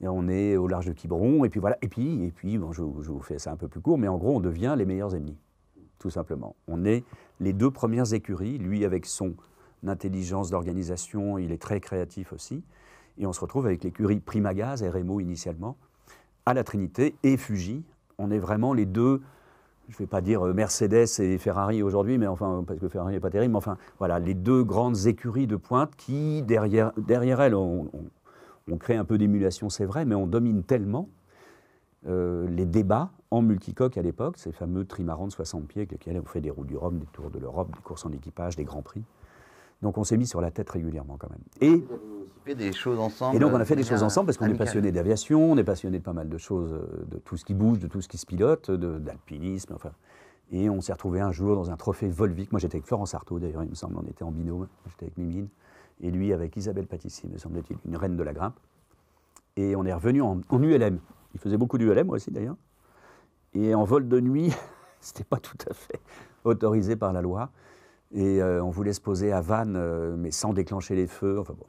on 0.01 0.27
est 0.27 0.57
au 0.57 0.67
large 0.67 0.85
de 0.85 0.93
Quiberon, 0.93 1.45
et 1.45 1.49
puis 1.49 1.59
voilà. 1.59 1.77
Et 1.81 1.87
puis, 1.87 2.25
et 2.25 2.31
puis 2.31 2.57
bon, 2.57 2.71
je, 2.71 2.81
vous 2.81 3.21
fais 3.21 3.39
ça 3.39 3.51
un 3.51 3.55
peu 3.55 3.67
plus 3.67 3.81
court, 3.81 3.97
mais 3.97 4.07
en 4.07 4.17
gros, 4.17 4.35
on 4.35 4.39
devient 4.39 4.75
les 4.77 4.85
meilleurs 4.85 5.15
ennemis, 5.15 5.37
tout 5.99 6.09
simplement. 6.09 6.55
On 6.67 6.85
est 6.85 7.03
les 7.39 7.53
deux 7.53 7.71
premières 7.71 8.13
écuries, 8.13 8.57
lui 8.57 8.85
avec 8.85 9.05
son 9.05 9.35
intelligence 9.85 10.49
d'organisation, 10.49 11.37
il 11.37 11.51
est 11.51 11.61
très 11.61 11.79
créatif 11.79 12.33
aussi, 12.33 12.63
et 13.17 13.25
on 13.25 13.33
se 13.33 13.39
retrouve 13.39 13.65
avec 13.65 13.83
l'écurie 13.83 14.19
Primagaz, 14.19 14.83
RMO 14.83 15.19
initialement, 15.19 15.77
à 16.45 16.53
la 16.53 16.63
Trinité 16.63 17.15
et 17.23 17.37
Fuji. 17.37 17.83
On 18.17 18.31
est 18.31 18.39
vraiment 18.39 18.73
les 18.73 18.85
deux, 18.85 19.21
je 19.89 19.95
ne 19.95 19.99
vais 19.99 20.07
pas 20.07 20.21
dire 20.21 20.45
euh, 20.45 20.53
Mercedes 20.53 21.19
et 21.19 21.37
Ferrari 21.37 21.83
aujourd'hui, 21.83 22.17
mais 22.17 22.27
enfin, 22.27 22.63
parce 22.65 22.79
que 22.79 22.87
Ferrari 22.87 23.13
n'est 23.13 23.19
pas 23.19 23.29
terrible, 23.29 23.53
mais 23.53 23.57
enfin, 23.57 23.77
voilà, 23.99 24.19
les 24.19 24.33
deux 24.33 24.63
grandes 24.63 25.05
écuries 25.05 25.47
de 25.47 25.55
pointe 25.55 25.95
qui, 25.95 26.41
derrière, 26.43 26.91
derrière 26.97 27.41
elles, 27.41 27.55
ont 27.55 27.89
on 27.93 28.03
crée 28.77 28.95
un 28.95 29.05
peu 29.05 29.17
d'émulation, 29.17 29.69
c'est 29.69 29.85
vrai, 29.85 30.05
mais 30.05 30.15
on 30.15 30.27
domine 30.27 30.63
tellement 30.63 31.09
euh, 32.07 32.47
les 32.49 32.65
débats 32.65 33.11
en 33.31 33.41
multicoque 33.41 33.97
à 33.97 34.01
l'époque, 34.01 34.37
ces 34.37 34.51
fameux 34.51 34.85
trimarans 34.85 35.27
de 35.27 35.31
60 35.31 35.67
pieds 35.67 35.81
avec 35.81 35.91
lesquels 35.91 36.19
on 36.19 36.25
fait 36.25 36.41
des 36.41 36.49
routes 36.49 36.67
du 36.67 36.75
Rhum, 36.75 36.99
des 36.99 37.05
tours 37.07 37.29
de 37.29 37.39
l'Europe, 37.39 37.71
des 37.73 37.81
courses 37.81 38.05
en 38.05 38.11
équipage, 38.11 38.55
des 38.55 38.65
grands 38.65 38.81
prix. 38.81 39.03
Donc 39.81 39.97
on 39.97 40.03
s'est 40.03 40.17
mis 40.17 40.27
sur 40.27 40.41
la 40.41 40.51
tête 40.51 40.69
régulièrement 40.69 41.17
quand 41.17 41.29
même. 41.29 41.41
Et, 41.61 41.83
fait 42.45 42.55
des 42.55 42.73
choses 42.73 42.99
ensemble. 42.99 43.35
Et 43.35 43.39
donc 43.39 43.53
on 43.53 43.59
a 43.59 43.65
fait 43.65 43.75
des 43.75 43.83
choses 43.83 44.03
ensemble 44.03 44.27
parce 44.27 44.37
qu'on 44.37 44.47
est 44.47 44.57
passionné 44.57 44.91
d'aviation, 44.91 45.51
on 45.51 45.57
est 45.57 45.63
passionné 45.63 45.99
de 45.99 46.03
pas 46.03 46.13
mal 46.13 46.29
de 46.29 46.37
choses, 46.37 46.73
euh, 46.73 47.05
de 47.09 47.17
tout 47.19 47.37
ce 47.37 47.45
qui 47.45 47.53
bouge, 47.53 47.79
de 47.79 47.87
tout 47.87 48.01
ce 48.01 48.07
qui 48.07 48.17
se 48.17 48.25
pilote, 48.25 48.69
d'alpinisme, 48.71 49.73
enfin. 49.73 49.91
Et 50.51 50.69
on 50.69 50.81
s'est 50.81 50.93
retrouvé 50.93 51.19
un 51.19 51.31
jour 51.31 51.55
dans 51.55 51.71
un 51.71 51.77
trophée 51.77 52.09
Volvic. 52.09 52.51
Moi 52.51 52.59
j'étais 52.59 52.75
avec 52.75 52.85
Florence 52.85 53.13
Artaud 53.13 53.39
d'ailleurs, 53.39 53.63
il 53.63 53.69
me 53.69 53.75
semble, 53.75 53.97
on 53.97 54.07
était 54.07 54.23
en 54.23 54.31
binôme. 54.31 54.67
J'étais 54.87 55.05
avec 55.05 55.17
Mimine. 55.17 55.47
Et 56.01 56.11
lui 56.11 56.33
avec 56.33 56.55
Isabelle 56.57 56.87
Patissi, 56.87 57.27
me 57.27 57.37
semble-t-il, 57.37 57.77
une 57.85 57.97
reine 57.97 58.17
de 58.17 58.23
la 58.23 58.33
grimpe. 58.33 58.59
Et 59.55 59.75
on 59.75 59.85
est 59.85 59.93
revenu 59.93 60.21
en, 60.21 60.41
ULM. 60.51 60.99
Il 61.33 61.39
faisait 61.39 61.57
beaucoup 61.57 61.77
d'ULM, 61.77 62.07
moi 62.07 62.15
aussi 62.15 62.31
d'ailleurs. 62.31 62.57
Et 63.53 63.75
en 63.75 63.83
vol 63.83 64.07
de 64.07 64.19
nuit, 64.19 64.53
c'était 64.99 65.23
pas 65.23 65.37
tout 65.37 65.57
à 65.69 65.73
fait 65.73 65.99
autorisé 66.43 66.95
par 66.95 67.13
la 67.13 67.21
loi. 67.21 67.51
Et 68.11 68.41
euh, 68.41 68.63
on 68.63 68.69
voulait 68.69 68.93
se 68.93 69.01
poser 69.01 69.31
à 69.31 69.41
Vannes, 69.41 69.75
euh, 69.75 70.15
mais 70.17 70.31
sans 70.31 70.53
déclencher 70.53 70.95
les 70.95 71.07
feux. 71.07 71.39
Enfin 71.39 71.53
bon, 71.53 71.65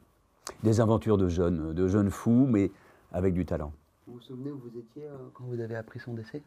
des 0.63 0.81
aventures 0.81 1.17
de 1.17 1.29
jeunes, 1.29 1.73
de 1.73 1.89
jeunes 1.89 2.11
fous, 2.11 2.47
mais 2.49 2.71
avec 3.13 3.35
du 3.35 3.47
talent. 3.47 3.73
Vous 4.07 4.15
vous 4.15 4.21
souvenez 4.21 4.51
où 4.51 4.59
vous 4.59 4.79
étiez 4.79 5.05
euh, 5.05 5.17
quand 5.33 5.45
vous 5.45 5.61
avez 5.61 5.77
appris 5.77 6.01
son 6.01 6.15
décès? 6.15 6.43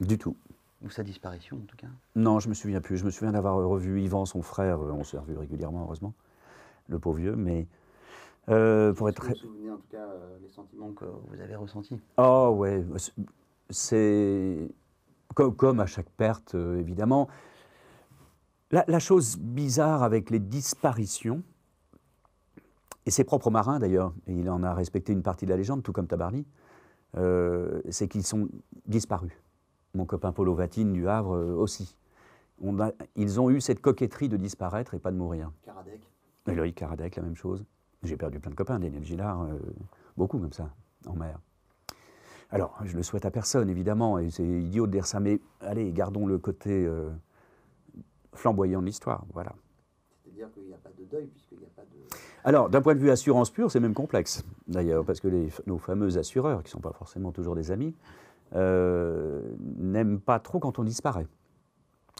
Du 0.00 0.18
tout. 0.18 0.36
Ou 0.82 0.90
sa 0.90 1.02
disparition 1.02 1.56
en 1.56 1.66
tout 1.66 1.76
cas? 1.76 1.88
Non, 2.14 2.40
je 2.40 2.48
me 2.48 2.54
souviens 2.54 2.80
plus. 2.80 2.96
Je 2.96 3.04
me 3.04 3.10
souviens 3.10 3.32
d'avoir 3.32 3.56
revu 3.56 4.02
Yvan, 4.02 4.24
son 4.26 4.42
frère. 4.42 4.80
On 4.80 5.04
s'est 5.04 5.18
revu 5.18 5.36
régulièrement, 5.36 5.82
heureusement, 5.84 6.14
le 6.88 6.98
pauvre 6.98 7.18
vieux. 7.18 7.36
Mais 7.36 7.66
pour 8.46 9.08
être. 9.08 9.22
Vous 9.22 9.28
vous 9.28 9.34
souvenez 9.34 9.70
en 9.70 9.76
tout 9.76 9.88
cas 9.90 10.06
les 10.42 10.50
sentiments 10.50 10.92
que 10.92 11.04
vous 11.04 11.40
avez 11.40 11.56
ressentis? 11.56 12.00
Oh 12.18 12.54
ouais, 12.58 12.84
c'est 13.70 14.68
comme, 15.34 15.80
à 15.80 15.86
chaque 15.86 16.10
perte, 16.10 16.54
évidemment. 16.54 17.28
La, 18.70 18.98
chose 18.98 19.38
bizarre 19.38 20.02
avec 20.02 20.30
les 20.30 20.40
disparitions, 20.40 21.42
et 23.06 23.10
ses 23.10 23.22
propres 23.22 23.50
marins 23.50 23.78
d'ailleurs, 23.78 24.12
et 24.26 24.32
il 24.32 24.50
en 24.50 24.62
a 24.62 24.74
respecté 24.74 25.12
une 25.12 25.22
partie 25.22 25.44
de 25.44 25.50
la 25.50 25.56
légende, 25.56 25.82
tout 25.82 25.92
comme 25.92 26.08
Tabarly, 26.08 26.44
euh, 27.16 27.80
c'est 27.90 28.08
qu'ils 28.08 28.24
sont 28.24 28.48
disparus. 28.86 29.32
Mon 29.94 30.06
copain 30.06 30.32
Polo 30.32 30.54
Vatine 30.54 30.92
du 30.92 31.08
Havre 31.08 31.36
euh, 31.36 31.54
aussi. 31.54 31.96
ils 33.14 33.40
ont 33.40 33.50
eu 33.50 33.60
cette 33.60 33.80
coquetterie 33.80 34.28
de 34.28 34.36
disparaître 34.36 34.94
et 34.94 34.98
pas 34.98 35.12
de 35.12 35.16
mourir. 35.16 35.52
Karadec 35.64 36.00
Et 36.46 36.54
Loïc 36.54 36.76
Karadec, 36.76 37.16
la 37.16 37.22
même 37.22 37.36
chose. 37.36 37.64
J'ai 38.02 38.16
perdu 38.16 38.38
plein 38.38 38.50
de 38.50 38.56
copains, 38.56 38.78
Daniel 38.78 39.02
Gillard, 39.04 39.42
euh, 39.42 39.58
beaucoup 40.16 40.38
comme 40.38 40.52
ça, 40.52 40.70
en 41.06 41.14
mer. 41.14 41.38
Alors, 42.50 42.78
je 42.84 42.96
le 42.96 43.02
souhaite 43.02 43.24
à 43.24 43.30
personne, 43.30 43.70
évidemment, 43.70 44.18
et 44.18 44.30
c'est 44.30 44.44
idiot 44.44 44.86
de 44.86 44.92
dire 44.92 45.06
ça, 45.06 45.20
mais 45.20 45.40
allez, 45.60 45.90
gardons 45.92 46.26
le 46.26 46.38
côté 46.38 46.88
flamboyant 48.34 48.80
de 48.80 48.86
l'histoire. 48.86 49.24
Voilà. 49.32 49.54
C'est-à-dire 50.22 50.52
qu'il 50.52 50.64
n'y 50.64 50.74
a 50.74 50.78
pas 50.78 50.90
de 50.90 51.04
deuil, 51.04 51.26
puisqu'il 51.26 51.58
n'y 51.58 51.64
a 51.64 51.70
pas 51.74 51.82
de. 51.82 51.88
Alors, 52.44 52.68
d'un 52.68 52.82
point 52.82 52.94
de 52.94 53.00
vue 53.00 53.10
assurance 53.10 53.50
pure, 53.50 53.70
c'est 53.70 53.80
même 53.80 53.94
complexe, 53.94 54.44
d'ailleurs, 54.68 55.04
parce 55.04 55.20
que 55.20 55.28
les, 55.28 55.48
nos 55.66 55.78
fameux 55.78 56.18
assureurs, 56.18 56.62
qui 56.62 56.68
ne 56.68 56.72
sont 56.72 56.80
pas 56.80 56.92
forcément 56.92 57.32
toujours 57.32 57.54
des 57.54 57.70
amis, 57.70 57.94
euh, 58.54 59.42
n'aiment 59.58 60.20
pas 60.20 60.38
trop 60.38 60.58
quand 60.58 60.78
on 60.78 60.84
disparaît. 60.84 61.26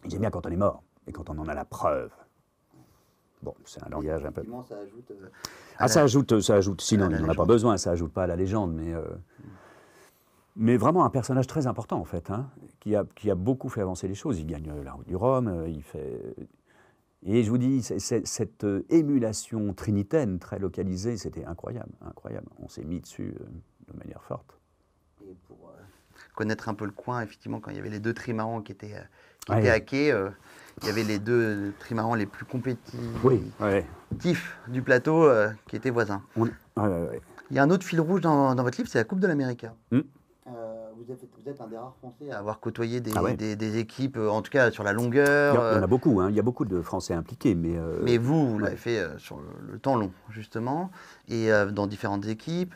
Ils 0.05 0.15
aiment 0.15 0.23
bien 0.23 0.31
quand 0.31 0.47
on 0.47 0.51
est 0.51 0.57
mort, 0.57 0.83
et 1.07 1.13
quand 1.13 1.29
on 1.29 1.39
en 1.39 1.47
a 1.47 1.55
la 1.55 1.65
preuve. 1.65 2.11
Bon, 3.45 3.55
c'est 3.65 3.85
un 3.85 3.91
langage 3.91 4.25
un 4.25 4.33
peu. 4.33 4.43
Ça 4.69 4.79
ajoute. 4.79 5.11
Euh, 5.11 5.29
ah, 5.79 5.89
ça 5.89 6.03
ajoute, 6.03 6.41
ça 6.41 6.55
ajoute. 6.55 6.81
Sinon, 6.81 7.11
il 7.11 7.19
n'en 7.19 7.29
a 7.29 7.35
pas 7.35 7.45
besoin. 7.45 7.77
Ça 7.77 7.91
ajoute 7.91 8.13
pas 8.13 8.25
à 8.25 8.27
la 8.27 8.37
légende, 8.37 8.75
mais. 8.75 8.95
Euh, 8.95 9.05
mais 10.57 10.77
vraiment 10.77 11.05
un 11.05 11.11
personnage 11.11 11.47
très 11.47 11.67
important 11.67 11.99
en 11.99 12.05
fait, 12.05 12.31
hein, 12.31 12.49
qui, 12.81 12.95
a, 12.95 13.05
qui, 13.17 13.31
a, 13.31 13.35
beaucoup 13.35 13.69
fait 13.69 13.81
avancer 13.81 14.07
les 14.07 14.15
choses. 14.15 14.39
Il 14.39 14.47
gagne 14.47 14.71
la 14.83 14.93
route 14.93 15.07
du 15.07 15.17
Rhum, 15.17 15.49
euh, 15.49 15.69
il 15.69 15.83
fait... 15.83 16.37
Et 17.27 17.43
je 17.43 17.51
vous 17.51 17.59
dis, 17.59 17.83
cette 17.83 18.67
émulation 18.91 19.73
trinitaine 19.73 20.39
très 20.39 20.59
localisée, 20.59 21.17
c'était 21.17 21.45
incroyable, 21.45 21.91
incroyable. 22.03 22.47
On 22.63 22.69
s'est 22.69 22.85
mis 22.85 23.01
dessus 23.01 23.35
euh, 23.41 23.93
de 23.93 23.99
manière 23.99 24.23
forte. 24.23 24.59
Et 25.23 25.35
pour 25.49 25.73
connaître 26.35 26.69
un 26.69 26.75
peu 26.75 26.85
le 26.85 26.93
coin, 26.93 27.23
effectivement, 27.23 27.61
quand 27.61 27.71
il 27.71 27.77
y 27.77 27.81
avait 27.81 27.91
les 27.91 27.99
deux 27.99 28.13
trimarans 28.13 28.61
qui 28.61 28.73
étaient, 28.73 28.95
qui 29.47 29.53
étaient 29.55 29.71
hackés, 29.71 30.13
il 30.83 30.89
y 30.89 30.91
avait 30.91 31.05
les 31.05 31.19
deux 31.19 31.73
trimarans 31.79 32.15
les 32.15 32.27
plus 32.27 32.45
compétitifs 32.45 34.59
du 34.69 34.83
plateau 34.83 35.29
qui 35.69 35.77
étaient 35.77 35.91
voisins. 35.91 36.23
il 36.37 36.51
y 37.51 37.59
a 37.59 37.63
un 37.63 37.71
autre 37.71 37.85
fil 37.85 38.01
rouge 38.01 38.21
dans, 38.21 38.55
votre 38.55 38.79
livre, 38.79 38.89
c'est 38.91 38.99
la 38.99 39.05
Coupe 39.05 39.21
de 39.21 39.27
l'Amérique. 39.27 39.67
Hmm 39.91 40.01
vous 41.07 41.13
êtes, 41.13 41.61
un 41.61 41.67
des 41.67 41.77
rares 41.77 41.95
Français 41.99 42.31
à 42.31 42.39
avoir 42.39 42.61
côtoyé 42.61 43.01
des, 43.01 43.13
ah 43.17 43.33
des, 43.33 43.79
équipes, 43.79 44.17
euh, 44.17 44.29
en 44.29 44.43
tout 44.43 44.51
cas 44.51 44.71
sur 44.71 44.85
la 44.85 44.93
longueur. 44.93 45.55
Il 45.55 45.57
y, 45.57 45.59
en 45.59 45.63
a 45.63 45.85
euh, 45.85 45.87
beaucoup, 45.87 46.21
hein. 46.21 46.29
il 46.31 46.37
y 46.37 46.39
a 46.39 46.43
beaucoup 46.43 46.65
de 46.65 46.81
Français 46.81 47.15
impliqués. 47.15 47.55
Mais, 47.55 47.77
euh, 47.77 48.01
mais 48.03 48.19
vous, 48.19 48.53
vous 48.53 48.59
l'avez 48.59 48.77
fait 48.77 49.03
sur 49.19 49.39
le, 49.39 49.79
temps 49.79 49.97
long, 49.97 50.13
justement, 50.31 50.91
et 51.29 51.49
dans 51.73 51.87
différentes 51.87 52.27
équipes. 52.27 52.75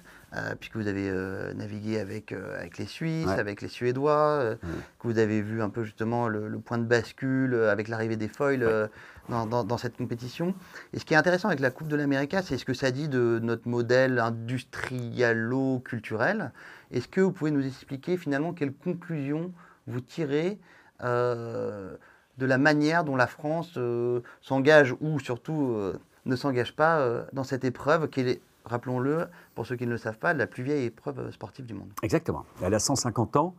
Puisque 0.61 0.77
vous 0.77 0.87
avez 0.87 1.11
navigué 1.55 1.99
avec, 1.99 2.33
avec 2.33 2.79
les 2.79 2.87
Suisses, 2.87 3.29
avec 3.29 3.62
les 3.62 3.69
Suédois, 3.69 4.57
que 4.99 5.09
vous 5.09 5.19
avez 5.19 5.41
vu 5.41 5.62
un 5.62 5.71
peu 5.71 5.85
justement 5.85 6.29
le, 6.29 6.59
point 6.59 6.79
de 6.79 6.85
bascule 6.85 7.55
avec 7.55 7.88
l'arrivée 7.88 8.17
des 8.17 8.29
foils 8.29 8.88
dans, 9.29 9.64
dans, 9.64 9.79
cette 9.79 9.97
compétition. 9.97 10.55
Et 10.93 10.99
ce 10.99 11.05
qui 11.05 11.14
est 11.14 11.17
intéressant 11.17 11.49
avec 11.49 11.61
la 11.61 11.71
Coupe 11.71 11.88
de 11.88 11.97
l'Amérique, 11.97 12.37
c'est 12.43 12.59
ce 12.59 12.64
que 12.64 12.75
ça 12.75 12.91
dit 12.91 13.09
de 13.09 13.38
notre 13.43 13.69
modèle 13.69 14.19
industrialo-culturel. 14.19 16.53
Est-ce 16.91 17.09
que 17.09 17.21
vous 17.21 17.33
pouvez 17.33 17.51
nous 17.51 17.67
expliquer 17.67 18.17
finalement 18.17 18.53
quelles 18.53 18.73
conclusions 18.73 19.53
vous 19.87 20.01
tirez 20.01 20.59
euh, 21.03 21.97
de 22.38 22.47
la 22.47 22.59
manière 22.59 23.05
dont 23.05 23.17
la 23.17 23.27
France 23.27 23.73
euh, 23.77 24.21
s'engage 24.41 24.95
ou 25.01 25.19
surtout 25.19 25.73
euh, 25.73 25.99
ne 26.25 26.37
s'engage 26.37 26.75
pas 26.75 27.27
dans 27.33 27.45
cette 27.45 27.64
épreuve? 27.64 28.09
Qui 28.09 28.21
est, 28.21 28.41
rappelons-le, 28.69 29.27
pour 29.55 29.67
ceux 29.67 29.77
qui 29.77 29.87
ne 29.87 29.91
le 29.91 29.99
savent 29.99 30.19
pas, 30.19 30.33
la 30.35 30.47
plus 30.47 30.63
vieille 30.63 30.87
épreuve 30.87 31.31
sportive 31.33 31.67
du 31.67 31.75
monde 31.75 31.91
Exactement. 32.03 32.45
Elle 32.63 32.75
a 32.75 32.79
150 32.79 33.37
ans. 33.37 33.55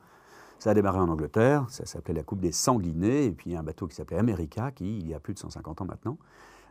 Ça 0.60 0.72
a 0.72 0.74
démarré 0.74 1.00
en 1.00 1.08
Angleterre, 1.08 1.66
ça 1.70 1.86
s'appelait 1.86 2.14
la 2.14 2.24
Coupe 2.24 2.42
des 2.42 2.52
Sanguinés, 2.52 3.26
et 3.26 3.32
puis 3.32 3.52
il 3.52 3.54
y 3.54 3.56
a 3.56 3.60
un 3.60 3.64
bateau 3.64 3.88
qui 3.88 3.96
s'appelait 3.96 4.18
America, 4.18 4.72
qui, 4.72 4.98
il 5.00 5.08
y 5.08 5.14
a 5.14 5.20
plus 5.20 5.34
de 5.34 5.40
150 5.40 5.82
ans 5.82 5.86
maintenant, 5.86 6.18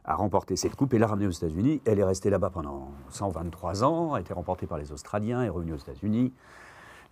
a 0.04 0.14
remporté 0.14 0.56
cette 0.56 0.76
coupe 0.76 0.92
et 0.92 0.98
l'a 0.98 1.06
ramenée 1.06 1.26
aux 1.26 1.30
États-Unis. 1.30 1.80
Elle 1.86 1.98
est 1.98 2.04
restée 2.04 2.28
là-bas 2.28 2.50
pendant 2.50 2.90
123 3.08 3.84
ans, 3.84 4.12
a 4.12 4.20
été 4.20 4.34
remportée 4.34 4.66
par 4.66 4.76
les 4.76 4.92
Australiens, 4.92 5.42
est 5.42 5.48
revenue 5.48 5.72
aux 5.72 5.78
États-Unis. 5.78 6.34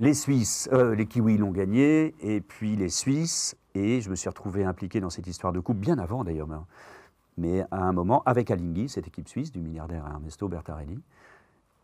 Les 0.01 0.13
Suisses, 0.13 0.69
euh, 0.75 0.95
les 0.95 1.07
Kiwis 1.07 1.39
l'ont 1.39 1.51
gagnée, 1.51 2.15
et 2.21 2.43
puis 2.43 2.77
les 2.77 2.91
Suisses, 2.91 3.57
et 3.75 4.03
je 4.03 4.11
me 4.11 4.15
suis 4.15 4.29
retrouvé 4.29 4.65
impliqué 4.65 5.01
dans 5.01 5.09
cette 5.09 5.27
histoire 5.27 5.55
de 5.55 5.61
coupe 5.61 5.79
bien 5.79 5.99
avant 5.99 6.25
d'ailleurs, 6.25 6.49
mais 7.39 7.65
à 7.71 7.83
un 7.83 7.93
moment 7.93 8.23
avec 8.27 8.51
Alinghi, 8.51 8.91
cette 8.91 9.07
équipe 9.07 9.29
suisse 9.29 9.51
du 9.51 9.61
milliardaire 9.61 10.05
Ernesto 10.07 10.49
Bertarelli. 10.49 10.99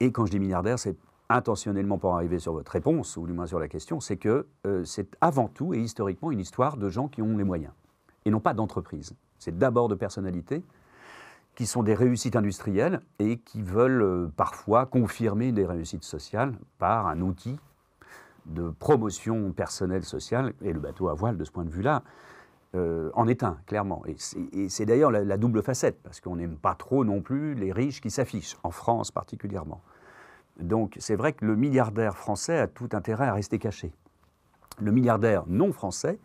Et 0.02 0.10
quand 0.10 0.26
je 0.26 0.32
dis 0.32 0.40
milliardaire, 0.40 0.80
c'est 0.80 0.96
intentionnellement 1.28 1.96
pour 1.96 2.16
arriver 2.16 2.40
sur 2.40 2.54
votre 2.54 2.72
réponse, 2.72 3.16
ou 3.16 3.24
du 3.24 3.32
moins 3.32 3.46
sur 3.46 3.60
la 3.60 3.68
question, 3.68 4.00
c'est 4.00 4.16
que 4.16 4.48
euh, 4.66 4.82
c'est 4.84 5.16
avant 5.20 5.46
tout 5.46 5.74
et 5.74 5.78
historiquement 5.78 6.32
une 6.32 6.40
histoire 6.40 6.76
de 6.76 6.88
gens 6.88 7.06
qui 7.06 7.22
ont 7.22 7.36
les 7.36 7.44
moyens, 7.44 7.72
et 8.24 8.32
non 8.32 8.40
pas 8.40 8.52
d'entreprises. 8.52 9.14
C'est 9.38 9.56
d'abord 9.56 9.86
de 9.86 9.94
personnalités 9.94 10.64
qui 11.54 11.66
sont 11.66 11.84
des 11.84 11.94
réussites 11.94 12.34
industrielles 12.34 13.00
et 13.20 13.38
qui 13.38 13.62
veulent 13.62 14.02
euh, 14.02 14.26
parfois 14.36 14.86
confirmer 14.86 15.52
des 15.52 15.66
réussites 15.66 16.02
sociales 16.02 16.58
par 16.80 17.06
un 17.06 17.20
outil 17.20 17.60
de 18.46 18.70
promotion 18.70 19.52
personnelle 19.52 20.02
sociale, 20.02 20.52
et 20.62 20.72
le 20.72 20.80
bateau 20.80 21.10
à 21.10 21.14
voile, 21.14 21.36
de 21.36 21.44
ce 21.44 21.52
point 21.52 21.64
de 21.64 21.70
vue-là, 21.70 22.02
euh, 22.74 23.10
en 23.14 23.28
est 23.28 23.44
un, 23.44 23.58
clairement. 23.66 24.02
Et 24.06 24.68
c'est 24.68 24.86
d'ailleurs 24.86 25.12
la, 25.12 25.36
double 25.36 25.62
facette, 25.62 26.02
parce 26.02 26.20
qu'on 26.20 26.36
n'aime 26.36 26.56
pas 26.56 26.74
trop 26.74 27.04
non 27.04 27.20
plus 27.20 27.54
les 27.54 27.70
riches 27.70 28.00
qui 28.00 28.10
s'affichent, 28.10 28.56
en 28.64 28.72
France 28.72 29.12
particulièrement. 29.12 29.80
Donc 30.60 30.96
c'est 30.98 31.16
vrai 31.16 31.32
que 31.32 31.44
le 31.44 31.56
milliardaire 31.56 32.16
français 32.16 32.58
a 32.58 32.66
tout 32.66 32.88
intérêt 32.92 33.26
à 33.26 33.34
rester 33.34 33.58
caché. 33.58 33.92
Le 34.78 34.92
milliardaire 34.92 35.44
non 35.46 35.72
français 35.72 36.18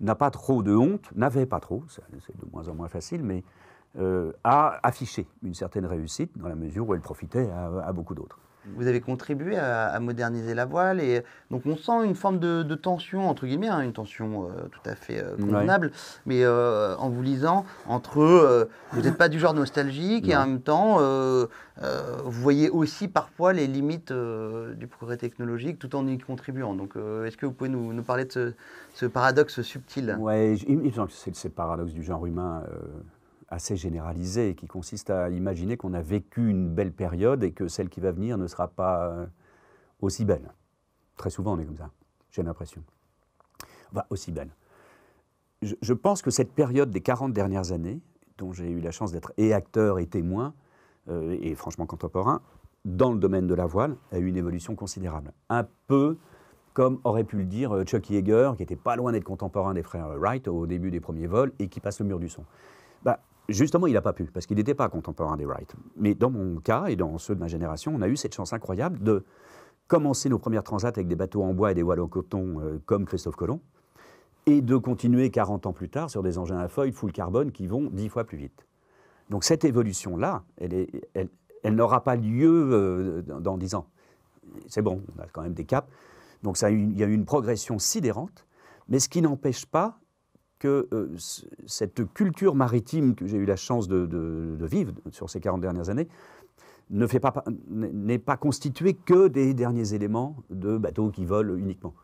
n'a 0.00 0.14
pas 0.14 0.30
trop 0.30 0.62
de 0.62 0.74
honte, 0.74 1.10
n'avait 1.14 1.46
pas 1.46 1.60
trop, 1.60 1.84
c'est 1.88 2.02
de 2.10 2.50
moins 2.52 2.68
en 2.68 2.74
moins 2.74 2.88
facile, 2.88 3.22
mais 3.22 3.44
euh, 3.98 4.32
a 4.44 4.78
affiché 4.82 5.26
une 5.42 5.54
certaine 5.54 5.84
réussite 5.84 6.36
dans 6.38 6.48
la 6.48 6.54
mesure 6.54 6.88
où 6.88 6.94
elle 6.94 7.00
profitait 7.00 7.50
à 7.50 7.92
beaucoup 7.92 8.14
d'autres 8.14 8.38
vous 8.76 8.86
avez 8.86 9.00
contribué 9.00 9.56
à, 9.56 9.98
moderniser 10.00 10.54
la 10.54 10.64
voile 10.64 11.00
et 11.00 11.22
donc 11.50 11.62
on 11.66 11.76
sent 11.76 12.04
une 12.04 12.14
forme 12.14 12.38
de, 12.38 12.74
tension 12.74 13.28
entre 13.28 13.46
guillemets, 13.46 13.68
hein, 13.68 13.80
une 13.80 13.92
tension 13.92 14.44
euh, 14.44 14.68
tout 14.70 14.88
à 14.88 14.94
fait 14.94 15.22
euh, 15.22 15.36
convenable, 15.36 15.92
mais 16.26 16.44
euh, 16.44 16.96
en 16.96 17.08
vous 17.08 17.22
lisant 17.22 17.64
entre 17.86 18.68
vous 18.92 19.02
n'êtes 19.02 19.18
pas 19.18 19.28
du 19.28 19.38
genre 19.38 19.54
nostalgique 19.54 20.28
et 20.28 20.36
en 20.36 20.46
même 20.46 20.60
temps 20.60 20.98
vous 22.24 22.42
voyez 22.42 22.70
aussi 22.70 23.08
parfois 23.08 23.52
les 23.52 23.66
limites 23.66 24.12
du 24.12 24.86
progrès 24.86 25.16
technologique 25.16 25.78
tout 25.78 25.94
en 25.96 26.06
y 26.06 26.18
contribuant. 26.18 26.74
Donc 26.74 26.94
est-ce 27.26 27.36
que 27.36 27.46
vous 27.46 27.52
pouvez 27.52 27.70
nous, 27.70 28.02
parler 28.02 28.24
de 28.24 28.54
ce, 28.94 29.06
paradoxe 29.06 29.62
subtil? 29.62 30.16
Oui, 30.18 30.56
il 30.68 30.78
me 30.78 30.90
semble 30.90 31.08
que 31.08 31.14
c'est 31.14 31.48
le 31.48 31.54
paradoxe 31.54 31.92
du 31.92 32.02
genre 32.02 32.26
humain 32.26 32.62
assez 33.50 33.76
généralisé 33.76 34.54
qui 34.54 34.66
consiste 34.66 35.10
à 35.10 35.28
imaginer 35.28 35.76
qu'on 35.76 35.92
a 35.92 36.00
vécu 36.00 36.48
une 36.48 36.68
belle 36.68 36.92
période 36.92 37.42
et 37.42 37.52
que 37.52 37.68
celle 37.68 37.88
qui 37.88 38.00
va 38.00 38.12
venir 38.12 38.38
ne 38.38 38.46
sera 38.46 38.68
pas 38.68 39.08
euh, 39.08 39.26
aussi 40.00 40.24
belle. 40.24 40.52
Très 41.16 41.30
souvent, 41.30 41.54
on 41.54 41.58
est 41.58 41.66
comme 41.66 41.76
ça, 41.76 41.90
j'ai 42.30 42.42
l'impression. 42.42 42.82
Enfin, 43.92 44.04
aussi 44.10 44.30
belle. 44.30 44.50
Je, 45.62 45.92
pense 45.92 46.22
que 46.22 46.30
cette 46.30 46.52
période 46.52 46.90
des 46.90 47.02
40 47.02 47.34
dernières 47.34 47.72
années, 47.72 48.00
dont 48.38 48.52
j'ai 48.52 48.70
eu 48.70 48.80
la 48.80 48.92
chance 48.92 49.12
d'être 49.12 49.32
et 49.36 49.52
acteur 49.52 49.98
et 49.98 50.06
témoin, 50.06 50.54
euh, 51.08 51.36
et 51.42 51.54
franchement 51.54 51.84
contemporain, 51.84 52.40
dans 52.86 53.12
le 53.12 53.18
domaine 53.18 53.46
de 53.46 53.54
la 53.54 53.66
voile, 53.66 53.96
a 54.10 54.18
eu 54.18 54.26
une 54.26 54.38
évolution 54.38 54.74
considérable. 54.74 55.32
Un 55.50 55.66
peu 55.86 56.16
comme 56.72 57.00
aurait 57.04 57.24
pu 57.24 57.36
le 57.36 57.44
dire 57.44 57.74
euh, 57.74 57.84
Chuck 57.84 58.08
Yeager, 58.08 58.52
qui 58.56 58.62
était 58.62 58.76
pas 58.76 58.96
loin 58.96 59.12
d'être 59.12 59.24
contemporain 59.24 59.74
des 59.74 59.82
frères 59.82 60.08
Wright 60.18 60.48
au 60.48 60.66
début 60.66 60.90
des 60.90 61.00
premiers 61.00 61.26
vols 61.26 61.52
et 61.58 61.68
qui 61.68 61.80
passe 61.80 61.98
le 61.98 62.06
mur 62.06 62.20
du 62.20 62.28
son. 62.28 62.44
Justement, 63.50 63.88
il 63.88 63.94
n'a 63.94 64.02
pas 64.02 64.12
pu, 64.12 64.24
parce 64.24 64.46
qu'il 64.46 64.56
n'était 64.56 64.74
pas 64.74 64.88
contemporain 64.88 65.36
des 65.36 65.44
Wright. 65.44 65.74
Mais 65.96 66.14
dans 66.14 66.30
mon 66.30 66.60
cas, 66.60 66.86
et 66.86 66.96
dans 66.96 67.18
ceux 67.18 67.34
de 67.34 67.40
ma 67.40 67.48
génération, 67.48 67.92
on 67.94 68.00
a 68.00 68.08
eu 68.08 68.16
cette 68.16 68.34
chance 68.34 68.52
incroyable 68.52 69.02
de 69.02 69.24
commencer 69.88 70.28
nos 70.28 70.38
premières 70.38 70.62
transats 70.62 70.88
avec 70.88 71.08
des 71.08 71.16
bateaux 71.16 71.42
en 71.42 71.52
bois 71.52 71.72
et 71.72 71.74
des 71.74 71.82
voiles 71.82 72.00
en 72.00 72.06
coton, 72.06 72.60
euh, 72.60 72.80
comme 72.86 73.06
Christophe 73.06 73.34
Colomb, 73.34 73.60
et 74.46 74.62
de 74.62 74.76
continuer 74.76 75.30
40 75.30 75.66
ans 75.66 75.72
plus 75.72 75.88
tard 75.88 76.10
sur 76.10 76.22
des 76.22 76.38
engins 76.38 76.58
à 76.58 76.68
feuilles 76.68 76.92
full 76.92 77.12
carbone 77.12 77.50
qui 77.50 77.66
vont 77.66 77.90
10 77.90 78.08
fois 78.08 78.24
plus 78.24 78.38
vite. 78.38 78.66
Donc 79.30 79.42
cette 79.42 79.64
évolution-là, 79.64 80.44
elle, 80.56 80.86
elle, 81.62 81.74
n'aura 81.74 82.04
pas 82.04 82.14
lieu 82.14 82.70
euh, 82.72 83.22
dans 83.22 83.58
10 83.58 83.74
ans. 83.74 83.86
C'est 84.68 84.82
bon, 84.82 85.02
on 85.16 85.22
a 85.22 85.26
quand 85.26 85.42
même 85.42 85.54
des 85.54 85.64
caps. 85.64 85.88
Donc 86.44 86.60
il 86.62 86.98
y 86.98 87.02
a 87.02 87.06
eu 87.06 87.12
une 87.12 87.24
progression 87.24 87.80
sidérante, 87.80 88.46
mais 88.88 89.00
ce 89.00 89.08
qui 89.08 89.22
n'empêche 89.22 89.66
pas 89.66 89.98
que 90.60 90.86
euh, 90.92 91.08
cette 91.66 92.12
culture 92.12 92.54
maritime 92.54 93.16
que 93.16 93.26
j'ai 93.26 93.38
eu 93.38 93.46
la 93.46 93.56
chance 93.56 93.88
de, 93.88 94.56
vivre 94.60 94.92
sur 95.10 95.28
ces 95.28 95.40
40 95.40 95.60
dernières 95.60 95.88
années 95.88 96.06
ne 96.90 97.06
fait 97.06 97.18
pas, 97.18 97.32
n'est 97.68 98.18
pas 98.18 98.36
constituée 98.36 98.94
que 98.94 99.28
des 99.28 99.54
derniers 99.54 99.94
éléments 99.94 100.36
de 100.50 100.76
bateaux 100.76 101.10
qui 101.10 101.24
volent 101.24 101.56
uniquement. 101.56 101.94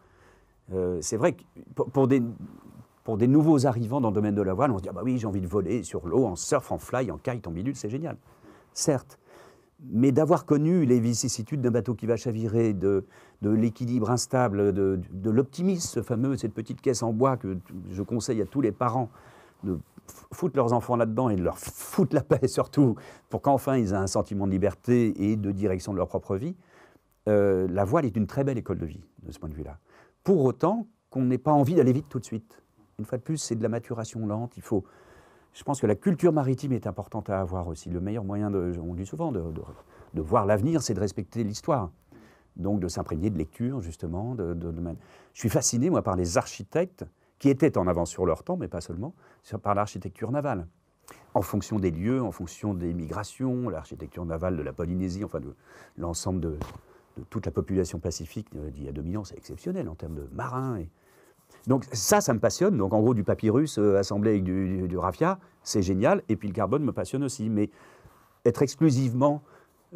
Euh, 0.72 0.98
c'est 1.00 1.16
vrai 1.16 1.34
que 1.34 1.42
pour 1.74 2.08
des, 2.08 2.22
pour 3.04 3.18
des 3.18 3.28
nouveaux 3.28 3.66
arrivants 3.66 4.00
dans 4.00 4.08
le 4.08 4.14
domaine 4.14 4.34
de 4.34 4.42
la 4.42 4.54
voile, 4.54 4.70
on 4.72 4.78
se 4.78 4.82
dit 4.82 4.88
ah 4.88 4.92
bah 4.92 5.02
oui, 5.04 5.18
j'ai 5.18 5.26
envie 5.26 5.40
de 5.40 5.46
voler 5.46 5.82
sur 5.82 6.08
l'eau, 6.08 6.24
en 6.24 6.34
surf, 6.34 6.72
en 6.72 6.78
fly, 6.78 7.10
en 7.10 7.18
kite, 7.18 7.46
en 7.46 7.50
bidule, 7.50 7.76
c'est 7.76 7.90
génial. 7.90 8.16
Certes, 8.72 9.18
mais 9.90 10.12
d'avoir 10.12 10.46
connu 10.46 10.84
les 10.84 11.00
vicissitudes 11.00 11.60
d'un 11.60 11.70
bateau 11.70 11.94
qui 11.94 12.06
va 12.06 12.16
chavirer, 12.16 12.72
de, 12.72 13.04
de 13.42 13.50
l'équilibre 13.50 14.10
instable, 14.10 14.72
de, 14.72 15.00
de 15.10 15.30
l'optimisme, 15.30 15.88
ce 15.88 16.02
fameux, 16.02 16.36
cette 16.36 16.54
petite 16.54 16.80
caisse 16.80 17.02
en 17.02 17.12
bois 17.12 17.36
que 17.36 17.58
je 17.90 18.02
conseille 18.02 18.42
à 18.42 18.46
tous 18.46 18.60
les 18.60 18.72
parents 18.72 19.10
de 19.64 19.78
foutre 20.32 20.56
leurs 20.56 20.72
enfants 20.72 20.96
là-dedans 20.96 21.30
et 21.30 21.36
de 21.36 21.42
leur 21.42 21.58
foutre 21.58 22.14
la 22.14 22.22
paix 22.22 22.48
surtout, 22.48 22.96
pour 23.28 23.42
qu'enfin 23.42 23.76
ils 23.76 23.90
aient 23.90 23.96
un 23.96 24.06
sentiment 24.06 24.46
de 24.46 24.52
liberté 24.52 25.30
et 25.30 25.36
de 25.36 25.50
direction 25.50 25.92
de 25.92 25.98
leur 25.98 26.08
propre 26.08 26.36
vie, 26.36 26.56
euh, 27.28 27.66
la 27.70 27.84
voile 27.84 28.04
est 28.04 28.16
une 28.16 28.26
très 28.26 28.44
belle 28.44 28.58
école 28.58 28.78
de 28.78 28.86
vie 28.86 29.02
de 29.22 29.32
ce 29.32 29.38
point 29.38 29.48
de 29.48 29.54
vue-là. 29.54 29.78
Pour 30.22 30.44
autant 30.44 30.86
qu'on 31.10 31.24
n'ait 31.24 31.38
pas 31.38 31.52
envie 31.52 31.74
d'aller 31.74 31.92
vite 31.92 32.06
tout 32.08 32.18
de 32.18 32.24
suite. 32.24 32.62
Une 32.98 33.04
fois 33.04 33.18
de 33.18 33.22
plus, 33.22 33.38
c'est 33.38 33.56
de 33.56 33.62
la 33.62 33.68
maturation 33.68 34.26
lente. 34.26 34.56
Il 34.56 34.62
faut. 34.62 34.84
Je 35.56 35.64
pense 35.64 35.80
que 35.80 35.86
la 35.86 35.94
culture 35.94 36.34
maritime 36.34 36.72
est 36.72 36.86
importante 36.86 37.30
à 37.30 37.40
avoir 37.40 37.66
aussi. 37.66 37.88
Le 37.88 37.98
meilleur 37.98 38.24
moyen, 38.24 38.52
on 38.52 38.92
dit 38.92 39.06
souvent, 39.06 39.32
de, 39.32 40.20
voir 40.20 40.44
l'avenir, 40.44 40.82
c'est 40.82 40.92
de 40.92 41.00
respecter 41.00 41.42
l'histoire. 41.44 41.90
Donc 42.56 42.78
de 42.78 42.88
s'imprégner 42.88 43.30
de 43.30 43.38
lecture, 43.38 43.80
justement. 43.80 44.36
Je 44.36 44.94
suis 45.40 45.48
fasciné, 45.48 45.88
moi, 45.88 46.02
par 46.02 46.14
les 46.14 46.36
architectes 46.36 47.06
qui 47.38 47.48
étaient 47.48 47.78
en 47.78 47.86
avance 47.86 48.10
sur 48.10 48.26
leur 48.26 48.44
temps, 48.44 48.58
mais 48.58 48.68
pas 48.68 48.82
seulement, 48.82 49.14
par 49.62 49.74
l'architecture 49.74 50.30
navale. 50.30 50.66
En 51.32 51.42
fonction 51.42 51.78
des 51.78 51.90
lieux, 51.90 52.22
en 52.22 52.32
fonction 52.32 52.74
des 52.74 52.92
migrations, 52.92 53.70
l'architecture 53.70 54.26
navale 54.26 54.58
de 54.58 54.62
la 54.62 54.74
Polynésie, 54.74 55.24
enfin 55.24 55.40
de 55.40 55.54
l'ensemble 55.96 56.40
de, 56.40 56.58
toute 57.30 57.46
la 57.46 57.52
population 57.52 57.98
pacifique 57.98 58.48
d'il 58.74 58.84
y 58.84 58.88
a 58.88 58.92
2000 58.92 59.18
ans, 59.18 59.24
c'est 59.24 59.38
exceptionnel 59.38 59.88
en 59.88 59.94
termes 59.94 60.16
de 60.16 60.28
marins. 60.34 60.82
Donc 61.66 61.84
ça, 61.92 62.20
ça 62.20 62.32
me 62.32 62.38
passionne. 62.38 62.76
Donc 62.76 62.92
en 62.92 63.00
gros, 63.00 63.14
du 63.14 63.24
papyrus 63.24 63.78
euh, 63.78 63.96
assemblé 63.96 64.30
avec 64.30 64.44
du, 64.44 64.98
raffia, 64.98 65.38
c'est 65.62 65.82
génial. 65.82 66.22
Et 66.28 66.36
puis 66.36 66.48
le 66.48 66.54
carbone 66.54 66.84
me 66.84 66.92
passionne 66.92 67.24
aussi. 67.24 67.50
Mais 67.50 67.70
être 68.44 68.62
exclusivement 68.62 69.42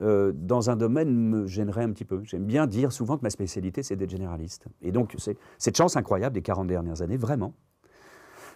euh, 0.03 0.33
dans 0.35 0.71
un 0.71 0.77
domaine 0.77 1.15
me 1.15 1.47
gênerait 1.47 1.85
un 1.85 1.91
petit 1.91 2.05
peu. 2.05 2.23
J'aime 2.25 2.45
bien 2.45 2.67
dire 2.67 2.93
souvent 2.93 3.17
que 3.17 3.23
ma 3.23 3.31
spécialité, 3.31 3.83
c'est 3.83 3.97
d'être 3.97 4.11
généraliste. 4.11 4.67
Et 4.83 4.91
donc 4.91 5.15
c'est 5.19 5.37
cette 5.59 5.77
chance 5.77 5.97
incroyable 5.97 6.35
des 6.35 6.43
40 6.43 6.67
dernières 6.67 7.03
années, 7.03 7.17
vraiment, 7.17 7.55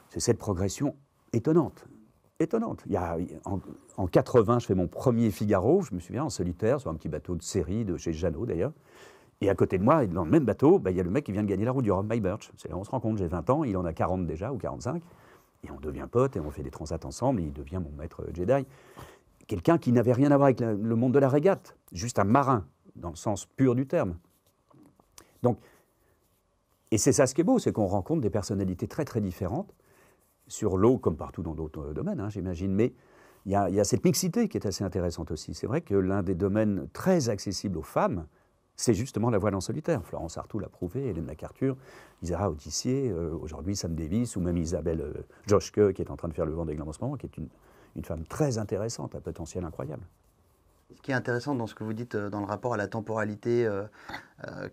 c'est 0.09 0.21
cette 0.21 0.39
progression 0.39 0.97
étonnante. 1.33 1.87
Étonnante. 2.41 2.83
Il 2.87 2.93
y 2.93 2.97
a, 2.97 3.17
en, 3.45 3.61
en, 3.97 4.07
80, 4.09 4.59
je 4.59 4.67
fais 4.67 4.75
mon 4.75 4.89
premier 4.89 5.31
Figaro, 5.31 5.83
je 5.83 5.95
me 5.95 6.01
souviens, 6.01 6.25
en 6.25 6.31
solitaire, 6.31 6.81
sur 6.81 6.91
un 6.91 6.95
petit 6.95 7.09
bateau 7.09 7.37
de 7.37 7.43
série 7.43 7.85
de 7.85 7.97
chez 7.97 8.13
Jeannot 8.13 8.47
d'ailleurs. 8.47 8.73
Et 9.45 9.51
à 9.51 9.55
côté 9.55 9.77
de 9.77 9.85
moi, 9.85 10.07
dans 10.07 10.25
le 10.25 10.31
même 10.31 10.47
bateau, 10.47 10.79
bah, 10.79 10.91
il 10.91 10.97
y 10.97 11.01
a 11.01 11.03
le 11.03 11.11
mec 11.11 11.27
qui 11.27 11.33
vient 11.33 11.43
de 11.43 11.49
gagner 11.49 11.67
la 11.67 11.73
route 11.73 11.85
du 11.85 11.93
Rhum, 11.93 12.09
My 12.11 12.19
Birch. 12.19 12.51
Là, 12.67 12.79
on 12.79 12.85
se 12.85 12.91
rend 12.91 12.99
compte, 12.99 13.19
j'ai 13.19 13.27
20 13.27 13.51
ans, 13.51 13.63
il 13.63 13.77
en 13.77 13.85
a 13.85 13.93
40 13.93 14.27
déjà, 14.27 14.51
ou 14.51 14.57
45. 14.57 15.03
Et 15.65 15.71
on 15.71 15.79
devient 15.79 16.07
pote 16.11 16.35
et 16.37 16.41
on 16.41 16.51
fait 16.51 16.63
des 16.63 16.71
transats 16.71 17.05
ensemble, 17.05 17.43
et 17.43 17.45
il 17.45 17.53
devient 17.53 17.79
mon 17.79 17.91
maître 17.99 18.25
Jedi. 18.33 18.67
Quelqu'un 19.47 19.77
qui 19.77 19.93
n'avait 19.93 20.15
rien 20.15 20.31
à 20.31 20.39
voir 20.39 20.47
avec 20.47 20.61
le 20.61 20.97
monde 20.97 21.13
de 21.13 21.19
la 21.19 21.29
régate, 21.29 21.77
juste 21.93 22.19
un 22.19 22.25
marin, 22.25 22.65
dans 22.97 23.11
le 23.11 23.17
sens 23.17 23.45
pur 23.45 23.75
du 23.75 23.87
terme. 23.87 24.17
Donc, 25.43 25.59
et 26.91 26.97
c'est 26.97 27.13
ça 27.13 27.27
ce 27.27 27.35
qui 27.35 27.43
est 27.43 27.45
beau, 27.45 27.59
c'est 27.59 27.73
qu'on 27.73 27.87
rencontre 27.87 28.23
des 28.23 28.31
personnalités 28.31 28.89
très 28.89 29.05
très 29.05 29.21
différentes, 29.21 29.75
sur 30.47 30.79
l'eau 30.79 30.97
comme 30.97 31.17
partout 31.17 31.43
dans 31.43 31.55
d'autres 31.55 31.93
domaines, 31.93 32.21
hein, 32.21 32.31
j'imagine. 32.31 32.73
Mais 32.73 32.95
il 33.45 33.53
y, 33.53 33.57
a, 33.57 33.85
cette 33.85 34.05
mixité 34.05 34.49
qui 34.49 34.57
est 34.57 34.67
assez 34.67 34.85
intéressante 34.85 35.31
aussi. 35.31 35.53
C'est 35.53 35.67
vrai 35.67 35.83
que 35.83 35.95
l'un 35.95 36.23
des 36.23 36.35
domaines 36.35 36.89
très 36.95 37.29
accessibles 37.29 37.77
aux 37.77 37.83
femmes, 37.83 38.27
c'est 38.77 38.95
justement 38.95 39.31
la 39.31 39.39
voile 39.39 39.55
en 39.55 39.61
solitaire. 39.61 40.03
Florence 40.05 40.37
Artaud 40.37 40.59
l'a 40.59 40.69
prouvé, 40.69 41.07
Hélène 41.07 41.27
Lacarture, 41.27 41.77
Isara 42.23 42.51
Autissier, 42.51 43.11
euh, 43.11 43.37
aujourd'hui 43.41 43.77
Sam 43.77 43.95
Davis, 43.95 44.37
ou 44.37 44.41
même 44.41 44.57
Isabelle 44.57 45.01
euh, 45.01 45.13
Joschke, 45.47 45.93
qui 45.93 46.03
est 46.03 46.11
en 46.11 46.17
train 46.17 46.29
de 46.29 46.35
faire 46.35 46.47
le 46.47 46.53
vent 46.53 46.65
des 46.65 46.79
en 46.81 46.93
ce 46.93 47.01
moment, 47.01 47.17
qui 47.17 47.27
est 47.27 47.37
une, 47.37 47.49
une 47.97 48.05
femme 48.05 48.25
très 48.25 48.59
intéressante, 48.59 49.15
à 49.15 49.21
potentiel 49.21 49.65
incroyable. 49.65 50.03
Ce 50.97 51.01
qui 51.01 51.13
est 51.13 51.15
intéressant 51.15 51.55
dans 51.55 51.67
ce 51.67 51.75
que 51.75 51.83
vous 51.83 51.93
dites 51.93 52.15
euh, 52.15 52.31
dans 52.31 52.41
le 52.41 52.47
rapport 52.47 52.75
à 52.75 52.77
la 52.77 52.89
temporalité 52.89 53.69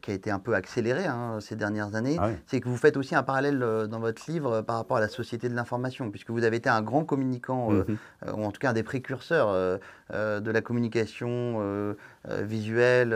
qui 0.01 0.11
a 0.11 0.13
été 0.13 0.29
un 0.29 0.39
peu 0.39 0.53
accélérée 0.53 1.05
hein, 1.05 1.37
ces 1.39 1.55
dernières 1.55 1.95
années, 1.95 2.17
ah 2.19 2.31
c'est 2.45 2.59
que 2.59 2.67
vous 2.67 2.75
faites 2.75 2.97
aussi 2.97 3.15
un 3.15 3.23
parallèle 3.23 3.59
dans 3.59 3.99
votre 4.01 4.29
livre 4.29 4.61
par 4.61 4.75
rapport 4.75 4.97
à 4.97 4.99
la 4.99 5.07
société 5.07 5.47
de 5.47 5.55
l'information, 5.55 6.11
puisque 6.11 6.29
vous 6.29 6.43
avez 6.43 6.57
été 6.57 6.67
un 6.67 6.81
grand 6.81 7.05
communicant, 7.05 7.71
mhm. 7.71 7.97
ou 8.33 8.43
en 8.43 8.51
tout 8.51 8.59
cas 8.59 8.71
un 8.71 8.73
des 8.73 8.83
précurseurs 8.83 9.79
de 10.11 10.51
la 10.51 10.61
communication 10.61 11.95
visuelle 12.27 13.13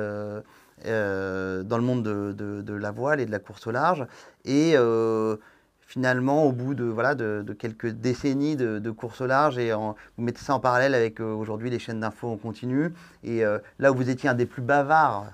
euh, 0.85 1.63
dans 1.63 1.77
le 1.77 1.83
monde 1.83 2.03
de, 2.03 2.73
la 2.73 2.91
voile 2.91 3.21
et 3.21 3.25
de 3.25 3.31
la 3.31 3.39
course 3.39 3.65
au 3.65 3.71
large. 3.71 4.05
Et 4.43 4.73
euh, 4.75 5.37
finalement, 5.79 6.43
au 6.43 6.51
bout 6.51 6.73
de, 6.73 6.83
voilà, 6.83 7.15
de, 7.15 7.55
quelques 7.57 7.87
décennies 7.87 8.57
de, 8.57 8.91
course 8.91 9.21
au 9.21 9.25
large, 9.25 9.57
et 9.57 9.71
vous 9.71 9.95
mettez 10.23 10.41
ça 10.41 10.53
en 10.53 10.59
parallèle 10.59 10.93
avec 10.93 11.21
euh, 11.21 11.33
aujourd'hui 11.33 11.69
les 11.69 11.79
chaînes 11.79 12.01
d'infos 12.01 12.27
en 12.27 12.37
continu, 12.37 12.93
et 13.23 13.43
là 13.79 13.91
où 13.91 13.95
vous 13.95 14.09
étiez 14.09 14.29
un 14.29 14.33
des 14.33 14.45
plus 14.45 14.61
bavards, 14.61 15.27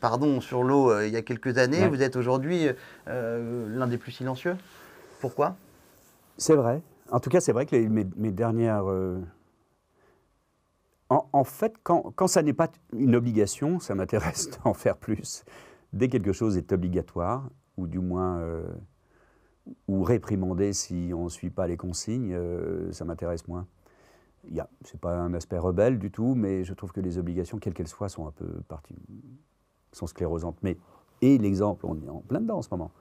pardon, 0.00 0.40
sur 0.40 0.62
l'eau 0.62 0.98
il 1.02 1.10
y 1.10 1.16
a 1.16 1.22
quelques 1.22 1.58
années, 1.58 1.86
vous 1.88 2.02
êtes 2.02 2.16
aujourd'hui 2.16 2.68
l'un 3.06 3.86
des 3.86 3.98
plus 3.98 4.12
silencieux. 4.12 4.56
Pourquoi? 5.20 5.56
C'est 6.38 6.56
vrai. 6.56 6.80
En 7.10 7.20
tout 7.20 7.30
cas, 7.30 7.40
c'est 7.40 7.52
vrai 7.52 7.66
que 7.66 7.76
mes, 7.76 8.32
dernières 8.32 8.84
en, 11.08 11.44
fait, 11.44 11.74
quand, 11.82 12.26
ça 12.26 12.42
n'est 12.42 12.52
pas 12.52 12.68
une 12.92 13.14
obligation, 13.14 13.78
ça 13.78 13.94
m'intéresse 13.94 14.50
d'en 14.64 14.74
faire 14.74 14.96
plus. 14.96 15.44
Dès 15.92 16.08
quelque 16.08 16.32
chose 16.32 16.56
est 16.56 16.72
obligatoire, 16.72 17.48
ou 17.76 17.86
du 17.86 18.00
moins 18.00 18.38
euh, 18.38 18.66
ou 19.88 20.02
réprimandé 20.02 20.72
si 20.72 21.12
on 21.14 21.24
ne 21.24 21.28
suit 21.28 21.50
pas 21.50 21.66
les 21.66 21.76
consignes, 21.76 22.32
euh, 22.32 22.90
ça 22.92 23.04
m'intéresse 23.04 23.46
moins. 23.46 23.66
Ce 24.48 24.92
n'est 24.92 25.00
pas 25.00 25.16
un 25.16 25.34
aspect 25.34 25.58
rebelle 25.58 25.98
du 25.98 26.10
tout, 26.10 26.34
mais 26.34 26.64
je 26.64 26.72
trouve 26.74 26.92
que 26.92 27.00
les 27.00 27.18
obligations, 27.18 27.58
quelles 27.58 27.74
qu'elles 27.74 27.88
soient, 27.88 28.08
sont 28.08 28.26
un 28.26 28.30
peu 28.32 28.46
partie, 28.68 28.94
sont 29.92 30.06
sclérosantes. 30.06 30.58
Mais, 30.62 30.76
et 31.20 31.38
l'exemple, 31.38 31.86
on 31.86 32.00
est 32.00 32.08
en 32.08 32.20
plein 32.20 32.40
dedans 32.40 32.58
en 32.58 32.62
ce 32.62 32.68
moment. 32.70 32.92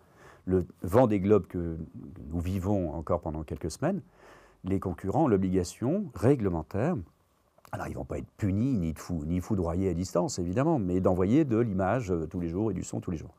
Le 0.46 0.66
vent 0.82 1.08
des 1.08 1.20
globes 1.20 1.48
que 1.48 1.78
nous 2.30 2.40
vivons 2.40 2.94
encore 2.94 3.22
pendant 3.22 3.44
quelques 3.44 3.72
semaines, 3.72 4.02
les 4.64 4.80
concurrents 4.80 5.28
l'obligation 5.28 6.12
réglementaire 6.16 6.96
alors, 7.72 7.88
ils 7.88 7.92
ne 7.92 7.96
vont 7.96 8.06
pas 8.06 8.20
être 8.20 8.30
punis 8.38 8.74
ni, 8.74 8.94
fou, 8.94 9.24
ni 9.26 9.42
foudroyés 9.42 9.90
à 9.90 9.94
distance, 9.94 10.40
évidemment, 10.40 10.80
mais 10.80 11.02
d'envoyer 11.02 11.46
de 11.46 11.58
l'image 11.58 12.12
euh, 12.12 12.26
tous 12.26 12.40
les 12.40 12.48
jours 12.48 12.72
et 12.72 12.74
du 12.74 12.84
son 12.84 13.00
tous 13.02 13.12
les 13.12 13.18
jours. 13.18 13.36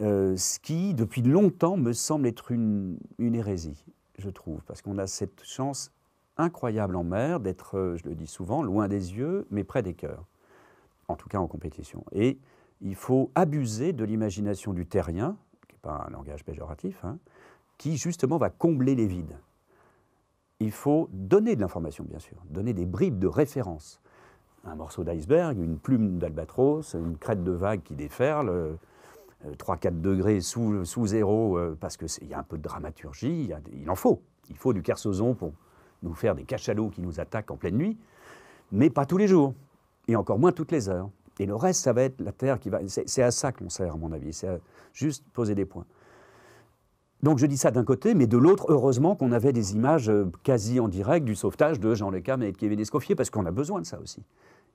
Euh, 0.00 0.36
ce 0.36 0.58
qui, 0.58 0.94
depuis 0.94 1.22
longtemps, 1.22 1.76
me 1.76 1.92
semble 1.92 2.26
être 2.26 2.50
une, 2.50 2.98
hérésie, 3.18 3.84
je 4.18 4.30
trouve, 4.30 4.62
parce 4.64 4.80
qu'on 4.82 4.98
a 4.98 5.06
cette 5.06 5.44
chance 5.44 5.92
incroyable 6.38 6.96
en 6.96 7.04
mer 7.04 7.40
d'être, 7.40 7.76
euh, 7.76 7.96
je 7.96 8.08
le 8.08 8.14
dis 8.14 8.26
souvent, 8.26 8.62
loin 8.62 8.88
des 8.88 9.14
yeux, 9.14 9.46
mais 9.50 9.62
près 9.62 9.82
des 9.82 9.94
cœurs, 9.94 10.24
en 11.08 11.16
tout 11.16 11.28
cas 11.28 11.38
en 11.38 11.46
compétition. 11.46 12.04
Et 12.12 12.38
il 12.80 12.94
faut 12.94 13.30
abuser 13.34 13.92
de 13.92 14.04
l'imagination 14.04 14.72
du 14.72 14.86
terrien, 14.86 15.36
qui 15.68 15.74
n'est 15.74 15.80
pas 15.82 16.06
un 16.08 16.10
langage 16.10 16.44
péjoratif, 16.44 17.04
hein, 17.04 17.18
qui 17.76 17.98
justement 17.98 18.38
va 18.38 18.48
combler 18.48 18.94
les 18.94 19.06
vides 19.06 19.36
il 20.60 20.70
faut 20.70 21.08
donner 21.12 21.56
de 21.56 21.60
l'information, 21.60 22.04
bien 22.04 22.18
sûr, 22.18 22.36
donner 22.50 22.74
des 22.74 22.86
bribes 22.86 23.18
de 23.18 23.26
référence. 23.26 24.00
Un 24.64 24.74
morceau 24.74 25.04
d'iceberg, 25.04 25.58
une 25.58 25.78
plume 25.78 26.18
d'albatros, 26.18 26.94
une 26.94 27.16
crête 27.16 27.42
de 27.42 27.52
vague 27.52 27.82
qui 27.82 27.94
déferle, 27.94 28.76
3-4 29.58 29.86
euh, 29.86 29.90
degrés 29.90 30.40
sous, 30.42 30.84
sous 30.84 31.06
zéro, 31.06 31.58
euh, 31.58 31.76
parce 31.80 31.96
qu'il 31.96 32.28
y 32.28 32.34
a 32.34 32.38
un 32.38 32.42
peu 32.42 32.58
de 32.58 32.62
dramaturgie, 32.62 33.50
il, 33.72 33.90
en 33.90 33.94
faut. 33.94 34.20
Il 34.50 34.56
faut 34.56 34.74
du 34.74 34.82
kersozon 34.82 35.34
pour 35.34 35.52
nous 36.02 36.12
faire 36.12 36.34
des 36.34 36.44
cachalots 36.44 36.90
qui 36.90 37.00
nous 37.00 37.20
attaquent 37.20 37.50
en 37.50 37.56
pleine 37.56 37.76
nuit, 37.76 37.96
mais 38.70 38.90
pas 38.90 39.06
tous 39.06 39.16
les 39.16 39.28
jours, 39.28 39.54
et 40.08 40.16
encore 40.16 40.38
moins 40.38 40.52
toutes 40.52 40.72
les 40.72 40.90
heures. 40.90 41.08
Et 41.38 41.46
le 41.46 41.54
reste, 41.54 41.82
ça 41.82 41.94
va 41.94 42.02
être 42.02 42.20
la 42.20 42.32
Terre 42.32 42.60
qui 42.60 42.68
va... 42.68 42.80
C'est 42.86 43.22
à 43.22 43.30
ça 43.30 43.50
que 43.50 43.64
l'on 43.64 43.70
sert, 43.70 43.94
à 43.94 43.96
mon 43.96 44.12
avis, 44.12 44.34
c'est 44.34 44.60
juste 44.92 45.24
poser 45.32 45.54
des 45.54 45.64
points. 45.64 45.86
Donc 47.22 47.38
je 47.38 47.46
dis 47.46 47.58
ça 47.58 47.70
d'un 47.70 47.84
côté, 47.84 48.14
mais 48.14 48.26
de 48.26 48.38
l'autre, 48.38 48.66
heureusement 48.68 49.14
qu'on 49.14 49.32
avait 49.32 49.52
des 49.52 49.74
images 49.74 50.08
euh, 50.08 50.30
quasi 50.42 50.80
en 50.80 50.88
direct 50.88 51.26
du 51.26 51.34
sauvetage 51.34 51.78
de 51.78 51.94
Jean 51.94 52.10
Lecam 52.10 52.42
et 52.42 52.52
de 52.52 52.56
Kevin 52.56 52.80
Escoffier, 52.80 53.14
parce 53.14 53.28
qu'on 53.28 53.44
a 53.44 53.50
besoin 53.50 53.80
de 53.80 53.86
ça 53.86 54.00
aussi. 54.00 54.22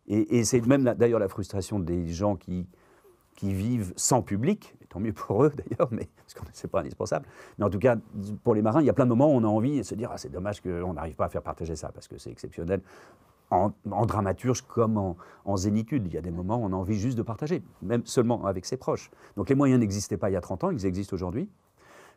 Et, 0.07 0.43
c'est 0.43 0.63
même 0.67 0.83
d'ailleurs 0.83 1.19
la 1.19 1.27
frustration 1.27 1.79
des 1.79 2.07
gens 2.09 2.35
qui, 2.35 2.67
qui 3.35 3.55
vivent 3.55 3.91
sans 3.95 4.21
public, 4.21 4.75
et 4.83 4.85
tant 4.85 4.99
mieux 4.99 5.13
pour 5.13 5.43
eux 5.43 5.51
d'ailleurs, 5.69 5.89
mais 5.91 6.07
parce 6.17 6.35
que 6.35 6.41
ce 6.53 6.67
n'est 6.67 6.69
pas 6.69 6.81
indispensable. 6.81 7.25
Mais 7.57 7.65
en 7.65 7.71
tout 7.71 7.79
cas, 7.79 7.95
pour 8.43 8.53
les 8.53 8.61
marins, 8.61 8.81
il 8.81 8.85
y 8.85 8.89
a 8.91 8.93
plein 8.93 9.05
de 9.05 9.09
moments 9.09 9.33
où 9.33 9.35
on 9.35 9.43
a 9.43 9.47
envie 9.47 9.79
de 9.79 9.83
se 9.83 9.95
dire 9.95 10.11
ah, 10.13 10.17
c'est 10.19 10.31
dommage 10.31 10.61
qu'on 10.61 10.93
n'arrive 10.93 11.15
pas 11.15 11.25
à 11.25 11.29
faire 11.29 11.41
partager 11.41 11.75
ça, 11.75 11.89
parce 11.91 12.07
que 12.07 12.19
c'est 12.19 12.29
exceptionnel. 12.29 12.81
En, 13.49 13.71
dramaturge 14.05 14.61
comme 14.63 14.97
en, 14.97 15.17
en, 15.45 15.55
zénitude, 15.55 16.05
il 16.07 16.13
y 16.13 16.17
a 16.17 16.21
des 16.21 16.31
moments 16.31 16.57
où 16.57 16.65
on 16.65 16.73
a 16.73 16.75
envie 16.75 16.99
juste 16.99 17.17
de 17.17 17.21
partager, 17.23 17.63
même 17.81 18.01
seulement 18.05 18.45
avec 18.45 18.65
ses 18.65 18.75
proches. 18.77 19.09
Donc 19.37 19.49
les 19.49 19.55
moyens 19.55 19.79
n'existaient 19.79 20.17
pas 20.17 20.29
il 20.29 20.33
y 20.33 20.35
a 20.35 20.41
30 20.41 20.65
ans, 20.65 20.71
ils 20.71 20.85
existent 20.85 21.15
aujourd'hui. 21.15 21.49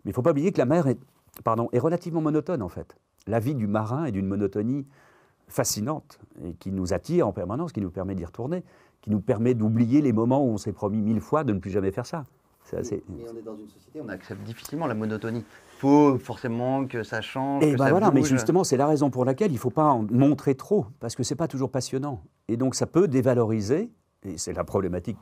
Mais 0.05 0.11
il 0.11 0.13
ne 0.13 0.15
faut 0.15 0.23
pas 0.23 0.31
oublier 0.31 0.53
que 0.53 0.59
la 0.59 0.65
mer 0.65 0.87
est, 0.87 0.99
pardon, 1.45 1.69
est 1.73 1.79
relativement 1.79 2.21
monotone 2.21 2.63
en 2.63 2.69
fait. 2.69 2.97
La 3.27 3.41
vie 3.41 3.55
du 3.55 3.67
marin 3.67 4.07
est 4.07 4.13
d'une 4.13 4.27
monotonie 4.27 4.87
fascinante 5.49 6.19
et 6.45 6.55
qui 6.55 6.73
nous 6.73 6.93
attire 6.93 7.27
en 7.27 7.33
permanence, 7.33 7.73
qui 7.73 7.81
nous 7.81 7.91
permet 7.91 8.15
d'y 8.15 8.25
retourner, 8.25 8.65
qui 9.01 9.11
nous 9.11 9.21
permet 9.21 9.55
d'oublier 9.55 10.03
les 10.03 10.13
moments 10.13 10.45
où 10.45 10.49
on 10.49 10.59
s'est 10.59 10.73
promis 10.73 11.01
mille 11.01 11.21
fois 11.21 11.45
de 11.45 11.53
ne 11.53 11.59
plus 11.59 11.71
jamais 11.71 11.91
faire 11.91 12.07
ça. 12.07 12.25
Assez... 12.77 13.03
Mais 13.09 13.25
on 13.33 13.35
est 13.35 13.43
dans 13.43 13.57
une 13.57 13.69
société, 13.69 13.99
on 14.05 14.09
accepte 14.11 14.43
difficilement 14.43 14.87
la 14.87 14.95
monotonie. 14.95 15.39
Il 15.39 15.81
faut 15.81 16.19
forcément 16.19 16.87
que 16.87 17.03
ça 17.03 17.23
change. 17.23 17.65
Et 17.65 17.77
ben 17.77 17.89
voilà, 17.89 18.11
mais 18.11 18.23
justement, 18.23 18.63
c'est 18.63 18.77
la 18.77 18.87
raison 18.87 19.09
pour 19.09 19.25
laquelle 19.25 19.51
il 19.53 19.55
ne 19.55 19.59
faut 19.59 19.71
pas 19.71 19.87
en 19.87 20.03
montrer 20.11 20.55
trop, 20.55 20.85
parce 21.01 21.15
que 21.15 21.23
ce 21.23 21.33
n'est 21.33 21.39
pas 21.39 21.49
toujours 21.49 21.71
passionnant. 21.71 22.23
Et 22.47 22.59
donc 22.59 22.75
ça 22.75 22.87
peut 22.87 23.09
dévaloriser, 23.09 23.91
et 24.23 24.37
c'est 24.37 24.53
la 24.53 24.65
problématique, 24.65 25.17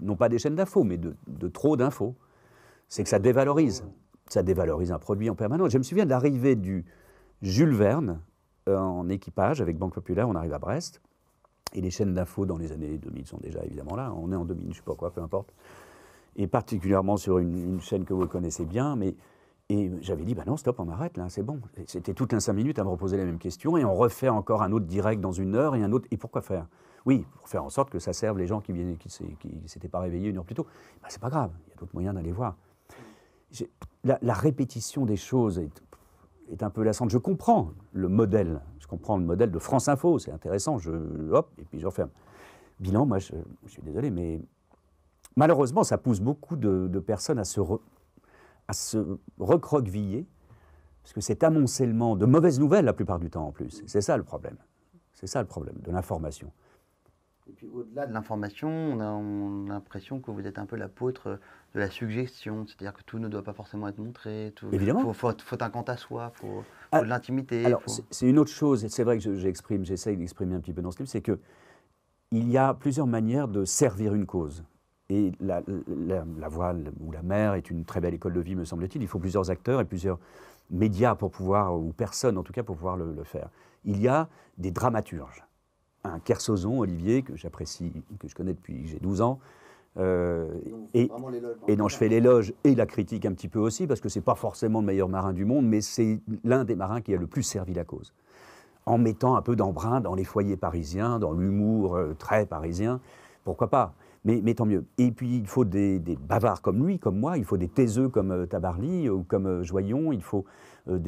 non 0.00 0.16
pas 0.16 0.28
des 0.28 0.38
chaînes 0.38 0.56
d'infos, 0.56 0.82
mais 0.82 0.96
de, 0.96 1.14
de 1.28 1.46
trop 1.46 1.76
d'infos 1.76 2.16
c'est 2.88 3.02
que 3.02 3.08
ça 3.08 3.18
dévalorise. 3.18 3.84
Ça 4.28 4.42
dévalorise 4.42 4.92
un 4.92 4.98
produit 4.98 5.30
en 5.30 5.34
permanence. 5.34 5.70
Je 5.70 5.78
me 5.78 5.82
souviens 5.82 6.04
de 6.04 6.10
l'arrivée 6.10 6.56
du 6.56 6.84
Jules 7.42 7.74
Verne 7.74 8.20
euh, 8.68 8.76
en 8.76 9.08
équipage 9.08 9.60
avec 9.60 9.78
Banque 9.78 9.94
Populaire. 9.94 10.28
On 10.28 10.34
arrive 10.34 10.52
à 10.52 10.58
Brest. 10.58 11.00
Et 11.74 11.80
les 11.82 11.90
chaînes 11.90 12.14
d'infos 12.14 12.46
dans 12.46 12.56
les 12.56 12.72
années 12.72 12.96
2000 12.96 13.26
sont 13.26 13.38
déjà 13.38 13.62
évidemment 13.62 13.94
là. 13.94 14.12
On 14.16 14.32
est 14.32 14.36
en 14.36 14.44
2000, 14.44 14.64
je 14.64 14.68
ne 14.70 14.74
sais 14.74 14.82
pas 14.82 14.94
quoi, 14.94 15.10
peu 15.10 15.20
importe. 15.20 15.52
Et 16.36 16.46
particulièrement 16.46 17.16
sur 17.18 17.38
une, 17.38 17.80
chaîne 17.80 18.04
que 18.04 18.14
vous 18.14 18.26
connaissez 18.26 18.64
bien. 18.64 18.96
Mais, 18.96 19.14
et 19.68 19.90
j'avais 20.00 20.24
dit, 20.24 20.34
bah 20.34 20.44
non, 20.46 20.56
stop, 20.56 20.80
on 20.80 20.88
arrête 20.88 21.18
là, 21.18 21.28
c'est 21.28 21.42
bon. 21.42 21.60
C'était 21.86 22.14
toutes 22.14 22.32
les 22.32 22.40
cinq 22.40 22.54
minutes 22.54 22.78
à 22.78 22.84
me 22.84 22.88
reposer 22.88 23.18
la 23.18 23.24
même 23.26 23.38
question. 23.38 23.76
Et 23.76 23.84
on 23.84 23.94
refait 23.94 24.30
encore 24.30 24.62
un 24.62 24.72
autre 24.72 24.86
direct 24.86 25.20
dans 25.20 25.32
une 25.32 25.54
heure 25.54 25.74
et 25.74 25.82
un 25.82 25.92
autre. 25.92 26.06
Et 26.10 26.16
pourquoi 26.16 26.40
faire? 26.40 26.66
Oui, 27.04 27.26
pour 27.36 27.48
faire 27.48 27.64
en 27.64 27.70
sorte 27.70 27.90
que 27.90 27.98
ça 27.98 28.14
serve 28.14 28.38
les 28.38 28.46
gens 28.46 28.60
qui 28.60 28.72
ne 28.72 28.94
qui, 28.94 29.10
s'étaient 29.66 29.88
pas 29.88 30.00
réveillés 30.00 30.30
une 30.30 30.38
heure 30.38 30.44
plus 30.44 30.54
tôt. 30.54 30.66
Bah, 31.02 31.08
c'est 31.10 31.20
pas 31.20 31.30
grave, 31.30 31.50
il 31.66 31.70
y 31.70 31.72
a 31.74 31.76
d'autres 31.76 31.94
moyens 31.94 32.14
d'aller 32.14 32.32
voir 32.32 32.56
la, 34.04 34.34
répétition 34.34 35.04
des 35.04 35.16
choses 35.16 35.58
est, 36.50 36.62
un 36.62 36.70
peu 36.70 36.82
lassante. 36.82 37.10
Je 37.10 37.18
comprends 37.18 37.72
le 37.92 38.08
modèle, 38.08 38.60
je 38.78 38.86
comprends 38.86 39.16
le 39.18 39.24
modèle 39.24 39.50
de 39.50 39.58
France 39.58 39.88
Info, 39.88 40.18
c'est 40.18 40.32
intéressant, 40.32 40.78
je, 40.78 40.90
hop, 41.32 41.50
et 41.58 41.64
puis 41.64 41.78
je 41.78 41.86
referme. 41.86 42.10
Bilan, 42.80 43.06
moi, 43.06 43.18
je, 43.18 43.34
suis 43.66 43.82
désolé, 43.82 44.10
mais 44.10 44.40
malheureusement, 45.36 45.84
ça 45.84 45.98
pousse 45.98 46.20
beaucoup 46.20 46.56
de, 46.56 46.98
personnes 47.00 47.38
à 47.38 47.44
se, 47.44 47.60
à 48.68 48.72
se 48.72 49.18
recroqueviller, 49.38 50.26
parce 51.02 51.12
que 51.12 51.20
c'est 51.20 51.42
amoncellement 51.42 52.16
de 52.16 52.26
mauvaises 52.26 52.60
nouvelles 52.60 52.84
la 52.84 52.92
plupart 52.92 53.18
du 53.18 53.30
temps 53.30 53.46
en 53.46 53.52
plus. 53.52 53.82
C'est 53.86 54.00
ça 54.00 54.16
le 54.16 54.24
problème. 54.24 54.56
C'est 55.14 55.26
ça 55.26 55.40
le 55.40 55.48
problème 55.48 55.76
de 55.82 55.90
l'information. 55.90 56.52
Et 57.48 57.52
puis 57.52 57.68
au-delà 57.74 58.06
de 58.06 58.12
l'information, 58.12 58.68
on 58.68 59.00
a, 59.00 59.72
l'impression 59.72 60.20
que 60.20 60.30
vous 60.30 60.46
êtes 60.46 60.58
un 60.58 60.66
peu 60.66 60.76
l'apôtre 60.76 61.38
de 61.74 61.80
la 61.80 61.88
suggestion, 61.88 62.66
c'est-à-dire 62.66 62.92
que 62.92 63.02
tout 63.02 63.18
ne 63.18 63.28
doit 63.28 63.42
pas 63.42 63.54
forcément 63.54 63.88
être 63.88 63.98
montré. 63.98 64.52
Tout, 64.54 64.68
Évidemment. 64.72 65.04
Il 65.06 65.14
faut, 65.14 65.62
un 65.62 65.70
compte 65.70 65.88
à 65.88 65.96
soi, 65.96 66.32
il 66.34 66.38
faut, 66.40 66.64
ah, 66.92 67.00
de 67.00 67.06
l'intimité. 67.06 67.64
Alors 67.64 67.82
c'est 68.10 68.28
une 68.28 68.38
autre 68.38 68.50
chose, 68.50 68.84
et 68.84 68.88
c'est 68.90 69.04
vrai 69.04 69.18
que 69.18 69.34
j'exprime, 69.36 69.84
j'essaye 69.84 70.16
d'exprimer 70.16 70.56
un 70.56 70.60
petit 70.60 70.74
peu 70.74 70.82
dans 70.82 70.90
ce 70.90 70.98
livre, 70.98 71.08
c'est 71.08 71.22
que 71.22 71.38
il 72.30 72.50
y 72.50 72.58
a 72.58 72.74
plusieurs 72.74 73.06
manières 73.06 73.48
de 73.48 73.64
servir 73.64 74.14
une 74.14 74.26
cause. 74.26 74.64
Et 75.08 75.32
la, 75.40 75.62
voile 76.50 76.92
ou 77.00 77.10
la 77.10 77.22
mer 77.22 77.54
est 77.54 77.70
une 77.70 77.86
très 77.86 78.02
belle 78.02 78.12
école 78.12 78.34
de 78.34 78.40
vie, 78.40 78.54
me 78.54 78.66
semble-t-il. 78.66 79.00
Il 79.00 79.08
faut 79.08 79.18
plusieurs 79.18 79.50
acteurs 79.50 79.80
et 79.80 79.86
plusieurs 79.86 80.18
médias 80.70 81.14
pour 81.14 81.30
pouvoir, 81.30 81.74
ou 81.74 81.94
personnes 81.94 82.36
en 82.36 82.42
tout 82.42 82.52
cas, 82.52 82.62
pour 82.62 82.76
pouvoir 82.76 82.98
le, 82.98 83.14
le 83.14 83.24
faire. 83.24 83.48
Il 83.86 83.98
y 84.02 84.08
a 84.08 84.28
des 84.58 84.70
dramaturges 84.70 85.47
un 86.04 86.18
Kersozon, 86.20 86.78
Olivier, 86.78 87.22
que 87.22 87.36
j'apprécie, 87.36 87.92
que 88.18 88.28
je 88.28 88.34
connais 88.34 88.52
depuis 88.52 88.82
que 88.82 88.88
j'ai 88.88 88.98
12 89.00 89.20
ans. 89.20 89.38
Euh, 89.98 90.46
et, 90.94 91.10
et 91.66 91.76
dont 91.76 91.88
je 91.88 91.96
fais 91.96 92.08
l'éloge 92.08 92.52
et 92.62 92.74
la 92.76 92.86
critique 92.86 93.26
un 93.26 93.32
petit 93.32 93.48
peu 93.48 93.58
aussi, 93.58 93.86
parce 93.86 94.00
que 94.00 94.08
ce 94.08 94.18
n'est 94.18 94.24
pas 94.24 94.36
forcément 94.36 94.80
le 94.80 94.86
meilleur 94.86 95.08
marin 95.08 95.32
du 95.32 95.44
monde, 95.44 95.66
mais 95.66 95.80
c'est 95.80 96.20
l'un 96.44 96.64
des 96.64 96.76
marins 96.76 97.00
qui 97.00 97.14
a 97.14 97.16
le 97.16 97.26
plus 97.26 97.42
servi 97.42 97.74
la 97.74 97.84
cause. 97.84 98.12
En 98.86 98.96
mettant 98.96 99.34
un 99.34 99.42
peu 99.42 99.56
d'embrun 99.56 100.00
dans 100.00 100.14
les 100.14 100.24
foyers 100.24 100.56
parisiens, 100.56 101.18
dans 101.18 101.32
l'humour 101.32 101.96
euh, 101.96 102.14
très 102.16 102.46
parisien, 102.46 103.00
pourquoi 103.44 103.68
pas? 103.68 103.94
Mais, 104.28 104.54
tant 104.54 104.66
mieux. 104.66 104.84
Et 104.98 105.10
puis, 105.10 105.38
il 105.38 105.46
faut 105.46 105.64
des, 105.64 105.98
bavards 106.28 106.62
comme 106.62 106.86
lui, 106.86 106.98
comme 106.98 107.18
moi, 107.18 107.38
il 107.38 107.44
faut 107.44 107.56
des 107.56 107.68
taiseux 107.68 108.08
comme 108.08 108.30
euh, 108.30 108.46
Tabarly 108.46 109.08
ou 109.08 109.22
comme 109.22 109.62
Joyon, 109.62 110.12
il 110.12 110.22
faut 110.22 110.44
euh, 110.88 110.98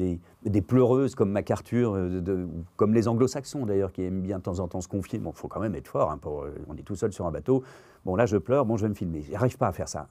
des, 0.43 0.61
pleureuses 0.61 1.15
comme 1.15 1.31
MacArthur, 1.31 1.93
euh, 1.95 2.47
comme 2.75 2.93
les 2.93 3.07
anglo-saxons 3.07 3.65
d'ailleurs, 3.65 3.91
qui 3.91 4.03
aiment 4.03 4.21
bien 4.21 4.37
de 4.37 4.43
temps 4.43 4.59
en 4.59 4.67
temps 4.67 4.81
se 4.81 4.87
confier. 4.87 5.19
Bon, 5.19 5.31
il 5.31 5.37
faut 5.37 5.47
quand 5.47 5.59
même 5.59 5.75
être 5.75 5.87
fort, 5.87 6.11
hein, 6.11 6.19
euh, 6.25 6.51
on 6.67 6.75
est 6.75 6.83
tout 6.83 6.95
seul 6.95 7.11
sur 7.11 7.25
un 7.25 7.31
bateau. 7.31 7.63
Bon, 8.05 8.15
là, 8.15 8.25
je 8.25 8.37
pleure, 8.37 8.65
bon, 8.65 8.77
je 8.77 8.83
vais 8.83 8.89
me 8.89 8.93
filmer. 8.93 9.21
Je 9.23 9.31
n'arrive 9.31 9.57
pas 9.57 9.67
à 9.67 9.71
faire 9.71 9.87
ça. 9.87 10.07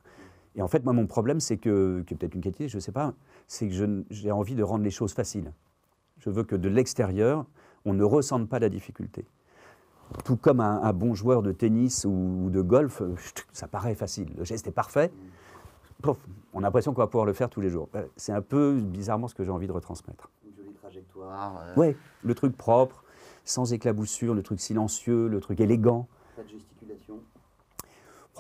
Et 0.57 0.63
en 0.63 0.69
fait, 0.69 0.85
moi, 0.85 0.93
mon 0.93 1.07
problème, 1.07 1.41
c'est 1.41 1.57
que, 1.57 2.03
que 2.07 2.15
peut-être 2.15 2.35
une 2.35 2.41
qualité, 2.41 2.69
je 2.69 2.77
ne 2.77 2.81
sais 2.81 2.93
pas, 2.93 3.15
c'est 3.47 3.69
que 3.69 4.05
j'ai 4.11 4.31
envie 4.31 4.57
de 4.57 4.63
rendre 4.63 4.83
les 4.83 4.91
choses 4.91 5.13
faciles. 5.13 5.53
Je 6.19 6.31
veux 6.31 6.43
que 6.43 6.57
de 6.57 6.69
l'extérieur, 6.69 7.47
on 7.85 7.95
ne 7.95 8.05
ressente 8.05 8.49
pas 8.49 8.59
la 8.59 8.69
difficulté. 8.69 9.25
Tout 10.25 10.37
comme 10.37 10.61
un, 10.61 10.93
bon 10.93 11.15
joueur 11.15 11.43
de 11.43 11.53
tennis 11.53 12.05
ou, 12.05 12.49
de 12.51 12.61
golf, 12.61 13.03
ça 13.53 13.69
paraît 13.69 13.95
facile. 13.95 14.29
Le 14.37 14.45
geste 14.45 14.67
est 14.67 14.73
parfait 14.73 15.13
on 16.53 16.59
a 16.59 16.63
l'impression 16.63 16.93
qu'on 16.93 17.01
va 17.01 17.07
pouvoir 17.07 17.27
le 17.27 17.33
faire 17.33 17.49
tous 17.51 17.61
les 17.61 17.71
jours. 17.71 17.89
Euh, 17.95 18.07
c'est 18.17 18.33
un 18.33 18.43
peu 18.43 18.81
bizarrement 18.81 19.29
ce 19.29 19.35
que 19.35 19.45
j'ai 19.45 19.51
envie 19.51 19.67
de 19.67 19.73
retransmettre. 19.73 20.31
Une 20.45 20.55
jolie 20.55 20.75
trajectoire. 20.75 21.63
Euh. 21.63 21.75
Oui, 21.77 21.97
le 22.23 22.35
truc 22.35 22.57
propre, 22.57 23.05
sans 23.45 23.73
éclaboussure, 23.73 24.35
le 24.35 24.43
truc 24.43 24.61
silencieux, 24.61 25.29
le 25.29 25.41
truc 25.41 25.61
élégant. 25.61 26.09
Pas 26.37 26.43
de 26.43 26.49
gesticulation. 26.49 27.21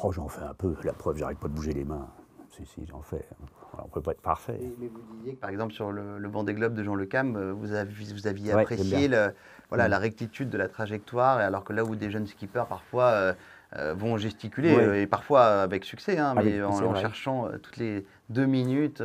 Oh, 0.02 0.12
j'en 0.12 0.28
fais 0.28 0.42
un 0.42 0.54
peu. 0.54 0.74
La 0.82 0.92
preuve, 0.92 1.18
j'arrête 1.18 1.38
pas 1.38 1.48
de 1.48 1.54
bouger 1.54 1.72
les 1.72 1.84
mains. 1.84 2.08
Si, 2.50 2.64
si, 2.66 2.86
j'en 2.86 3.02
fais. 3.02 3.26
On 3.78 3.86
ne 3.86 3.90
peut 3.90 4.00
pas 4.00 4.12
être 4.12 4.20
parfait. 4.20 4.58
mais 4.78 4.88
vous 4.88 5.00
disiez 5.16 5.34
que, 5.34 5.40
par 5.40 5.50
exemple, 5.50 5.72
sur 5.72 5.92
le, 5.92 6.18
le 6.18 6.28
Vendée 6.28 6.54
Globe 6.54 6.74
de 6.74 6.82
Jean 6.82 6.94
Le 6.94 7.06
Cam, 7.06 7.36
euh, 7.36 7.52
vous, 7.52 7.72
aviez, 7.72 8.14
vous 8.14 8.26
aviez 8.26 8.52
apprécié 8.52 9.08
voilà, 9.68 9.86
mm. 9.86 9.90
la 9.90 9.98
rectitude 9.98 10.50
de 10.50 10.58
la 10.58 10.68
trajectoire, 10.68 11.38
alors 11.38 11.64
que 11.64 11.72
là 11.72 11.84
où 11.84 11.94
des 11.94 12.10
jeunes 12.10 12.26
skippers, 12.26 12.66
parfois, 12.68 13.34
euh, 13.76 13.94
vont 13.94 14.16
gesticuler, 14.16 14.74
euh, 14.74 15.00
et 15.00 15.06
parfois 15.06 15.44
avec 15.62 15.84
succès, 15.84 16.18
hein, 16.18 16.34
mais 16.34 16.60
en, 16.60 16.96
cherchant 16.96 17.46
euh, 17.46 17.58
toutes 17.58 17.76
les 17.76 18.04
deux 18.28 18.46
minutes. 18.46 19.00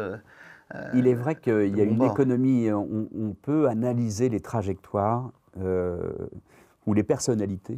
Il 0.95 1.05
est 1.07 1.13
vrai 1.13 1.35
qu'il 1.35 1.77
y 1.77 1.81
a 1.81 1.83
une 1.83 2.01
économie, 2.01 2.71
on, 2.71 3.35
peut 3.43 3.69
analyser 3.69 4.27
les 4.27 4.39
trajectoires 4.39 5.31
ou 5.55 6.93
les 6.95 7.03
personnalités 7.03 7.77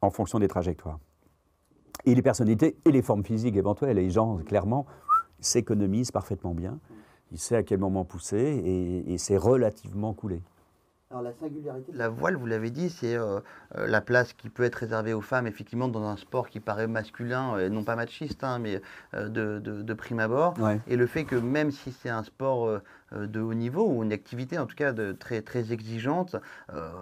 en 0.00 0.10
fonction 0.10 0.38
des 0.38 0.46
trajectoires. 0.46 1.00
Et 2.04 2.14
les 2.14 2.22
personnalités 2.22 2.76
et 2.84 2.92
les 2.92 3.02
formes 3.02 3.24
physiques 3.24 3.56
éventuelles. 3.56 3.96
les 3.96 4.10
gens, 4.10 4.36
clairement, 4.38 4.86
s'économisent 5.44 6.10
parfaitement 6.10 6.54
bien. 6.54 6.78
Il 7.30 7.38
sait 7.38 7.56
à 7.56 7.62
quel 7.62 7.78
moment 7.78 8.04
pousser 8.04 8.36
et, 8.36 9.12
et 9.12 9.18
c'est 9.18 9.36
relativement 9.36 10.12
coulé. 10.12 10.42
Alors 11.12 11.22
la 11.22 11.34
singularité 11.34 11.92
de 11.92 11.98
la 11.98 12.08
voile, 12.08 12.36
vous 12.36 12.46
l'avez 12.46 12.70
dit, 12.70 12.88
c'est 12.88 13.16
euh, 13.16 13.38
euh, 13.76 13.86
la 13.86 14.00
place 14.00 14.32
qui 14.32 14.48
peut 14.48 14.62
être 14.62 14.76
réservée 14.76 15.12
aux 15.12 15.20
femmes, 15.20 15.46
effectivement, 15.46 15.88
dans 15.88 16.04
un 16.04 16.16
sport 16.16 16.48
qui 16.48 16.58
paraît 16.58 16.86
masculin, 16.86 17.54
euh, 17.58 17.68
non 17.68 17.84
pas 17.84 17.96
machiste, 17.96 18.42
hein, 18.42 18.58
mais 18.58 18.80
de, 19.12 19.92
prime 19.92 20.20
abord. 20.20 20.54
Et 20.86 20.96
le 20.96 21.06
fait 21.06 21.24
que 21.24 21.36
même 21.36 21.70
si 21.70 21.92
c'est 21.92 22.08
un 22.08 22.22
sport 22.22 22.80
de 23.14 23.40
haut 23.40 23.52
niveau, 23.52 23.86
ou 23.86 24.02
une 24.02 24.12
activité 24.12 24.58
en 24.58 24.64
tout 24.64 24.74
cas 24.74 24.92
de, 24.92 25.12
très, 25.12 25.42
très 25.42 25.70
exigeante, 25.70 26.36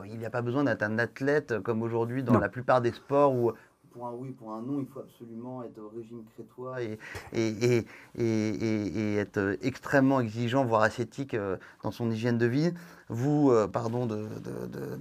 il 0.04 0.18
n'y 0.18 0.26
a 0.26 0.30
pas 0.30 0.42
besoin 0.42 0.64
d'être 0.64 0.82
un 0.82 0.98
athlète 0.98 1.60
comme 1.60 1.82
aujourd'hui 1.82 2.24
dans 2.24 2.38
la 2.38 2.48
plupart 2.48 2.80
des 2.80 2.90
sports 2.90 3.32
où 3.32 3.52
pour 3.92 4.06
un 4.06 4.12
oui, 4.12 4.30
pour 4.30 4.52
un 4.52 4.62
non, 4.62 4.80
il 4.80 4.86
faut 4.86 5.00
absolument 5.00 5.62
être 5.62 5.78
au 5.78 5.88
régime 5.88 6.22
crétois 6.34 6.82
et, 6.82 6.98
et, 7.32 7.84
et, 8.18 9.16
être 9.16 9.56
extrêmement 9.62 10.20
exigeant, 10.20 10.64
voire 10.64 10.82
ascétique 10.82 11.36
dans 11.82 11.90
son 11.90 12.10
hygiène 12.10 12.38
de 12.38 12.46
vie 12.46 12.72
vous, 13.10 13.50
euh, 13.50 13.66
pardon 13.66 14.06
de, 14.06 14.24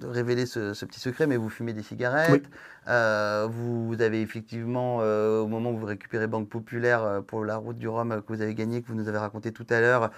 révéler 0.03 0.45
ce, 0.47 0.73
petit 0.85 0.99
secret, 0.99 1.27
mais 1.27 1.37
vous 1.37 1.49
fumez 1.49 1.73
des 1.73 1.83
cigarettes. 1.83 2.49
Euh, 2.87 3.47
vous, 3.49 3.95
avez 3.99 4.21
effectivement, 4.21 4.99
euh, 5.01 5.41
au 5.41 5.47
moment 5.47 5.69
où 5.69 5.77
vous 5.77 5.85
récupérez 5.85 6.25
Banque 6.25 6.49
Populaire 6.49 7.21
pour 7.27 7.45
la 7.45 7.57
route 7.57 7.77
du 7.77 7.87
Rhum 7.87 8.21
que 8.23 8.33
vous 8.33 8.41
avez 8.41 8.55
gagnée, 8.55 8.81
que 8.81 8.87
vous 8.87 8.95
nous 8.95 9.07
avez 9.07 9.19
raconté 9.19 9.51
tout 9.51 9.65
à 9.69 9.79
l'heure, 9.79 10.09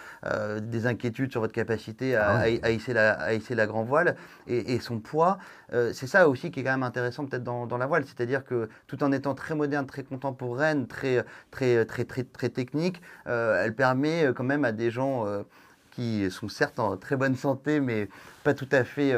des 0.61 0.87
inquiétudes 0.87 1.31
sur 1.31 1.41
votre 1.41 1.53
capacité 1.53 2.15
à, 2.15 2.43
ah 2.63 2.71
hisser, 2.71 2.93
la, 2.93 3.17
la, 3.49 3.67
grand 3.67 3.83
voile 3.83 4.15
et, 4.47 4.79
son 4.79 4.99
poids. 4.99 5.37
c'est 5.71 6.07
ça 6.07 6.29
aussi 6.29 6.49
qui 6.49 6.61
est 6.61 6.63
quand 6.63 6.71
même 6.71 6.83
intéressant 6.83 7.25
peut-être 7.25 7.43
dans, 7.43 7.77
la 7.77 7.87
voile, 7.87 8.05
c'est-à-dire 8.05 8.45
que 8.45 8.69
tout 8.87 9.03
en 9.03 9.11
étant 9.11 9.35
très 9.35 9.55
moderne, 9.55 9.85
très 9.85 10.03
contemporaine, 10.03 10.87
très, 10.87 11.25
très, 11.51 11.85
très, 11.85 12.05
très, 12.05 12.23
très 12.23 12.49
technique, 12.49 13.01
elle 13.25 13.75
permet 13.75 14.31
quand 14.33 14.45
même 14.45 14.63
à 14.63 14.71
des 14.71 14.91
gens 14.91 15.25
qui 15.91 16.29
sont 16.31 16.49
certes 16.49 16.79
en 16.79 16.97
très 16.97 17.15
bonne 17.15 17.35
santé, 17.35 17.79
mais 17.79 18.09
pas 18.43 18.53
tout 18.53 18.67
à 18.71 18.83
fait 18.83 19.13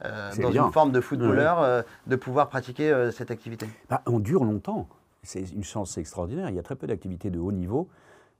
dans 0.00 0.52
une 0.52 0.72
forme 0.72 0.92
de 0.92 1.00
footballeur, 1.00 1.84
de 2.06 2.16
pouvoir 2.16 2.48
pratiquer 2.48 3.10
cette 3.12 3.30
activité 3.30 3.66
bah, 3.90 4.02
On 4.06 4.20
dure 4.20 4.44
longtemps. 4.44 4.88
C'est 5.22 5.40
une 5.40 5.64
chance 5.64 5.98
extraordinaire. 5.98 6.48
Il 6.48 6.54
y 6.54 6.58
a 6.58 6.62
très 6.62 6.76
peu 6.76 6.86
d'activités 6.86 7.30
de 7.30 7.38
haut 7.38 7.52
niveau 7.52 7.88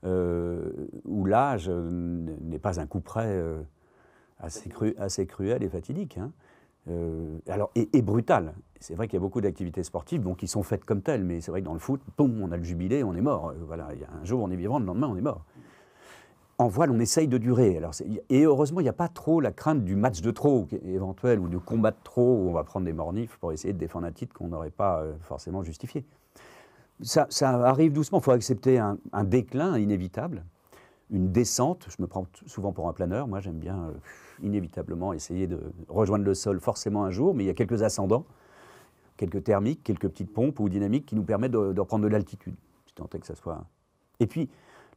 où 0.05 1.24
l'âge 1.24 1.68
n'est 1.68 2.59
pas 2.59 2.80
un 2.80 2.86
coup 2.86 3.01
près 3.01 3.43
assez, 4.41 4.68
cru, 4.68 4.95
assez 4.99 5.26
cruel 5.26 5.62
et 5.62 5.68
fatidique. 5.68 6.18
Hein. 6.18 6.30
Euh, 6.91 7.39
alors, 7.49 7.70
et, 7.74 8.03
brutal. 8.03 8.55
C'est 8.80 8.95
vrai 8.95 9.09
qu'il 9.09 9.14
y 9.14 9.16
a 9.18 9.20
beaucoup 9.20 9.41
d'activités 9.41 9.82
sportives 9.82 10.22
bon, 10.22 10.34
qui 10.34 10.47
sont 10.47 10.62
faites 10.62 10.84
comme 10.84 11.03
telles, 11.03 11.24
mais 11.24 11.41
c'est 11.41 11.51
vrai 11.51 11.61
que 11.61 11.66
dans 11.66 11.74
le 11.74 11.80
foot, 11.80 12.01
boum, 12.16 12.41
on 12.43 12.53
a 12.53 12.57
le 12.57 12.62
jubilé, 12.62 13.03
on 13.03 13.14
est 13.14 13.20
mort. 13.20 13.51
Euh, 13.51 13.55
voilà, 13.66 13.89
il 13.95 14.01
y 14.01 14.05
a 14.05 14.09
un 14.20 14.24
jour 14.24 14.43
on 14.43 14.51
est 14.51 14.57
vivant, 14.57 14.78
le 14.78 14.86
lendemain 14.86 15.09
on 15.09 15.16
est 15.16 15.22
mort. 15.22 15.45
En 16.59 16.67
voile, 16.67 16.91
on 16.91 16.99
essaye 16.99 17.29
de 17.29 17.39
durer. 17.39 17.81
Et 18.31 18.43
heureusement, 18.43 18.81
il 18.81 18.83
n'y 18.83 18.89
a 18.89 18.95
pas 18.95 19.09
trop 19.09 19.41
la 19.41 19.53
crainte 19.53 19.85
du 19.85 19.95
match 19.95 20.21
de 20.21 20.31
trop 20.33 20.67
éventuel 20.85 21.39
ou 21.39 21.49
du 21.49 21.61
combat 21.61 21.93
de 21.93 21.97
trop 22.03 22.35
où 22.35 22.49
on 22.49 22.53
va 22.53 22.65
prendre 22.65 22.85
des 22.85 22.93
mornifs 22.93 23.37
pour 23.39 23.53
essayer 23.53 23.73
de 23.73 23.79
défendre 23.79 24.07
un 24.07 24.13
titre 24.13 24.35
qu'on 24.35 24.49
n'aurait 24.49 24.71
pas 24.71 25.01
euh, 25.01 25.13
forcément 25.21 25.63
justifié. 25.63 26.05
Ça, 27.01 27.29
arrive 27.41 27.93
doucement, 27.93 28.19
il 28.19 28.25
faut 28.25 28.33
accepter 28.33 28.79
un 28.79 29.25
déclin 29.25 29.79
inévitable 29.79 30.43
une 31.11 31.33
descente. 31.33 31.87
Je 31.89 32.03
me 32.03 32.07
prends 32.07 32.27
souvent 32.47 32.73
pour 32.73 32.89
un 32.89 32.93
planeur. 32.93 33.29
Moi, 33.29 33.41
j'aime 33.41 33.59
bien 33.59 33.85
euh, 33.85 33.93
inévitablement 34.43 35.13
essayer 35.13 35.47
de 35.47 35.61
rejoindre 35.89 36.25
le 36.25 36.35
sol 36.35 36.61
forcément 36.61 37.05
un 37.05 37.11
jour, 37.11 37.35
mais 37.35 37.45
il 37.45 37.47
y 37.47 37.51
a 37.51 37.55
quelques 37.55 37.83
ascendants, 37.83 38.27
quelques 39.17 39.45
thermiques, 39.45 39.83
quelques 39.83 40.09
petites 40.09 40.33
pompes 40.33 40.61
ou 40.61 40.69
dynamiques 40.69 41.07
qui 41.07 41.17
nous 41.17 41.25
permettent 41.25 41.53
de, 41.53 41.81
reprendre 41.81 42.05
de 42.05 42.09
l'altitude, 42.09 42.55
si 42.87 42.95
tant 42.95 43.09
est 43.13 43.19
que 43.19 43.27
ça 43.27 43.35
soit. 43.35 43.65
Et 44.21 44.27
puis, 44.27 44.49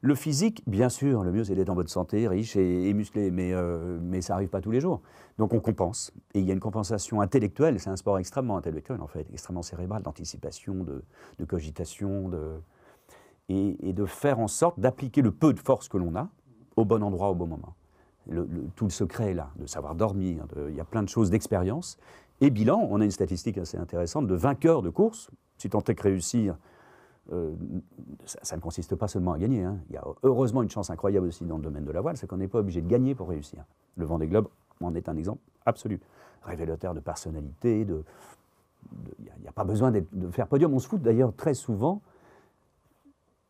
le 0.02 0.16
physique, 0.16 0.64
bien 0.68 0.90
sûr, 0.90 1.24
le 1.24 1.32
mieux 1.32 1.44
c'est 1.44 1.54
d'être 1.54 1.70
en 1.70 1.76
bonne 1.76 1.88
santé, 1.88 2.28
riche 2.28 2.56
et, 2.56 2.92
musclé, 2.94 3.30
mais, 3.30 3.54
euh, 3.54 4.22
ça 4.22 4.34
n'arrive 4.34 4.50
pas 4.50 4.60
tous 4.60 4.72
les 4.72 4.82
jours. 4.82 5.02
Donc 5.38 5.54
on 5.54 5.60
compense. 5.60 6.12
Et 6.34 6.40
il 6.40 6.46
y 6.46 6.50
a 6.50 6.54
une 6.54 6.60
compensation 6.60 7.22
intellectuelle, 7.22 7.80
c'est 7.80 7.92
un 7.92 7.96
sport 7.96 8.18
extrêmement 8.18 8.58
intellectuel 8.58 9.00
en 9.02 9.08
fait, 9.08 9.28
extrêmement 9.32 9.62
cérébral, 9.62 10.02
d'anticipation, 10.02 10.84
de, 10.84 11.46
cogitation, 11.46 12.30
de, 12.30 12.50
et, 13.50 13.94
de 13.94 14.06
faire 14.06 14.40
en 14.40 14.48
sorte 14.48 14.80
d'appliquer 14.80 15.22
le 15.22 15.32
peu 15.32 15.54
de 15.54 15.60
force 15.60 15.88
que 15.88 15.98
l'on 15.98 16.16
a 16.16 16.30
au 16.76 16.86
bon 16.86 17.04
endroit, 17.04 17.30
au 17.30 17.36
bon 17.36 17.48
moment. 17.48 17.76
tout 18.76 18.86
le 18.86 18.92
secret 18.92 19.32
est 19.32 19.36
là, 19.36 19.52
de 19.60 19.68
savoir 19.68 19.94
dormir, 19.94 20.46
il 20.68 20.76
y 20.76 20.80
a 20.80 20.86
plein 20.86 21.04
de 21.04 21.10
choses 21.10 21.30
d'expérience. 21.30 22.00
Et 22.40 22.50
bilan, 22.50 22.88
on 22.90 23.02
a 23.02 23.06
une 23.06 23.12
statistique 23.12 23.60
assez 23.60 23.78
intéressante 23.78 24.26
de 24.26 24.34
vainqueurs 24.34 24.82
de 24.82 24.90
course. 24.90 25.30
Si 25.60 25.70
tant 25.70 25.84
est 25.84 25.94
que 25.94 26.02
réussir, 26.02 26.58
euh, 27.32 27.54
ça, 28.26 28.56
ne 28.56 28.62
consiste 28.62 28.96
pas 28.96 29.08
seulement 29.08 29.34
à 29.34 29.38
gagner. 29.38 29.64
Hein. 29.64 29.78
Il 29.90 29.96
y 29.96 29.98
a 29.98 30.04
heureusement 30.24 30.64
une 30.64 30.70
chance 30.70 30.90
incroyable 30.90 31.28
aussi 31.28 31.46
dans 31.46 31.58
le 31.58 31.64
domaine 31.64 31.86
de 31.86 31.92
la 31.92 32.02
voile, 32.02 32.18
c'est 32.18 32.28
qu'on 32.28 32.38
n'est 32.38 32.48
pas 32.48 32.60
obligé 32.60 32.82
de 32.82 32.88
gagner 32.88 33.16
pour 33.16 33.30
réussir. 33.30 33.64
Le 33.96 34.06
Vendée 34.06 34.28
Globe 34.28 34.48
en 34.82 34.96
est 34.96 35.08
un 35.08 35.18
exemple 35.18 35.42
absolu. 35.66 36.00
Révélateur 36.44 36.94
de 36.94 37.00
personnalité, 37.00 37.82
il 37.82 38.04
n'y 39.42 39.48
a, 39.48 39.52
pas 39.52 39.64
besoin 39.64 39.92
de 39.92 40.32
faire 40.32 40.48
podium. 40.48 40.74
On 40.74 40.80
se 40.80 40.88
fout 40.88 41.02
d'ailleurs 41.02 41.36
très 41.36 41.54
souvent 41.54 42.02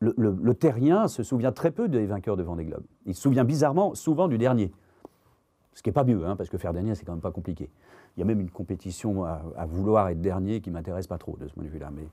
le, 0.01 0.53
terrien 0.53 1.07
se 1.07 1.23
souvient 1.23 1.51
très 1.51 1.71
peu 1.71 1.87
des 1.87 2.05
vainqueurs 2.05 2.35
de 2.35 2.43
Vendée 2.43 2.65
Globe. 2.65 2.83
Il 3.05 3.15
se 3.15 3.21
souvient 3.21 3.43
bizarrement 3.43 3.93
souvent 3.93 4.27
du 4.27 4.37
dernier. 4.37 4.71
Ce 5.73 5.81
qui 5.81 5.89
n'est 5.89 5.93
pas 5.93 6.03
mieux, 6.03 6.25
hein, 6.25 6.35
parce 6.35 6.49
que 6.49 6.57
faire 6.57 6.73
dernier, 6.73 6.95
c'est 6.95 7.05
quand 7.05 7.13
même 7.13 7.21
pas 7.21 7.31
compliqué. 7.31 7.69
Il 8.17 8.19
y 8.19 8.23
a 8.23 8.25
même 8.25 8.41
une 8.41 8.49
compétition 8.49 9.23
à, 9.23 9.65
vouloir 9.67 10.09
être 10.09 10.19
dernier 10.19 10.59
qui 10.59 10.71
m'intéresse 10.71 11.07
pas 11.07 11.17
trop 11.17 11.37
de 11.37 11.47
ce 11.47 11.53
point 11.53 11.63
de 11.63 11.69
vue-là. 11.69 11.91
Mais, 11.95 12.07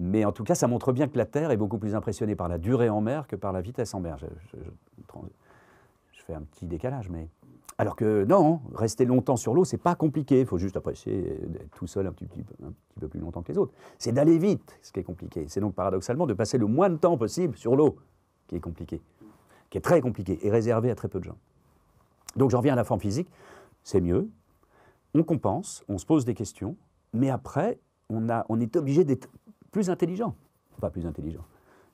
mais 0.00 0.24
en 0.24 0.32
tout 0.32 0.44
cas, 0.44 0.54
ça 0.54 0.66
montre 0.66 0.92
bien 0.92 1.08
que 1.08 1.18
la 1.18 1.26
Terre 1.26 1.50
est 1.50 1.58
beaucoup 1.58 1.76
plus 1.76 1.94
impressionnée 1.94 2.34
par 2.34 2.48
la 2.48 2.56
durée 2.56 2.88
en 2.88 3.02
mer 3.02 3.26
que 3.26 3.36
par 3.36 3.52
la 3.52 3.60
vitesse 3.60 3.92
en 3.92 4.00
mer. 4.00 4.16
je 4.16 6.22
fais 6.22 6.32
un 6.32 6.40
petit 6.40 6.66
décalage, 6.66 7.10
mais 7.10 7.28
alors 7.76 7.96
que 7.96 8.24
non, 8.24 8.62
rester 8.74 9.04
longtemps 9.04 9.36
sur 9.36 9.52
l'eau, 9.52 9.66
c'est 9.66 9.76
pas 9.76 9.94
compliqué. 9.94 10.40
Il 10.40 10.46
faut 10.46 10.56
juste 10.56 10.78
apprécier 10.78 11.38
d'être 11.48 11.76
tout 11.76 11.86
seul 11.86 12.06
un 12.06 12.12
petit, 12.12 12.26
peu 12.98 13.08
plus 13.08 13.20
longtemps 13.20 13.42
que 13.42 13.52
les 13.52 13.58
autres. 13.58 13.74
C'est 13.98 14.12
d'aller 14.12 14.38
vite, 14.38 14.78
ce 14.80 14.90
qui 14.90 15.00
est 15.00 15.04
compliqué. 15.04 15.44
C'est 15.48 15.60
donc 15.60 15.74
paradoxalement 15.74 16.26
de 16.26 16.32
passer 16.32 16.56
le 16.56 16.66
moins 16.66 16.88
de 16.88 16.96
temps 16.96 17.18
possible 17.18 17.58
sur 17.58 17.76
l'eau, 17.76 17.98
qui 18.48 18.56
est 18.56 18.60
compliqué, 18.60 19.02
qui 19.68 19.76
est 19.76 19.82
très 19.82 20.00
compliqué 20.00 20.38
et 20.42 20.50
réservé 20.50 20.90
à 20.90 20.94
très 20.94 21.08
peu 21.08 21.18
de 21.18 21.24
gens. 21.24 21.36
Donc 22.36 22.50
j'en 22.50 22.58
reviens 22.58 22.72
à 22.72 22.76
la 22.76 22.84
forme 22.84 23.00
physique. 23.00 23.28
C'est 23.82 24.00
mieux. 24.00 24.30
On 25.12 25.24
compense, 25.24 25.84
on 25.88 25.98
se 25.98 26.06
pose 26.06 26.24
des 26.24 26.34
questions, 26.34 26.76
mais 27.12 27.28
après, 27.28 27.78
on 28.08 28.60
est 28.60 28.76
obligé 28.76 29.04
d'être 29.04 29.28
plus 29.70 29.90
intelligent. 29.90 30.34
Pas 30.80 30.90
plus 30.90 31.06
intelligent 31.06 31.44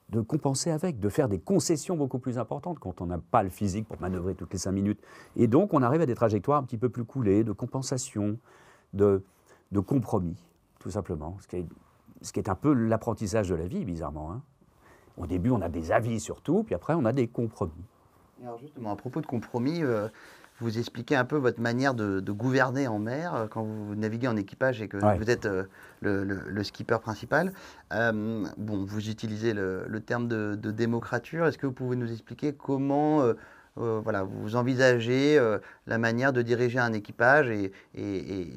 de 0.08 0.20
compenser 0.20 0.70
avec, 0.70 1.00
de 1.00 1.08
faire 1.08 1.28
des 1.28 1.40
concessions 1.40 1.96
beaucoup 1.96 2.18
plus 2.18 2.38
importantes 2.38 2.78
quand 2.78 3.00
on 3.00 3.06
n'a 3.06 3.18
pas 3.18 3.42
le 3.42 3.48
physique 3.48 3.88
pour 3.88 4.00
manœuvrer 4.00 4.34
toutes 4.34 4.52
les 4.52 4.58
cinq 4.58 4.72
minutes. 4.72 5.00
Et 5.34 5.48
donc, 5.48 5.74
on 5.74 5.82
arrive 5.82 6.00
à 6.00 6.06
des 6.06 6.14
trajectoires 6.14 6.58
un 6.60 6.62
petit 6.62 6.78
peu 6.78 6.88
plus 6.88 7.04
coulées, 7.04 7.42
de 7.42 7.52
compensation, 7.52 8.38
de, 8.92 9.24
de 9.72 9.80
compromis, 9.80 10.36
tout 10.78 10.90
simplement. 10.90 11.36
Ce 11.40 11.48
qui 11.48 11.56
est, 11.56 11.66
ce 12.22 12.32
qui 12.32 12.38
est 12.38 12.48
un 12.48 12.54
peu 12.54 12.72
l'apprentissage 12.72 13.48
de 13.48 13.56
la 13.56 13.66
vie, 13.66 13.84
bizarrement. 13.84 14.32
Hein. 14.32 14.42
Au 15.16 15.26
début, 15.26 15.50
on 15.50 15.60
a 15.60 15.68
des 15.68 15.90
avis 15.90 16.20
sur 16.20 16.40
tout, 16.40 16.62
puis 16.62 16.74
après, 16.74 16.94
on 16.94 17.04
a 17.04 17.12
des 17.12 17.26
compromis. 17.26 17.72
Alors 18.42 18.58
justement, 18.58 18.92
à 18.92 18.96
propos 18.96 19.20
de 19.20 19.26
compromis, 19.26 19.82
euh, 19.82 20.08
vous 20.60 20.78
expliquez 20.78 21.16
un 21.16 21.24
peu 21.24 21.36
votre 21.36 21.60
manière 21.60 21.94
de, 21.94 22.20
gouverner 22.32 22.88
en 22.88 22.98
mer 22.98 23.34
euh, 23.34 23.46
quand 23.46 23.62
vous 23.62 23.94
naviguez 23.94 24.28
en 24.28 24.36
équipage 24.36 24.82
et 24.82 24.88
que 24.88 24.96
vous 24.96 25.30
êtes 25.30 25.46
euh, 25.46 25.64
le, 26.00 26.62
skipper 26.64 26.98
principal. 27.00 27.52
Euh, 27.92 28.46
bon, 28.56 28.84
vous 28.84 29.08
utilisez 29.08 29.52
le, 29.52 30.00
terme 30.04 30.28
de, 30.28 30.54
démocrature. 30.70 31.46
Est-ce 31.46 31.58
que 31.58 31.66
vous 31.66 31.72
pouvez 31.72 31.96
nous 31.96 32.10
expliquer 32.10 32.52
comment 32.52 33.22
voilà, 33.76 34.22
vous 34.22 34.56
envisagez 34.56 35.38
la 35.86 35.98
manière 35.98 36.32
de 36.32 36.40
diriger 36.40 36.78
un 36.78 36.92
équipage 36.92 37.50
et, 37.50 37.72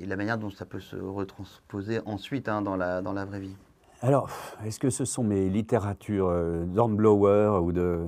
la 0.05 0.15
manière 0.15 0.37
dont 0.37 0.49
ça 0.49 0.65
peut 0.65 0.79
se 0.79 0.95
retransposer 0.95 1.99
ensuite 2.05 2.47
hein, 2.47 2.61
dans, 2.61 2.75
la, 2.75 3.01
dans 3.01 3.13
la 3.13 3.25
vraie 3.25 3.41
vie? 3.41 3.55
Alors, 4.01 4.29
est-ce 4.65 4.79
que 4.79 4.89
ce 4.89 5.03
sont 5.03 5.23
mes 5.23 5.49
littératures 5.49 6.33
d'Hornblower 6.67 7.59
ou 7.61 7.73
de 7.73 8.07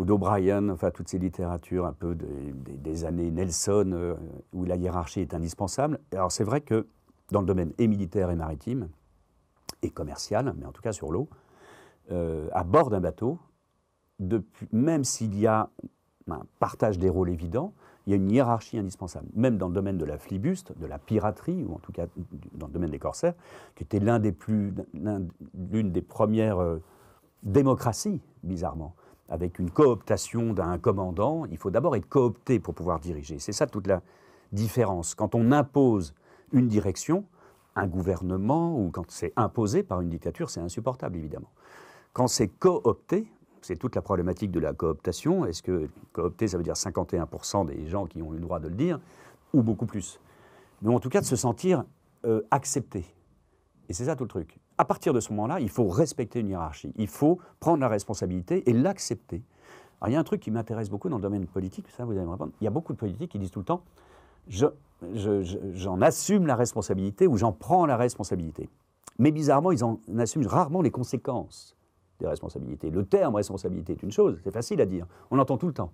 ou 0.00 0.06
d'O'Brien, 0.06 0.70
enfin 0.70 0.90
toutes 0.90 1.10
ces 1.10 1.18
littératures 1.18 1.84
un 1.84 1.92
peu 1.92 2.14
des, 2.14 3.04
années 3.04 3.30
Nelson, 3.30 3.90
euh, 3.92 4.14
où 4.54 4.64
la 4.64 4.76
hiérarchie 4.76 5.20
est 5.20 5.34
indispensable. 5.34 6.00
Alors 6.12 6.32
c'est 6.32 6.42
vrai 6.42 6.62
que 6.62 6.86
dans 7.32 7.40
le 7.40 7.46
domaine 7.46 7.74
et 7.76 7.86
militaire 7.86 8.30
et 8.30 8.34
maritime, 8.34 8.88
et 9.82 9.90
commercial, 9.90 10.54
mais 10.56 10.64
en 10.64 10.72
tout 10.72 10.80
cas 10.80 10.92
sur 10.92 11.12
l'eau, 11.12 11.28
euh, 12.12 12.48
à 12.52 12.64
bord 12.64 12.88
d'un 12.88 13.00
bateau, 13.00 13.38
même 14.72 15.04
s'il 15.04 15.38
y 15.38 15.46
a 15.46 15.68
un 16.30 16.42
partage 16.60 16.98
des 16.98 17.10
rôles 17.10 17.28
évident, 17.28 17.74
il 18.06 18.10
y 18.10 18.14
a 18.14 18.16
une 18.16 18.30
hiérarchie 18.30 18.78
indispensable. 18.78 19.26
Même 19.34 19.58
dans 19.58 19.68
le 19.68 19.74
domaine 19.74 19.98
de 19.98 20.06
la 20.06 20.16
flibuste, 20.16 20.72
de 20.78 20.86
la 20.86 20.98
piraterie, 20.98 21.62
ou 21.62 21.74
en 21.74 21.78
tout 21.78 21.92
cas 21.92 22.06
dans 22.54 22.68
le 22.68 22.72
domaine 22.72 22.90
des 22.90 22.98
corsaires, 22.98 23.34
qui 23.76 23.84
était 23.84 24.00
l'un 24.00 24.18
des 24.18 24.32
plus, 24.32 24.72
l'une 24.94 25.92
des 25.92 26.02
premières 26.02 26.58
euh, 26.58 26.78
démocraties, 27.42 28.22
bizarrement 28.42 28.94
avec 29.30 29.60
une 29.60 29.70
cooptation 29.70 30.52
d'un 30.52 30.76
commandant, 30.78 31.44
il 31.46 31.56
faut 31.56 31.70
d'abord 31.70 31.96
être 31.96 32.08
coopté 32.08 32.58
pour 32.58 32.74
pouvoir 32.74 32.98
diriger. 32.98 33.38
C'est 33.38 33.52
ça 33.52 33.66
toute 33.66 33.86
la 33.86 34.02
différence. 34.52 35.14
Quand 35.14 35.34
on 35.34 35.52
impose 35.52 36.14
une 36.52 36.66
direction, 36.66 37.24
un 37.76 37.86
gouvernement, 37.86 38.76
ou 38.76 38.90
quand 38.90 39.08
c'est 39.08 39.32
imposé 39.36 39.84
par 39.84 40.00
une 40.00 40.08
dictature, 40.08 40.50
c'est 40.50 40.60
insupportable, 40.60 41.16
évidemment. 41.16 41.50
Quand 42.12 42.26
c'est 42.26 42.48
coopté, 42.48 43.32
c'est 43.62 43.76
toute 43.76 43.94
la 43.94 44.02
problématique 44.02 44.50
de 44.50 44.58
la 44.58 44.72
cooptation. 44.72 45.46
Est-ce 45.46 45.62
que 45.62 45.88
coopté, 46.12 46.48
ça 46.48 46.56
veut 46.56 46.64
dire 46.64 46.74
51% 46.74 47.66
des 47.66 47.86
gens 47.86 48.06
qui 48.06 48.22
ont 48.22 48.32
eu 48.32 48.36
le 48.36 48.42
droit 48.42 48.58
de 48.58 48.68
le 48.68 48.74
dire, 48.74 48.98
ou 49.52 49.62
beaucoup 49.62 49.86
plus? 49.86 50.18
Mais 50.82 50.92
en 50.92 50.98
tout 50.98 51.08
cas, 51.08 51.20
de 51.20 51.26
se 51.26 51.36
sentir 51.36 51.84
euh, 52.24 52.42
accepté. 52.50 53.04
Et 53.88 53.92
c'est 53.92 54.06
ça 54.06 54.16
tout 54.16 54.24
le 54.24 54.28
truc 54.28 54.59
à 54.80 54.84
partir 54.86 55.12
de 55.12 55.20
ce 55.20 55.30
moment-là, 55.32 55.60
il 55.60 55.68
faut 55.68 55.88
respecter 55.88 56.40
une 56.40 56.48
hiérarchie. 56.48 56.90
Il 56.96 57.06
faut 57.06 57.38
prendre 57.60 57.80
la 57.80 57.88
responsabilité 57.88 58.68
et 58.68 58.72
l'accepter. 58.72 59.42
il 60.06 60.12
y 60.12 60.16
a 60.16 60.18
un 60.18 60.24
truc 60.24 60.40
qui 60.40 60.50
m'intéresse 60.50 60.88
beaucoup 60.88 61.10
dans 61.10 61.16
le 61.16 61.22
domaine 61.22 61.46
politique, 61.46 61.86
ça 61.90 62.06
vous 62.06 62.12
allez 62.12 62.24
me 62.24 62.30
répondre. 62.30 62.52
Il 62.62 62.64
y 62.64 62.66
a 62.66 62.70
beaucoup 62.70 62.94
de 62.94 62.98
politiques 62.98 63.30
qui 63.30 63.38
disent 63.38 63.50
tout 63.50 63.58
le 63.58 63.66
temps 63.66 63.82
j'en 64.48 66.00
assume 66.00 66.46
la 66.46 66.56
responsabilité 66.56 67.26
ou 67.26 67.36
j'en 67.36 67.52
prends 67.52 67.84
la 67.84 67.98
responsabilité. 67.98 68.70
Mais 69.18 69.32
bizarrement, 69.32 69.70
ils 69.70 69.84
en 69.84 70.00
assument 70.18 70.46
rarement 70.46 70.80
les 70.80 70.90
conséquences 70.90 71.76
des 72.18 72.26
responsabilités. 72.26 72.88
Le 72.88 73.04
terme 73.04 73.34
responsabilité 73.34 73.92
est 73.92 74.02
une 74.02 74.12
chose, 74.12 74.40
c'est 74.44 74.50
facile 74.50 74.80
à 74.80 74.86
dire, 74.86 75.06
on 75.30 75.36
l'entend 75.36 75.58
tout 75.58 75.66
le 75.66 75.74
temps. 75.74 75.92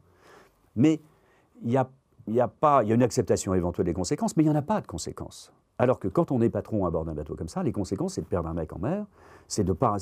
Mais 0.77 1.01
il 1.65 1.73
y 1.73 1.77
a, 1.77 1.89
y 2.29 2.39
a 2.39 2.47
pas, 2.47 2.85
il 2.85 2.89
y 2.89 2.93
a 2.93 2.95
une 2.95 3.03
acceptation 3.03 3.53
éventuelle 3.53 3.87
des 3.87 3.95
conséquences, 3.95 4.37
mais 4.37 4.45
il 4.45 4.47
n'y 4.47 4.53
en 4.53 4.59
a 4.59 4.63
pas 4.63 4.81
de 4.81 4.87
conséquences. 4.87 5.53
Alors 5.79 5.99
que 5.99 6.09
quand 6.09 6.33
on 6.33 6.41
est 6.41 6.49
patron 6.49 6.87
à 6.87 6.91
bord 6.91 7.05
d'un 7.05 7.15
bateau 7.15 7.35
comme 7.35 7.49
ça, 7.49 7.63
les 7.63 7.73
conséquences, 7.73 8.15
c'est 8.15 8.23
de 8.23 8.27
perdre 8.27 8.49
un 8.49 8.55
mec 8.55 8.73
en 8.73 8.79
mer, 8.79 9.05
c'est 9.47 9.65
de 9.65 9.73
pas, 9.73 9.97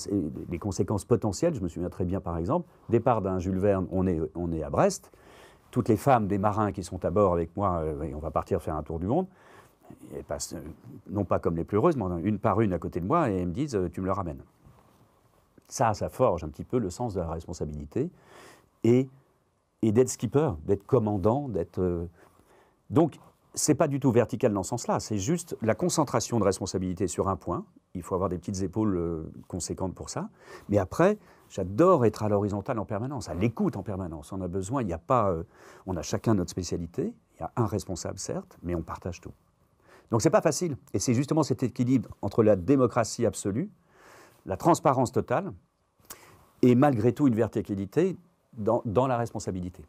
les 0.49 0.59
conséquences 0.59 1.05
potentielles, 1.05 1.55
je 1.55 1.61
me 1.61 1.69
souviens 1.69 1.91
très 1.91 2.05
bien 2.05 2.21
par 2.21 2.39
exemple, 2.39 2.69
départ 2.89 3.23
d'un 3.23 3.39
Jules 3.41 3.59
Verne, 3.59 3.87
on 3.91 4.07
est, 4.07 4.21
on 4.37 4.53
est 4.53 4.63
à 4.63 4.71
Brest, 4.71 5.11
toutes 5.73 5.89
les 5.89 5.97
femmes 5.97 6.29
des 6.29 6.39
marins 6.39 6.71
qui 6.71 6.85
sont 6.85 7.05
à 7.05 7.11
bord 7.11 7.33
avec 7.33 7.57
moi, 7.57 7.81
euh, 7.81 8.13
on 8.15 8.21
va 8.21 8.31
partir 8.31 8.63
faire 8.63 8.77
un 8.77 8.85
tour 8.85 9.01
du 9.01 9.07
monde, 9.07 9.27
elles 10.15 10.23
passent, 10.23 10.55
euh, 10.55 10.61
non 11.11 11.25
pas 11.25 11.41
comme 11.41 11.57
les 11.57 11.65
pleureuses, 11.65 11.97
mais 11.97 12.05
une 12.23 12.39
par 12.39 12.61
une 12.61 12.73
à 12.73 12.79
côté 12.79 13.01
de 13.01 13.07
moi, 13.07 13.29
et 13.29 13.39
elles 13.39 13.49
me 13.49 13.53
disent 13.53 13.75
euh, 13.75 13.91
Tu 13.93 14.01
me 14.01 14.07
le 14.07 14.13
ramènes. 14.13 14.43
Ça, 15.67 15.93
ça 15.95 16.09
forge 16.09 16.45
un 16.45 16.49
petit 16.49 16.65
peu 16.65 16.79
le 16.79 16.91
sens 16.91 17.15
de 17.15 17.21
la 17.21 17.29
responsabilité 17.29 18.11
et, 18.85 19.09
et 19.83 19.93
d'être 19.93 20.11
skipper, 20.11 20.51
d'être 20.65 20.87
commandant, 20.87 21.49
d'être. 21.49 22.07
Donc, 22.91 23.19
c'est 23.55 23.75
pas 23.75 23.89
du 23.89 24.01
tout 24.01 24.11
vertical 24.11 24.53
dans 24.53 24.63
ce 24.63 24.71
sens-là, 24.71 25.01
c'est 25.01 25.19
juste 25.19 25.57
la 25.63 25.75
concentration 25.75 26.39
de 26.39 26.45
responsabilité 26.45 27.07
sur 27.07 27.29
un 27.29 27.37
point. 27.37 27.65
Il 27.95 28.03
faut 28.03 28.15
avoir 28.15 28.29
des 28.29 28.39
petites 28.39 28.63
épaules 28.63 29.31
conséquentes 29.47 29.95
pour 29.95 30.11
ça. 30.11 30.29
Mais 30.69 30.79
après, 30.79 31.19
j'adore 31.49 32.05
être 32.05 32.25
à 32.25 32.29
l'horizontale 32.29 32.79
en 32.79 32.85
permanence, 32.85 33.29
à 33.29 33.35
l'écoute 33.35 33.77
en 33.77 33.83
permanence. 33.83 34.33
On 34.33 34.41
a 34.41 34.49
besoin, 34.49 34.83
il 34.83 34.87
n'y 34.87 34.93
a 34.93 34.99
pas. 34.99 35.33
on 35.87 35.97
a 35.97 36.03
chacun 36.03 36.35
notre 36.35 36.51
spécialité, 36.51 37.15
il 37.37 37.41
y 37.41 37.45
a 37.45 37.53
un 37.57 37.67
responsable, 37.67 38.19
certes, 38.19 38.59
mais 38.63 38.75
on 38.75 38.83
partage 38.83 39.21
tout. 39.21 39.33
Donc 40.11 40.23
c'est 40.23 40.31
pas 40.31 40.43
facile. 40.43 40.77
Et 40.93 40.99
c'est 40.99 41.15
justement 41.15 41.43
cet 41.43 41.63
équilibre 41.63 42.11
entre 42.23 42.43
la 42.43 42.57
démocratie 42.57 43.27
absolue, 43.27 43.71
la 44.47 44.57
transparence 44.57 45.13
totale, 45.13 45.53
et 46.63 46.75
malgré 46.75 47.13
tout 47.13 47.29
une 47.29 47.35
verticalité 47.35 48.17
dans 48.57 49.07
la 49.07 49.17
responsabilité. 49.17 49.85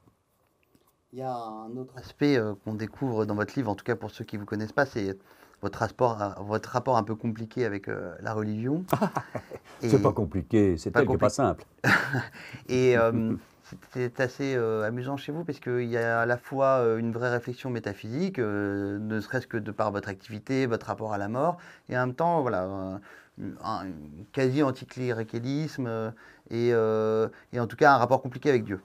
Il 1.13 1.19
y 1.19 1.21
a 1.21 1.33
un 1.33 1.75
autre 1.77 1.93
aspect 1.97 2.37
euh, 2.37 2.53
qu'on 2.63 2.73
découvre 2.73 3.25
dans 3.25 3.35
votre 3.35 3.55
livre, 3.55 3.71
en 3.71 3.75
tout 3.75 3.85
cas 3.85 3.95
pour 3.95 4.11
ceux 4.11 4.25
qui 4.25 4.35
ne 4.35 4.41
vous 4.41 4.45
connaissent 4.45 4.73
pas, 4.73 4.85
c'est 4.85 5.17
votre 5.61 5.79
rapport, 5.79 6.17
votre 6.43 6.69
rapport 6.69 6.97
un 6.97 7.03
peu 7.03 7.15
compliqué 7.15 7.65
avec 7.65 7.87
euh, 7.87 8.13
la 8.21 8.33
religion. 8.33 8.83
c'est 9.79 10.01
pas 10.01 10.11
compliqué, 10.11 10.77
c'est 10.77 10.91
que 10.91 11.17
pas 11.17 11.29
simple. 11.29 11.63
et 12.69 12.97
euh, 12.97 13.35
c'est 13.93 14.19
assez 14.19 14.55
euh, 14.55 14.83
amusant 14.83 15.17
chez 15.17 15.31
vous 15.31 15.43
parce 15.43 15.59
qu'il 15.59 15.85
y 15.85 15.97
a 15.97 16.21
à 16.21 16.25
la 16.25 16.37
fois 16.37 16.79
euh, 16.79 16.97
une 16.97 17.11
vraie 17.11 17.31
réflexion 17.31 17.69
métaphysique, 17.69 18.39
euh, 18.39 18.99
ne 18.99 19.19
serait-ce 19.19 19.47
que 19.47 19.57
de 19.57 19.71
par 19.71 19.91
votre 19.91 20.09
activité, 20.09 20.65
votre 20.65 20.87
rapport 20.87 21.13
à 21.13 21.17
la 21.17 21.27
mort, 21.27 21.57
et 21.89 21.97
en 21.97 22.07
même 22.07 22.15
temps, 22.15 22.41
voilà, 22.41 22.99
un, 23.63 23.85
quasi 24.31 24.63
anticléricalisme 24.63 26.13
et, 26.51 26.69
et, 26.69 27.59
en 27.59 27.67
tout 27.67 27.75
cas 27.75 27.93
un 27.93 27.97
rapport 27.97 28.21
compliqué 28.21 28.49
avec 28.49 28.63
Dieu. 28.63 28.79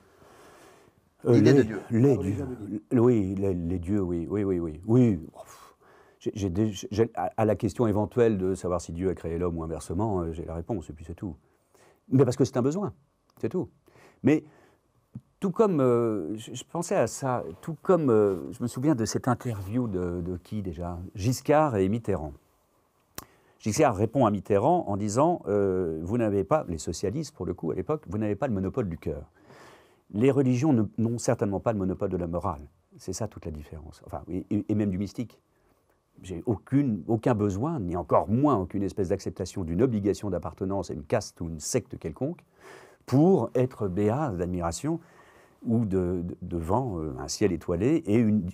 L'idée 1.25 1.53
de 1.53 1.61
Dieu. 1.63 1.81
Les 1.91 2.17
dieux. 2.17 2.45
Oui, 2.93 3.35
les, 3.35 3.79
dieux, 3.79 4.01
oui, 4.01 4.27
oui, 4.29 4.43
oui, 4.43 4.59
oui. 4.59 4.81
oui. 4.87 5.19
à 7.13 7.45
la 7.45 7.55
question 7.55 7.87
éventuelle 7.87 8.37
de 8.37 8.55
savoir 8.55 8.81
si 8.81 8.91
Dieu 8.91 9.09
a 9.09 9.15
créé 9.15 9.37
l'homme 9.37 9.57
ou 9.57 9.63
inversement, 9.63 10.31
j'ai 10.31 10.45
la 10.45 10.55
réponse, 10.55 10.89
et 10.89 10.93
puis 10.93 11.05
c'est 11.05 11.15
tout. 11.15 11.35
Mais 12.09 12.25
parce 12.25 12.35
que 12.35 12.45
c'est 12.45 12.57
un 12.57 12.61
besoin, 12.61 12.93
c'est 13.39 13.49
tout. 13.49 13.69
Mais 14.23 14.43
tout 15.41 15.51
comme, 15.51 15.81
euh, 15.81 16.37
je, 16.37 16.63
pensais 16.63 16.95
à 16.95 17.07
ça, 17.07 17.43
tout 17.61 17.75
comme, 17.81 18.11
euh, 18.11 18.51
je 18.51 18.61
me 18.61 18.67
souviens 18.67 18.93
de 18.93 19.05
cette 19.05 19.27
interview 19.27 19.87
de, 19.87 20.37
qui 20.43 20.61
déjà? 20.61 20.99
Giscard 21.15 21.75
et 21.77 21.89
Mitterrand. 21.89 22.33
Giscard 23.59 23.95
répond 23.95 24.27
à 24.27 24.31
Mitterrand 24.31 24.85
en 24.87 24.97
disant 24.97 25.41
euh, 25.47 25.99
Vous 26.03 26.19
n'avez 26.19 26.43
pas, 26.43 26.63
les 26.67 26.77
socialistes 26.77 27.35
pour 27.35 27.47
le 27.47 27.55
coup 27.55 27.71
à 27.71 27.75
l'époque, 27.75 28.03
vous 28.07 28.19
n'avez 28.19 28.35
pas 28.35 28.47
le 28.47 28.53
monopole 28.53 28.87
du 28.87 28.99
cœur. 28.99 29.31
Les 30.13 30.31
religions 30.31 30.89
n'ont 30.97 31.17
certainement 31.17 31.59
pas 31.59 31.73
le 31.73 31.79
monopole 31.79 32.09
de 32.09 32.17
la 32.17 32.27
morale. 32.27 32.67
C'est 32.97 33.13
ça 33.13 33.27
toute 33.27 33.45
la 33.45 33.51
différence. 33.51 34.01
Enfin, 34.05 34.23
et, 34.27 34.75
même 34.75 34.89
du 34.89 34.97
mystique. 34.97 35.39
J'ai 36.21 36.43
aucun 36.45 37.33
besoin, 37.33 37.79
ni 37.79 37.95
encore 37.95 38.27
moins 38.27 38.57
aucune 38.57 38.83
espèce 38.83 39.09
d'acceptation 39.09 39.63
d'une 39.63 39.81
obligation 39.81 40.29
d'appartenance 40.29 40.91
à 40.91 40.93
une 40.93 41.03
caste 41.03 41.41
ou 41.41 41.47
une 41.47 41.59
secte 41.59 41.97
quelconque 41.97 42.43
pour 43.05 43.49
être 43.55 43.87
béat 43.87 44.29
d'admiration 44.29 44.99
ou 45.65 45.85
de, 45.85 46.23
devant 46.41 46.99
euh, 46.99 47.15
un 47.19 47.27
ciel 47.27 47.51
étoilé 47.51 48.03
et 48.05 48.17
une, 48.17 48.51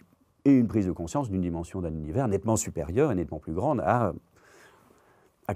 prise 0.67 0.85
de 0.85 0.93
conscience 0.93 1.29
d'une 1.29 1.41
dimension 1.41 1.81
d'un 1.81 1.93
univers 1.93 2.29
nettement 2.29 2.55
supérieure 2.55 3.11
et 3.11 3.15
nettement 3.15 3.39
plus 3.39 3.53
grande 3.53 3.81
à, 3.81 4.13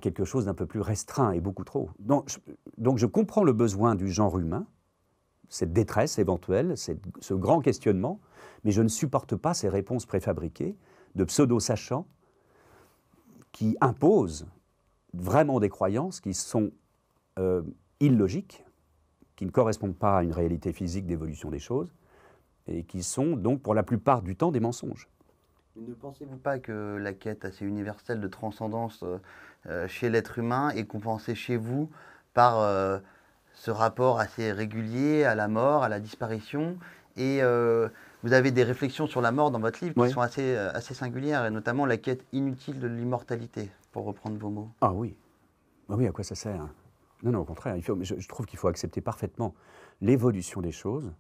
quelque 0.02 0.26
chose 0.26 0.46
d'un 0.46 0.54
peu 0.54 0.66
plus 0.66 0.82
restreint 0.82 1.32
et 1.32 1.40
beaucoup 1.40 1.64
trop. 1.64 1.90
Donc 2.00 2.98
je 2.98 3.06
comprends 3.06 3.44
le 3.44 3.54
besoin 3.54 3.96
du 3.96 4.10
genre 4.10 4.38
humain, 4.38 4.66
cette 5.52 5.74
détresse 5.74 6.18
éventuelle, 6.18 6.76
ce 6.78 7.34
grand 7.34 7.60
questionnement, 7.60 8.22
mais 8.64 8.72
je 8.72 8.82
ne 8.82 8.88
supporte 8.88 9.36
pas 9.36 9.54
ces 9.54 9.68
réponses 9.68 10.06
préfabriquées 10.06 10.78
de 11.16 11.24
pseudo-sachants 11.26 12.08
qui 13.52 13.76
imposent 13.82 14.48
vraiment 15.14 15.60
des 15.60 15.68
croyances 15.68 16.22
qui 16.22 16.34
sont 16.34 16.72
euh, 17.38 17.62
illogiques 18.00 18.64
qui 19.36 19.46
ne 19.46 19.52
correspondent 19.52 19.98
pas 19.98 20.20
à 20.20 20.24
une 20.24 20.32
réalité 20.32 20.72
physique 20.72 21.06
d'évolution 21.06 21.50
des 21.50 21.60
choses 21.60 21.94
et 22.68 22.84
qui 22.84 23.04
sont 23.04 23.36
donc 23.36 23.62
pour 23.62 23.74
la 23.74 23.84
plupart 23.84 24.22
du 24.22 24.38
temps 24.38 24.52
des 24.52 24.62
mensonges. 24.62 25.10
Ne 25.76 25.94
pensez-vous 25.94 26.38
pas 26.38 26.60
que 26.60 26.96
la 26.96 27.12
quête 27.14 27.44
assez 27.44 27.66
universelle 27.66 28.22
de 28.22 28.28
transcendance 28.30 29.04
euh, 29.04 29.18
euh, 29.66 29.88
chez 29.90 30.10
l'être 30.10 30.40
humain 30.40 30.70
est 30.70 30.86
compensée 30.86 31.36
chez 31.36 31.58
vous 31.58 31.90
par 32.34 33.02
ce 33.54 33.72
rapport 33.72 34.20
assez 34.20 34.52
régulier 34.52 35.24
à 35.24 35.36
la 35.36 35.48
mort, 35.48 35.84
à 35.84 35.90
la 35.90 36.00
disparition 36.00 36.78
Et 37.18 37.42
vous 38.24 38.34
avez 38.34 38.52
des 38.52 38.64
réflexions 38.64 39.08
sur 39.08 39.22
la 39.22 39.32
mort 39.32 39.52
dans 39.52 39.60
votre 39.60 39.84
livre 39.84 40.06
qui 40.06 40.14
sont 40.14 40.22
assez, 40.22 40.56
assez 40.56 40.94
singulières, 40.94 41.46
et 41.46 41.52
notamment 41.52 41.86
la 41.86 41.98
quête 41.98 42.26
inutile 42.32 42.80
de 42.80 42.88
l'immortalité, 42.88 43.70
pour 43.92 44.06
reprendre 44.06 44.38
vos 44.38 44.50
mots. 44.50 44.70
Ah 44.82 44.94
oui, 44.94 45.16
ah 45.90 45.96
oui, 45.98 46.08
à 46.08 46.12
quoi 46.12 46.24
ça 46.24 46.36
sert 46.36 46.68
non, 47.24 47.32
non, 47.32 47.40
au 47.40 47.46
contraire. 47.46 47.76
Il 47.76 47.84
faut, 47.84 47.98
je, 48.02 48.16
je, 48.18 48.28
trouve 48.28 48.46
qu'il 48.46 48.58
faut 48.58 48.68
accepter 48.68 49.02
parfaitement 49.02 49.54
l'évolution 50.02 50.62
des 50.62 50.72
choses 50.72 51.12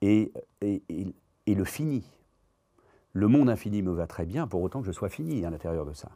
et, 0.00 0.32
et, 0.60 0.82
et, 1.46 1.54
le 1.54 1.64
fini. 1.64 2.04
Le 3.12 3.28
monde 3.28 3.48
infini 3.48 3.82
me 3.82 3.92
va 3.92 4.06
très 4.06 4.26
bien, 4.26 4.46
pour 4.46 4.62
autant 4.62 4.80
que 4.80 4.86
je 4.86 4.92
sois 4.92 5.08
fini 5.08 5.44
à 5.44 5.50
l'intérieur 5.50 5.84
de 5.84 5.92
ça. 5.92 6.10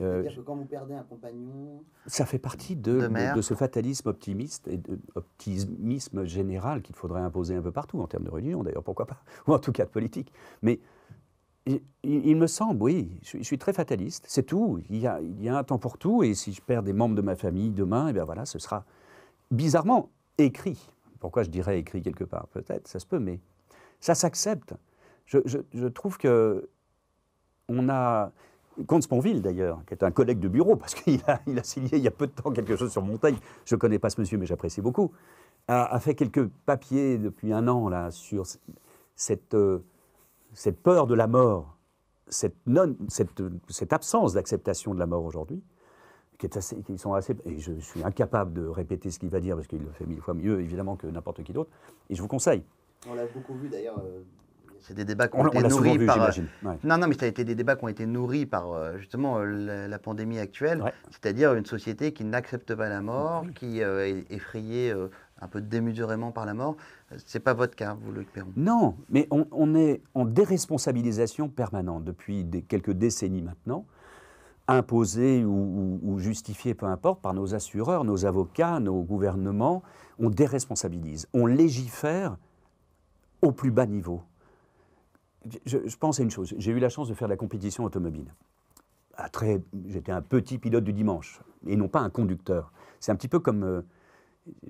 Euh, 0.00 0.24
que 0.24 0.40
quand 0.40 0.56
vous 0.56 0.64
perdez 0.64 0.94
un 0.94 1.04
compagnon. 1.04 1.84
Ça 2.06 2.26
fait 2.26 2.38
partie 2.38 2.74
de, 2.74 3.08
de, 3.34 3.40
ce 3.40 3.54
fatalisme 3.54 4.08
optimiste 4.08 4.66
et 4.66 4.76
de, 4.76 4.98
optimisme 5.14 6.24
général 6.24 6.82
qu'il 6.82 6.96
faudrait 6.96 7.20
imposer 7.20 7.54
un 7.54 7.62
peu 7.62 7.70
partout, 7.70 8.00
en 8.00 8.08
termes 8.08 8.24
de 8.24 8.30
religion 8.30 8.64
d'ailleurs, 8.64 8.82
pourquoi 8.82 9.06
pas, 9.06 9.22
ou 9.46 9.52
en 9.52 9.58
tout 9.58 9.72
cas 9.72 9.84
de 9.84 9.90
politique. 9.90 10.32
Mais 10.62 10.80
il, 12.02 12.36
me 12.36 12.46
semble, 12.46 12.82
oui, 12.82 13.18
je, 13.22 13.42
suis 13.42 13.58
très 13.58 13.72
fataliste, 13.72 14.24
c'est 14.28 14.42
tout. 14.42 14.80
Il 14.90 14.98
y, 14.98 15.06
a, 15.06 15.20
il 15.20 15.42
y, 15.42 15.48
a, 15.48 15.56
un 15.56 15.64
temps 15.64 15.78
pour 15.78 15.96
tout, 15.96 16.22
et 16.22 16.34
si 16.34 16.52
je 16.52 16.60
perds 16.60 16.82
des 16.82 16.92
membres 16.92 17.14
de 17.14 17.22
ma 17.22 17.36
famille 17.36 17.70
demain, 17.70 18.08
et 18.08 18.10
eh 18.10 18.12
bien 18.12 18.24
voilà, 18.24 18.44
ce 18.44 18.58
sera 18.58 18.84
bizarrement 19.50 20.10
écrit. 20.36 20.90
Pourquoi 21.20 21.42
je 21.42 21.48
dirais 21.48 21.78
écrit 21.78 22.02
quelque 22.02 22.24
part? 22.24 22.48
Peut-être, 22.48 22.86
ça 22.86 22.98
se 22.98 23.06
peut, 23.06 23.18
mais 23.18 23.40
ça 24.00 24.14
s'accepte. 24.14 24.74
Je, 25.24 25.38
je, 25.46 25.86
trouve 25.86 26.18
que 26.18 26.68
on 27.68 27.88
a. 27.88 28.30
Comte 28.86 29.02
Sponville, 29.02 29.42
d'ailleurs, 29.42 29.80
qui 29.86 29.94
est 29.94 30.02
un 30.02 30.10
collègue 30.10 30.40
de 30.40 30.48
bureau, 30.48 30.76
parce 30.76 30.94
qu'il 30.94 31.20
a, 31.26 31.40
il 31.46 31.58
a 31.58 31.62
signé 31.62 31.96
il 31.96 32.02
y 32.02 32.08
a 32.08 32.12
peu 32.12 32.26
de 32.26 32.32
temps 32.32 32.50
quelque 32.50 32.76
chose 32.76 32.92
sur 32.92 33.02
Montaigne, 33.02 33.36
je 33.64 33.74
ne 33.74 33.80
connais 33.80 33.98
pas 33.98 34.10
ce 34.10 34.20
monsieur, 34.20 34.38
mais 34.38 34.46
j'apprécie 34.46 34.80
beaucoup, 34.80 35.12
a, 35.68 35.94
a, 35.94 36.00
fait 36.00 36.14
quelques 36.14 36.46
papiers 36.66 37.18
depuis 37.18 37.52
un 37.52 37.68
an 37.68 37.88
là, 37.88 38.10
sur 38.10 38.44
cette. 39.16 39.54
Euh, 39.54 39.84
cette 40.54 40.80
peur 40.80 41.06
de 41.06 41.14
la 41.14 41.26
mort, 41.26 41.76
cette, 42.28 42.56
non, 42.66 42.96
cette, 43.08 43.42
cette 43.68 43.92
absence 43.92 44.32
d'acceptation 44.32 44.94
de 44.94 44.98
la 44.98 45.06
mort 45.06 45.24
aujourd'hui, 45.24 45.62
sont 46.96 47.14
assez. 47.14 47.34
Et 47.46 47.58
je 47.58 47.72
suis 47.80 48.02
incapable 48.02 48.52
de 48.52 48.66
répéter 48.66 49.10
ce 49.10 49.18
qu'il 49.18 49.30
va 49.30 49.40
dire 49.40 49.56
parce 49.56 49.66
qu'il 49.66 49.82
le 49.82 49.90
fait 49.90 50.06
mille 50.06 50.20
fois 50.20 50.34
mieux, 50.34 50.60
évidemment, 50.60 50.96
que 50.96 51.06
n'importe 51.06 51.42
qui 51.42 51.52
d'autre. 51.52 51.70
Et 52.10 52.14
je 52.14 52.22
vous 52.22 52.28
conseille. 52.28 52.62
On 53.08 53.14
l'a 53.14 53.26
beaucoup 53.26 53.54
vu 53.54 53.68
d'ailleurs. 53.68 53.98
Euh, 53.98 54.22
c'est 54.86 54.94
des 54.94 55.06
débats 55.06 55.28
qui 55.28 55.38
ont 55.38 55.46
été 55.48 55.62
nourris 55.62 56.04
par. 56.04 56.22
Euh, 56.22 56.30
non, 56.84 56.98
non, 56.98 57.08
mais 57.08 57.14
ça 57.14 57.24
a 57.24 57.28
été 57.28 57.42
des 57.42 57.54
débats 57.54 57.74
qui 57.74 57.84
ont 57.84 57.88
été 57.88 58.04
nourris 58.04 58.44
par 58.44 58.70
euh, 58.70 58.98
justement 58.98 59.38
la, 59.38 59.98
pandémie 59.98 60.38
actuelle, 60.38 60.82
c'est-à-dire 61.10 61.54
une 61.54 61.64
société 61.64 62.12
qui 62.12 62.24
n'accepte 62.24 62.74
pas 62.74 62.90
la 62.90 63.00
mort, 63.00 63.46
qui 63.54 63.80
est 63.80 64.24
effrayée 64.30 64.94
un 65.40 65.48
peu 65.48 65.60
démesurément 65.60 66.32
par 66.32 66.44
la 66.44 66.54
mort. 66.54 66.76
Ce 67.16 67.38
n'est 67.38 67.42
pas 67.42 67.54
votre 67.54 67.74
cas, 67.74 67.96
vous, 68.00 68.12
Luc 68.12 68.30
Perron? 68.32 68.52
Non, 68.56 68.96
mais 69.08 69.26
on, 69.30 69.74
est 69.74 70.02
en 70.14 70.24
déresponsabilisation 70.24 71.48
permanente 71.48 72.04
depuis 72.04 72.44
des, 72.44 72.62
quelques 72.62 72.92
décennies 72.92 73.42
maintenant, 73.42 73.86
imposée 74.68 75.44
ou, 75.44 76.00
ou, 76.02 76.18
justifiée, 76.18 76.74
peu 76.74 76.86
importe, 76.86 77.22
par 77.22 77.34
nos 77.34 77.54
assureurs, 77.54 78.04
nos 78.04 78.26
avocats, 78.26 78.80
nos 78.80 79.02
gouvernements. 79.02 79.82
On 80.18 80.30
déresponsabilise, 80.30 81.26
on 81.32 81.46
légifère 81.46 82.36
au 83.42 83.52
plus 83.52 83.70
bas 83.70 83.86
niveau. 83.86 84.22
Je, 85.66 85.96
pense 85.96 86.20
à 86.20 86.22
une 86.22 86.30
chose, 86.30 86.54
j'ai 86.56 86.72
eu 86.72 86.78
la 86.78 86.88
chance 86.88 87.08
de 87.08 87.14
faire 87.14 87.28
de 87.28 87.32
la 87.32 87.36
compétition 87.36 87.84
automobile. 87.84 88.32
J'étais 89.86 90.12
un 90.12 90.22
petit 90.22 90.58
pilote 90.58 90.84
du 90.84 90.92
dimanche, 90.92 91.40
et 91.66 91.76
non 91.76 91.88
pas 91.88 92.00
un 92.00 92.10
conducteur. 92.10 92.72
C'est 93.00 93.12
un 93.12 93.16
petit 93.16 93.28
peu 93.28 93.38
comme... 93.38 93.62
Euh, 93.62 93.82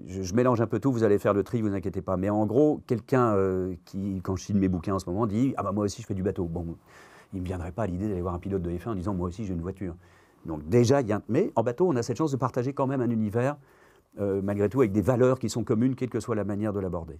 je, 0.06 0.34
mélange 0.34 0.60
un 0.60 0.66
peu 0.66 0.78
tout, 0.78 0.92
vous 0.92 1.02
allez 1.02 1.18
faire 1.18 1.34
le 1.34 1.42
tri, 1.42 1.62
vous 1.62 1.74
inquiétez 1.74 2.02
pas. 2.02 2.16
Mais 2.16 2.30
en 2.30 2.46
gros, 2.46 2.80
quelqu'un 2.86 3.34
euh, 3.34 3.74
qui, 3.84 4.20
quand 4.22 4.36
je 4.36 4.44
signe 4.44 4.58
mes 4.58 4.68
bouquins 4.68 4.94
en 4.94 4.98
ce 4.98 5.08
moment, 5.08 5.26
dit 5.26 5.54
Ah 5.56 5.62
bah 5.62 5.72
moi 5.72 5.84
aussi 5.84 6.02
je 6.02 6.06
fais 6.06 6.14
du 6.14 6.22
bateau. 6.22 6.44
Bon, 6.44 6.76
il 7.32 7.40
ne 7.40 7.44
viendrait 7.44 7.72
pas 7.72 7.84
à 7.84 7.86
l'idée 7.86 8.08
d'aller 8.08 8.20
voir 8.20 8.34
un 8.34 8.38
pilote 8.38 8.62
de 8.62 8.70
F1 8.70 8.90
en 8.90 8.94
disant 8.94 9.14
Moi 9.14 9.28
aussi 9.28 9.44
j'ai 9.44 9.52
une 9.52 9.62
voiture. 9.62 9.96
Donc 10.46 10.68
déjà. 10.68 11.00
Mais 11.28 11.50
en 11.56 11.62
bateau, 11.62 11.88
on 11.88 11.96
a 11.96 12.02
cette 12.02 12.16
chance 12.16 12.32
de 12.32 12.36
partager 12.36 12.72
quand 12.72 12.86
même 12.86 13.00
un 13.00 13.10
univers, 13.10 13.56
euh, 14.20 14.40
malgré 14.42 14.68
tout, 14.68 14.80
avec 14.80 14.92
des 14.92 15.02
valeurs 15.02 15.38
qui 15.38 15.48
sont 15.48 15.64
communes, 15.64 15.94
quelle 15.94 16.10
que 16.10 16.20
soit 16.20 16.34
la 16.34 16.44
manière 16.44 16.72
de 16.72 16.80
l'aborder. 16.80 17.18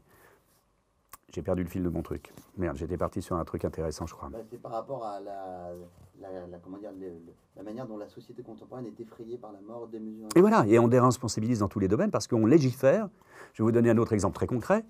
J'ai 1.35 1.43
perdu 1.43 1.65
le 1.65 1.69
fil 1.69 1.83
de 1.83 1.89
mon 1.89 2.01
truc. 2.03 2.33
Merde, 2.57 2.77
j'étais 2.77 2.97
parti 2.97 3.21
sur 3.21 3.35
un 3.35 3.45
truc 3.45 3.65
intéressant, 3.65 4.07
je 4.07 4.15
crois. 4.15 4.29
Bah, 4.29 4.39
c'est 4.49 4.61
par 4.63 4.71
rapport 4.71 5.05
à 5.05 5.19
la, 5.19 5.73
la- 6.21 6.47
la- 6.47 6.59
comment 6.59 6.79
dire, 6.79 6.93
le- 6.93 7.09
le- 7.09 7.33
la 7.57 7.63
manière 7.65 7.89
dont 7.89 7.97
la 7.97 8.07
société 8.09 8.43
contemporaine 8.45 8.87
est 8.87 9.01
effrayée 9.01 9.37
par 9.37 9.51
la 9.51 9.61
mort 9.61 9.89
démesurée. 9.89 10.29
Et 10.37 10.41
voilà, 10.41 10.65
et 10.69 10.79
on 10.79 10.87
déresponsabilise 10.87 11.59
dans 11.59 11.67
tous 11.69 11.81
les 11.81 11.89
domaines 11.89 12.13
parce 12.13 12.29
qu'on 12.29 12.47
légifère. 12.47 13.09
Je 13.53 13.63
vais 13.63 13.65
vous 13.65 13.73
donner 13.73 13.91
un 13.91 13.99
autre 13.99 14.13
exemple 14.13 14.37
très 14.37 14.47
concret. 14.47 14.85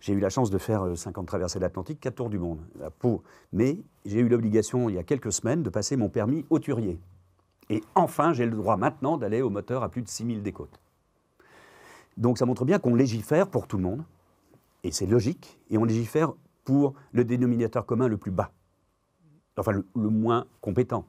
J'ai 0.00 0.12
eu 0.12 0.20
la 0.20 0.28
chance 0.28 0.50
de 0.50 0.58
faire 0.58 0.82
euh, 0.84 0.96
50 0.96 1.26
traversées 1.26 1.58
de 1.58 1.64
l'Atlantique, 1.64 1.98
4 1.98 2.14
tours 2.14 2.28
du 2.28 2.38
monde. 2.38 2.60
Mais 3.54 3.78
j'ai 4.04 4.20
eu 4.20 4.28
l'obligation, 4.28 4.90
il 4.90 4.96
y 4.96 4.98
a 4.98 5.02
quelques 5.02 5.32
semaines, 5.32 5.62
de 5.62 5.70
passer 5.70 5.96
mon 5.96 6.10
permis 6.10 6.44
hauturier. 6.50 7.00
Et 7.70 7.82
enfin, 7.94 8.34
j'ai 8.34 8.44
le 8.44 8.54
droit 8.54 8.76
maintenant 8.76 9.16
d'aller 9.16 9.40
au 9.40 9.48
moteur 9.48 9.82
à 9.82 9.88
plus 9.88 10.02
de 10.02 10.08
6000 10.08 10.42
des 10.42 10.52
côtes. 10.52 10.78
Donc 12.18 12.36
ça 12.36 12.44
montre 12.44 12.66
bien 12.66 12.78
qu'on 12.78 12.94
légifère 12.94 13.48
pour 13.48 13.66
tout 13.66 13.78
le 13.78 13.82
monde, 13.82 14.02
et 14.84 14.92
c'est 14.92 15.06
logique, 15.06 15.58
et 15.70 15.78
on 15.78 15.84
légifère 15.84 16.32
pour 16.64 16.94
le 17.12 17.24
dénominateur 17.24 17.86
commun 17.86 18.08
le 18.08 18.16
plus 18.16 18.30
bas, 18.30 18.50
enfin 19.56 19.72
le, 19.72 19.84
moins 19.94 20.46
compétent, 20.60 21.04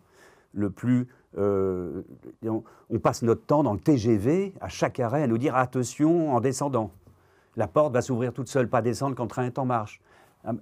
le 0.54 0.70
plus... 0.70 1.08
euh, 1.38 2.02
on, 2.44 3.00
passe 3.00 3.22
notre 3.24 3.46
temps 3.46 3.64
dans 3.64 3.74
le 3.74 3.80
TGV 3.80 4.54
à 4.62 4.70
chaque 4.70 5.00
arrêt 5.00 5.24
à 5.24 5.28
nous 5.28 5.38
dire 5.38 5.56
attention 5.56 6.34
en 6.34 6.40
descendant. 6.40 6.92
La 7.56 7.68
porte 7.68 7.94
va 7.94 8.02
s'ouvrir 8.02 8.34
toute 8.34 8.48
seule, 8.50 8.70
pas 8.70 8.82
descendre 8.82 9.16
quand 9.16 9.24
le 9.24 9.30
train 9.30 9.46
est 9.46 9.58
en 9.60 9.66
marche. 9.66 10.02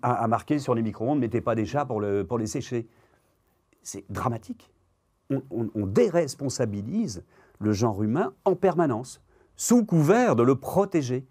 À, 0.01 0.27
marquer 0.27 0.57
sur 0.57 0.73
les 0.73 0.81
micro-ondes, 0.81 1.19
mettez 1.19 1.41
pas 1.41 1.53
des 1.53 1.65
chats 1.65 1.85
pour, 1.85 1.99
le- 1.99 2.25
pour 2.25 2.39
les 2.39 2.47
sécher. 2.47 2.87
C'est 3.83 4.03
dramatique. 4.09 4.71
On 5.29 5.85
déresponsabilise 5.85 7.23
le 7.59 7.73
genre 7.73 8.01
humain 8.01 8.33
en 8.45 8.55
permanence, 8.55 9.21
sous 9.55 9.85
couvert 9.85 10.35
de 10.35 10.43
le 10.43 10.55
protéger. 10.55 11.25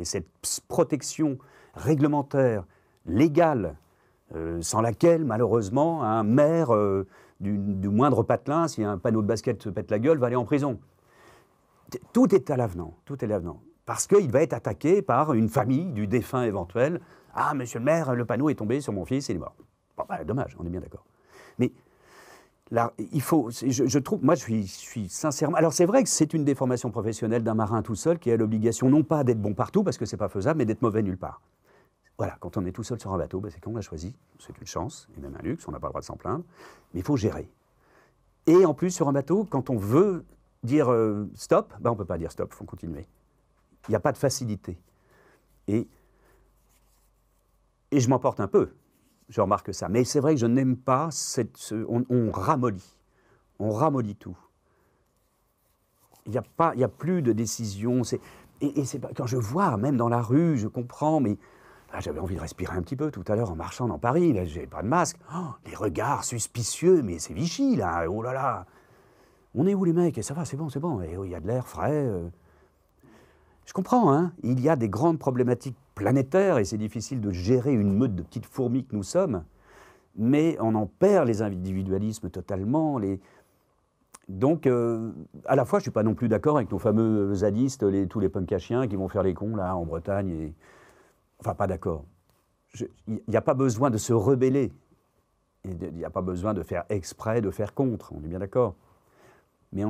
Mais 0.00 0.06
cette 0.06 0.26
protection 0.66 1.36
réglementaire, 1.74 2.64
légale, 3.04 3.76
euh, 4.34 4.62
sans 4.62 4.80
laquelle, 4.80 5.26
malheureusement, 5.26 6.02
un 6.02 6.22
maire 6.22 6.74
euh, 6.74 7.06
du, 7.38 7.52
moindre 7.90 8.22
patelin, 8.22 8.66
si 8.66 8.82
un 8.82 8.96
panneau 8.96 9.20
de 9.20 9.26
basket 9.26 9.62
se 9.62 9.68
pète 9.68 9.90
la 9.90 9.98
gueule, 9.98 10.16
va 10.16 10.28
aller 10.28 10.36
en 10.36 10.46
prison. 10.46 10.80
Tout 12.14 12.34
est 12.34 12.48
à 12.48 12.56
l'avenant, 12.56 12.94
tout 13.04 13.22
est 13.22 13.28
l'avenant. 13.28 13.60
Parce 13.84 14.06
qu'il 14.06 14.30
va 14.30 14.40
être 14.40 14.54
attaqué 14.54 15.02
par 15.02 15.34
une 15.34 15.50
famille 15.50 15.92
du 15.92 16.06
défunt 16.06 16.44
éventuel. 16.44 17.02
Ah, 17.34 17.52
monsieur 17.52 17.78
le 17.78 17.84
maire, 17.84 18.14
le 18.14 18.24
panneau 18.24 18.48
est 18.48 18.54
tombé 18.54 18.80
sur 18.80 18.94
mon 18.94 19.04
fils, 19.04 19.28
il 19.28 19.36
est 19.36 19.40
mort. 19.40 19.54
Bon, 19.98 20.04
bah, 20.08 20.24
dommage, 20.24 20.56
on 20.58 20.64
est 20.64 20.70
bien 20.70 20.80
d'accord. 20.80 21.04
Mais 21.58 21.72
il 23.12 23.20
faut, 23.20 23.50
je, 23.50 23.98
trouve, 23.98 24.24
moi 24.24 24.34
je 24.36 24.62
suis, 24.66 25.08
sincèrement. 25.08 25.56
Alors 25.56 25.72
c'est 25.72 25.86
vrai 25.86 26.02
que 26.02 26.08
c'est 26.08 26.34
une 26.34 26.44
déformation 26.44 26.90
professionnelle 26.90 27.42
d'un 27.42 27.54
marin 27.54 27.82
tout 27.82 27.96
seul 27.96 28.18
qui 28.18 28.30
a 28.30 28.36
l'obligation 28.36 28.88
non 28.88 29.02
pas 29.02 29.24
d'être 29.24 29.40
bon 29.40 29.54
partout 29.54 29.82
parce 29.82 29.98
que 29.98 30.06
c'est 30.06 30.16
pas 30.16 30.28
faisable, 30.28 30.58
mais 30.58 30.64
d'être 30.64 30.82
mauvais 30.82 31.02
nulle 31.02 31.18
part. 31.18 31.40
Voilà, 32.16 32.36
quand 32.38 32.56
on 32.56 32.64
est 32.66 32.72
tout 32.72 32.84
seul 32.84 33.00
sur 33.00 33.12
un 33.12 33.18
bateau, 33.18 33.40
bah, 33.40 33.48
c'est 33.50 33.60
qu'on 33.60 33.74
l'a 33.74 33.80
choisi. 33.80 34.14
C'est 34.38 34.56
une 34.58 34.66
chance 34.66 35.08
et 35.16 35.20
même 35.20 35.34
un 35.36 35.42
luxe, 35.42 35.66
on 35.66 35.72
n'a 35.72 35.80
pas 35.80 35.88
le 35.88 35.92
droit 35.92 36.00
de 36.00 36.06
s'en 36.06 36.16
plaindre. 36.16 36.44
Mais 36.94 37.00
il 37.00 37.02
faut 37.02 37.16
gérer. 37.16 37.48
Et 38.46 38.64
en 38.64 38.74
plus, 38.74 38.90
sur 38.90 39.08
un 39.08 39.12
bateau, 39.12 39.44
quand 39.48 39.70
on 39.70 39.76
veut 39.76 40.24
dire 40.62 40.92
euh, 40.92 41.28
stop, 41.34 41.72
bah, 41.80 41.90
on 41.90 41.96
peut 41.96 42.04
pas 42.04 42.18
dire 42.18 42.30
stop, 42.30 42.50
il 42.52 42.56
faut 42.56 42.64
continuer. 42.64 43.06
Il 43.88 43.92
n'y 43.92 43.96
a 43.96 44.00
pas 44.00 44.12
de 44.12 44.18
facilité. 44.18 44.78
Et 45.66 45.88
je 47.92 48.08
m'emporte 48.08 48.38
un 48.40 48.48
peu, 48.48 48.70
je 49.30 49.40
remarque 49.40 49.72
ça. 49.72 49.88
Mais 49.88 50.04
c'est 50.04 50.20
vrai 50.20 50.34
que 50.34 50.40
je 50.40 50.46
n'aime 50.46 50.76
pas 50.76 51.08
cette. 51.10 51.56
ce- 51.56 51.86
on, 51.88 52.30
ramollit. 52.30 52.98
On 53.58 53.70
ramollit 53.70 54.16
tout. 54.16 54.36
Il 56.26 56.32
n'y 56.32 56.38
a, 56.38 56.42
a 56.58 56.88
plus 56.88 57.22
de 57.22 57.32
décision. 57.32 58.02
Et, 58.60 58.80
et 58.80 58.84
c'est 58.84 59.00
quand 59.14 59.26
je 59.26 59.36
vois, 59.38 59.76
même 59.76 59.96
dans 59.96 60.08
la 60.08 60.20
rue, 60.20 60.58
je 60.58 60.68
comprends, 60.68 61.20
mais 61.20 61.38
là, 61.92 62.00
j'avais 62.00 62.20
envie 62.20 62.34
de 62.34 62.40
respirer 62.40 62.76
un 62.76 62.82
petit 62.82 62.96
peu 62.96 63.10
tout 63.10 63.24
à 63.28 63.36
l'heure 63.36 63.50
en 63.52 63.56
marchant 63.56 63.86
dans 63.86 63.98
Paris. 63.98 64.32
Là, 64.32 64.44
j'ai 64.44 64.66
pas 64.66 64.82
de 64.82 64.88
masque. 64.88 65.16
Oh, 65.34 65.54
les 65.64 65.74
regards 65.74 66.24
suspicieux, 66.24 67.02
mais 67.02 67.18
c'est 67.18 67.32
Vichy, 67.32 67.76
là. 67.76 68.04
Oh 68.10 68.22
là 68.22 68.32
là. 68.32 68.66
On 69.54 69.66
est 69.66 69.74
où, 69.74 69.84
les 69.84 69.92
mecs? 69.92 70.18
Et 70.18 70.22
ça 70.22 70.34
va, 70.34 70.44
c'est 70.44 70.56
bon, 70.56 70.68
c'est 70.68 70.80
bon. 70.80 71.00
Et, 71.02 71.16
il 71.24 71.30
y 71.30 71.34
a 71.34 71.40
de 71.40 71.46
l'air 71.46 71.66
frais. 71.66 72.04
euh. 72.06 72.28
Je 73.64 73.72
comprends, 73.72 74.12
hein. 74.12 74.32
Il 74.42 74.60
y 74.60 74.68
a 74.68 74.76
des 74.76 74.88
grandes 74.88 75.18
problématiques 75.18 75.76
planétaires 76.00 76.56
et 76.56 76.64
c'est 76.64 76.78
difficile 76.78 77.20
de 77.20 77.30
gérer 77.30 77.74
une 77.74 77.92
meute 77.92 78.14
de 78.14 78.22
petites 78.22 78.46
fourmis 78.46 78.84
que 78.86 78.96
nous 78.96 79.02
sommes. 79.02 79.44
Mais 80.16 80.56
on 80.58 80.74
en 80.74 80.86
perd 80.86 81.28
les 81.28 81.42
individualismes 81.42 82.30
totalement. 82.30 82.98
Les... 82.98 83.20
Donc, 84.28 84.66
euh, 84.66 85.12
à 85.44 85.56
la 85.56 85.66
fois, 85.66 85.78
je 85.78 85.82
ne 85.82 85.84
suis 85.84 85.90
pas 85.90 86.02
non 86.02 86.14
plus 86.14 86.28
d'accord 86.28 86.56
avec 86.56 86.72
nos 86.72 86.78
fameux 86.78 87.34
zadistes, 87.34 87.82
les, 87.82 88.06
tous 88.08 88.18
les 88.18 88.30
punks 88.30 88.50
à 88.50 88.58
chiens 88.58 88.88
qui 88.88 88.96
vont 88.96 89.08
faire 89.08 89.22
les 89.22 89.34
cons 89.34 89.54
là 89.54 89.76
en 89.76 89.84
Bretagne. 89.84 90.30
Et... 90.30 90.54
Enfin, 91.38 91.54
pas 91.54 91.66
d'accord. 91.66 92.04
Il 93.06 93.20
n'y 93.28 93.36
a 93.36 93.42
pas 93.42 93.54
besoin 93.54 93.90
de 93.90 93.98
se 93.98 94.14
rebeller. 94.14 94.72
Il 95.64 95.76
n'y 95.94 96.04
a 96.04 96.10
pas 96.10 96.22
besoin 96.22 96.54
de 96.54 96.62
faire 96.62 96.84
exprès, 96.88 97.42
de 97.42 97.50
faire 97.50 97.74
contre. 97.74 98.12
On 98.14 98.24
est 98.24 98.28
bien 98.28 98.38
d'accord. 98.38 98.74
Mais. 99.72 99.84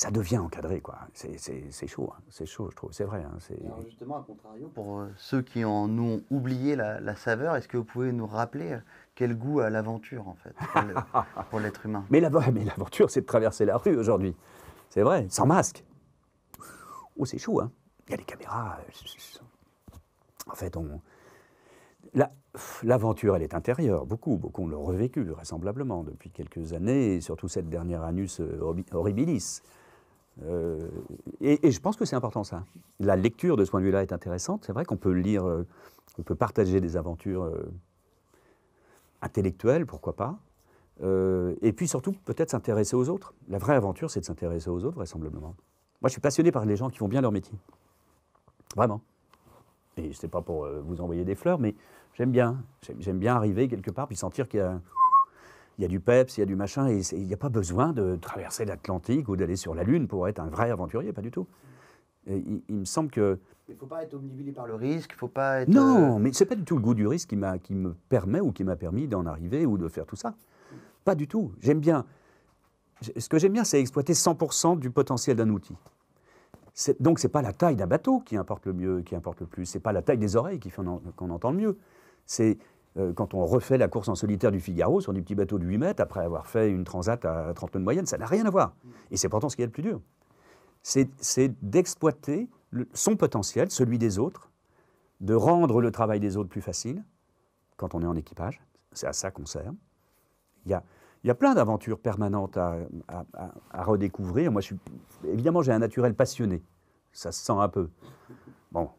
Ça 0.00 0.10
devient 0.10 0.38
encadré, 0.38 0.80
quoi. 0.80 0.96
C'est- 1.12 1.36
C'est 1.36 1.64
c'est 1.70 1.86
chaud, 1.86 2.10
hein. 2.16 2.20
c'est 2.30 2.46
chaud, 2.46 2.68
je 2.70 2.76
trouve. 2.76 2.90
C'est 2.90 3.04
vrai. 3.04 3.22
hein. 3.22 3.36
Alors 3.66 3.82
justement, 3.82 4.16
à 4.16 4.22
contrario, 4.22 4.68
pour 4.74 4.98
euh, 5.00 5.08
ceux 5.18 5.42
qui 5.42 5.62
en 5.62 5.90
ont 5.98 6.22
oublié 6.30 6.74
la, 6.74 7.00
la 7.00 7.14
saveur, 7.16 7.54
est-ce 7.56 7.68
que 7.68 7.76
vous 7.76 7.84
pouvez 7.84 8.10
nous 8.10 8.26
rappeler 8.26 8.72
euh, 8.72 8.78
quel 9.14 9.36
goût 9.36 9.60
a 9.60 9.68
l'aventure, 9.68 10.26
en 10.26 10.34
fait, 10.36 10.54
pour 11.50 11.60
l'être 11.60 11.84
humain? 11.84 12.06
Mais 12.08 12.20
l'aventure, 12.20 13.10
c'est 13.10 13.20
de 13.20 13.26
traverser 13.26 13.66
la 13.66 13.76
rue 13.76 13.94
aujourd'hui. 13.98 14.34
C'est 14.88 15.02
vrai, 15.02 15.26
sans 15.28 15.44
masque. 15.44 15.84
Oh, 17.18 17.26
c'est 17.26 17.36
chaud, 17.36 17.60
hein. 17.60 17.70
Il 18.08 18.12
y 18.12 18.14
a 18.14 18.16
les 18.16 18.24
caméras. 18.24 18.78
euh, 18.80 19.40
En 20.50 20.54
fait, 20.54 20.78
on. 20.78 21.00
la- 22.14 22.32
L'aventure, 22.82 23.36
elle 23.36 23.42
est 23.42 23.54
intérieure. 23.54 24.06
Beaucoup, 24.06 24.36
beaucoup 24.38 24.66
l'ont 24.66 24.82
revécu, 24.82 25.22
vraisemblablement, 25.24 26.02
depuis 26.04 26.30
quelques 26.30 26.72
années, 26.72 27.16
et 27.16 27.20
surtout 27.20 27.46
cette 27.48 27.68
dernière 27.68 28.02
annus 28.02 28.40
horri- 28.40 28.86
horribilis. 28.92 29.60
Euh, 30.44 30.88
et, 31.40 31.70
je 31.70 31.80
pense 31.80 31.96
que 31.96 32.04
c'est 32.04 32.16
important, 32.16 32.44
ça. 32.44 32.64
La 32.98 33.16
lecture 33.16 33.56
de 33.56 33.64
ce 33.64 33.70
point 33.70 33.80
de 33.80 33.86
vue-là 33.86 34.02
est 34.02 34.12
intéressante. 34.12 34.64
C'est 34.64 34.72
vrai 34.72 34.84
qu'on 34.84 34.96
peut 34.96 35.12
lire, 35.12 35.46
euh, 35.46 35.66
on 36.18 36.22
peut 36.22 36.34
partager 36.34 36.80
des 36.80 36.96
aventures 36.96 37.44
euh, 37.44 37.70
intellectuelles, 39.22 39.86
pourquoi 39.86 40.14
pas. 40.14 40.38
Et 41.62 41.72
puis 41.72 41.88
surtout, 41.88 42.12
peut-être 42.26 42.50
s'intéresser 42.50 42.94
aux 42.94 43.08
autres. 43.08 43.32
La 43.48 43.56
vraie 43.56 43.74
aventure, 43.74 44.10
c'est 44.10 44.20
de 44.20 44.24
s'intéresser 44.26 44.68
aux 44.68 44.84
autres, 44.84 44.96
vraisemblablement. 44.96 45.54
Moi, 46.02 46.08
je 46.08 46.10
suis 46.10 46.20
passionné 46.20 46.52
par 46.52 46.66
les 46.66 46.76
gens 46.76 46.90
qui 46.90 46.98
font 46.98 47.08
bien 47.08 47.22
leur 47.22 47.32
métier. 47.32 47.56
Vraiment. 48.76 49.00
Et 49.96 50.12
ce 50.12 50.26
n'est 50.26 50.30
pas 50.30 50.42
pour 50.42 50.68
vous 50.84 51.00
envoyer 51.00 51.24
des 51.24 51.34
fleurs, 51.34 51.58
mais 51.58 51.74
j'aime 52.12 52.30
bien. 52.30 52.62
J'aime 52.98 53.18
bien 53.18 53.34
arriver 53.34 53.66
quelque 53.66 53.90
part, 53.90 54.08
puis 54.08 54.16
sentir 54.16 54.46
qu'il 54.46 54.60
y 54.60 54.62
a, 54.62 54.78
il 55.80 55.84
y 55.84 55.86
a 55.86 55.88
du 55.88 55.98
peps, 55.98 56.36
il 56.36 56.40
y 56.40 56.42
a 56.42 56.46
du 56.46 56.56
machin, 56.56 56.88
et 56.90 57.00
il 57.12 57.26
n'y 57.26 57.32
a 57.32 57.38
pas 57.38 57.48
besoin 57.48 57.94
de 57.94 58.16
traverser 58.16 58.66
l'Atlantique 58.66 59.30
ou 59.30 59.36
d'aller 59.36 59.56
sur 59.56 59.74
la 59.74 59.82
Lune 59.82 60.08
pour 60.08 60.28
être 60.28 60.38
un 60.38 60.48
vrai 60.48 60.70
aventurier, 60.70 61.10
pas 61.14 61.22
du 61.22 61.30
tout. 61.30 61.46
Et 62.26 62.36
il, 62.36 62.62
il 62.68 62.76
me 62.80 62.84
semble 62.84 63.10
que... 63.10 63.38
Il 63.66 63.72
ne 63.72 63.78
faut 63.78 63.86
pas 63.86 64.02
être 64.02 64.12
omnibulé 64.12 64.52
par 64.52 64.66
le 64.66 64.74
risque, 64.74 65.12
il 65.12 65.14
ne 65.14 65.18
faut 65.18 65.28
pas 65.28 65.62
être... 65.62 65.68
Non, 65.70 66.16
euh, 66.16 66.18
mais 66.18 66.34
c'est 66.34 66.44
pas 66.44 66.54
du 66.54 66.64
tout 66.64 66.76
le 66.76 66.82
goût 66.82 66.92
du 66.92 67.06
risque 67.06 67.30
qui, 67.30 67.74
me 67.74 67.94
permet 68.10 68.40
ou 68.40 68.52
qui 68.52 68.62
m'a 68.62 68.76
permis 68.76 69.08
d'en 69.08 69.24
arriver 69.24 69.64
ou 69.64 69.78
de 69.78 69.88
faire 69.88 70.04
tout 70.04 70.16
ça. 70.16 70.34
Pas 71.02 71.14
du 71.14 71.26
tout. 71.26 71.52
J'aime 71.62 71.80
bien. 71.80 72.04
Ce 73.16 73.30
que 73.30 73.38
j'aime 73.38 73.54
bien, 73.54 73.64
c'est 73.64 73.80
exploiter 73.80 74.12
100% 74.12 74.78
du 74.78 74.90
potentiel 74.90 75.38
d'un 75.38 75.48
outil. 75.48 75.76
Donc, 76.98 77.20
ce 77.20 77.26
n'est 77.26 77.30
pas 77.30 77.40
la 77.40 77.54
taille 77.54 77.76
d'un 77.76 77.86
bateau 77.86 78.20
qui 78.20 78.36
importe 78.36 78.66
le 78.66 78.74
mieux, 78.74 79.00
qui 79.00 79.14
importe 79.16 79.40
le 79.40 79.46
plus. 79.46 79.64
Ce 79.64 79.78
n'est 79.78 79.82
pas 79.82 79.92
la 79.92 80.02
taille 80.02 80.18
des 80.18 80.36
oreilles 80.36 80.60
qui 80.60 80.68
fait 80.68 80.86
en- 80.86 81.00
qu'on 81.16 81.30
entend 81.30 81.52
le 81.52 81.56
mieux. 81.56 81.78
C'est 82.26 82.58
quand 83.14 83.34
on 83.34 83.46
refait 83.46 83.78
la 83.78 83.88
course 83.88 84.08
en 84.08 84.14
solitaire 84.14 84.50
du 84.50 84.60
Figaro 84.60 85.00
sur 85.00 85.12
des 85.12 85.22
petits 85.22 85.34
bateaux 85.36 85.58
de 85.58 85.64
8 85.64 85.78
mètres, 85.78 86.02
après 86.02 86.20
avoir 86.20 86.46
fait 86.46 86.70
une 86.70 86.84
transat 86.84 87.24
à 87.24 87.52
30 87.54 87.74
nœuds 87.74 87.80
de 87.80 87.84
moyenne, 87.84 88.06
ça 88.06 88.18
n'a 88.18 88.26
rien 88.26 88.44
à 88.46 88.50
voir. 88.50 88.74
Et 89.10 89.16
c'est 89.16 89.28
pourtant 89.28 89.48
ce 89.48 89.56
qui 89.56 89.62
est 89.62 89.66
le 89.66 89.72
plus 89.72 89.82
dur. 89.82 90.00
C'est 90.82 91.54
d'exploiter 91.62 92.48
son 92.94 93.16
potentiel, 93.16 93.70
celui 93.70 93.98
des 93.98 94.18
autres, 94.18 94.50
de 95.20 95.34
rendre 95.34 95.80
le 95.80 95.90
travail 95.90 96.20
des 96.20 96.36
autres 96.36 96.48
plus 96.48 96.62
facile 96.62 97.04
quand 97.76 97.94
on 97.94 98.02
est 98.02 98.06
en 98.06 98.16
équipage. 98.16 98.60
C'est 98.92 99.06
à 99.06 99.12
ça 99.12 99.30
qu'on 99.30 99.46
sert. 99.46 99.72
Il 100.66 100.72
y 101.24 101.30
a, 101.30 101.34
plein 101.34 101.54
d'aventures 101.54 101.98
permanentes 101.98 102.56
à, 102.56 102.76
redécouvrir. 103.74 104.50
Moi, 104.50 104.62
évidemment, 105.24 105.62
j'ai 105.62 105.72
un 105.72 105.78
naturel 105.78 106.14
passionné. 106.14 106.62
Ça 107.12 107.32
se 107.32 107.44
sent 107.44 107.52
un 107.52 107.68
peu. 107.68 107.90
Bon, 108.72 108.90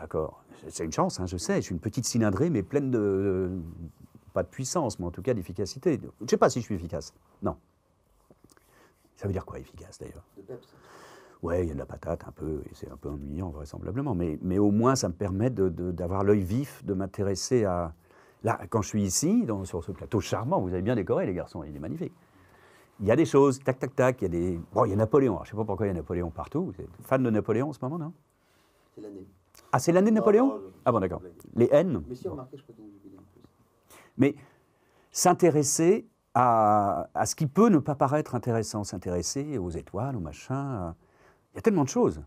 d'accord. 0.00 0.42
C'est 0.68 0.84
une 0.84 0.92
chance, 0.92 1.20
hein, 1.20 1.26
je 1.26 1.36
sais. 1.36 1.56
Je 1.56 1.60
suis 1.66 1.74
une 1.74 1.80
petite 1.80 2.04
cylindrée, 2.04 2.50
mais 2.50 2.62
pleine 2.62 2.90
de. 2.90 3.50
Pas 4.32 4.42
de 4.42 4.48
puissance, 4.48 4.98
mais 4.98 5.06
en 5.06 5.10
tout 5.10 5.22
cas 5.22 5.34
d'efficacité. 5.34 5.98
Je 6.02 6.24
ne 6.24 6.28
sais 6.28 6.36
pas 6.36 6.50
si 6.50 6.60
je 6.60 6.64
suis 6.66 6.74
efficace. 6.74 7.12
Non. 7.42 7.56
Ça 9.16 9.26
veut 9.26 9.32
dire 9.32 9.44
quoi, 9.44 9.58
efficace, 9.58 9.98
d'ailleurs? 9.98 10.24
De 10.36 10.42
peps. 10.42 10.68
Ouais, 11.42 11.64
il 11.64 11.68
y 11.68 11.70
a 11.70 11.74
de 11.74 11.78
la 11.78 11.86
patate 11.86 12.24
un 12.28 12.32
peu, 12.32 12.62
et 12.66 12.74
c'est 12.74 12.90
un 12.90 12.96
peu 12.96 13.08
ennuyant 13.08 13.48
vraisemblablement, 13.48 14.14
mais, 14.14 14.38
mais 14.42 14.58
au 14.58 14.70
moins 14.70 14.94
ça 14.94 15.08
me 15.08 15.14
permet 15.14 15.48
d'avoir 15.48 16.22
l'œil 16.22 16.42
vif, 16.42 16.84
de 16.84 16.92
m'intéresser 16.92 17.64
à... 17.64 17.94
Là, 18.44 18.60
quand 18.68 18.82
je 18.82 18.88
suis 18.88 19.02
ici, 19.02 19.46
dans- 19.46 19.64
sur 19.64 19.82
ce 19.82 19.90
plateau 19.90 20.20
charmant, 20.20 20.60
vous 20.60 20.68
avez 20.68 20.82
bien 20.82 20.94
décoré 20.94 21.24
les 21.24 21.32
garçons, 21.32 21.64
il 21.64 21.74
est 21.74 21.78
magnifique. 21.78 22.12
Il 23.00 23.06
y 23.06 23.10
a 23.10 23.16
des 23.16 23.24
choses, 23.24 23.58
tac, 23.58 23.78
tac, 23.78 23.96
tac, 23.96 24.20
il 24.20 24.24
y 24.24 24.26
a 24.26 24.28
des... 24.28 24.60
Bon, 24.74 24.84
il 24.84 24.90
y 24.90 24.92
a 24.92 24.96
Napoléon, 24.96 25.32
Alors, 25.32 25.46
je 25.46 25.50
ne 25.50 25.52
sais 25.52 25.56
pas 25.56 25.64
pourquoi 25.64 25.86
il 25.86 25.88
y 25.88 25.92
a 25.92 25.94
Napoléon 25.94 26.30
partout, 26.30 26.66
vous 26.66 26.78
êtes 26.82 26.90
fan 27.04 27.22
de 27.22 27.30
Napoléon 27.30 27.70
en 27.70 27.72
ce 27.72 27.78
moment, 27.80 27.96
non? 27.98 28.12
C'est 28.94 29.00
l'année. 29.00 29.26
Ah, 29.72 29.78
c'est 29.78 29.92
l'année 29.92 30.10
de 30.10 30.16
Napoléon 30.16 30.60
Ah 30.84 30.92
bon, 30.92 31.00
d'accord. 31.00 31.22
Les 31.54 31.68
haines 31.70 32.02
Mais 32.08 32.14
si, 32.14 32.28
remarquez, 32.28 32.56
je 32.56 32.62
s'intéresser 35.12 36.08
à, 36.34 37.08
à 37.14 37.26
ce 37.26 37.34
qui 37.34 37.46
peut 37.46 37.68
ne 37.68 37.78
pas 37.78 37.94
paraître 37.94 38.34
intéressant, 38.34 38.84
s'intéresser 38.84 39.58
aux 39.58 39.70
étoiles, 39.70 40.16
aux 40.16 40.20
machins. 40.20 40.54
à- 40.54 40.94
Il 41.52 41.56
y 41.56 41.58
a 41.58 41.62
tellement 41.62 41.84
de 41.84 41.88
choses. 41.88 42.22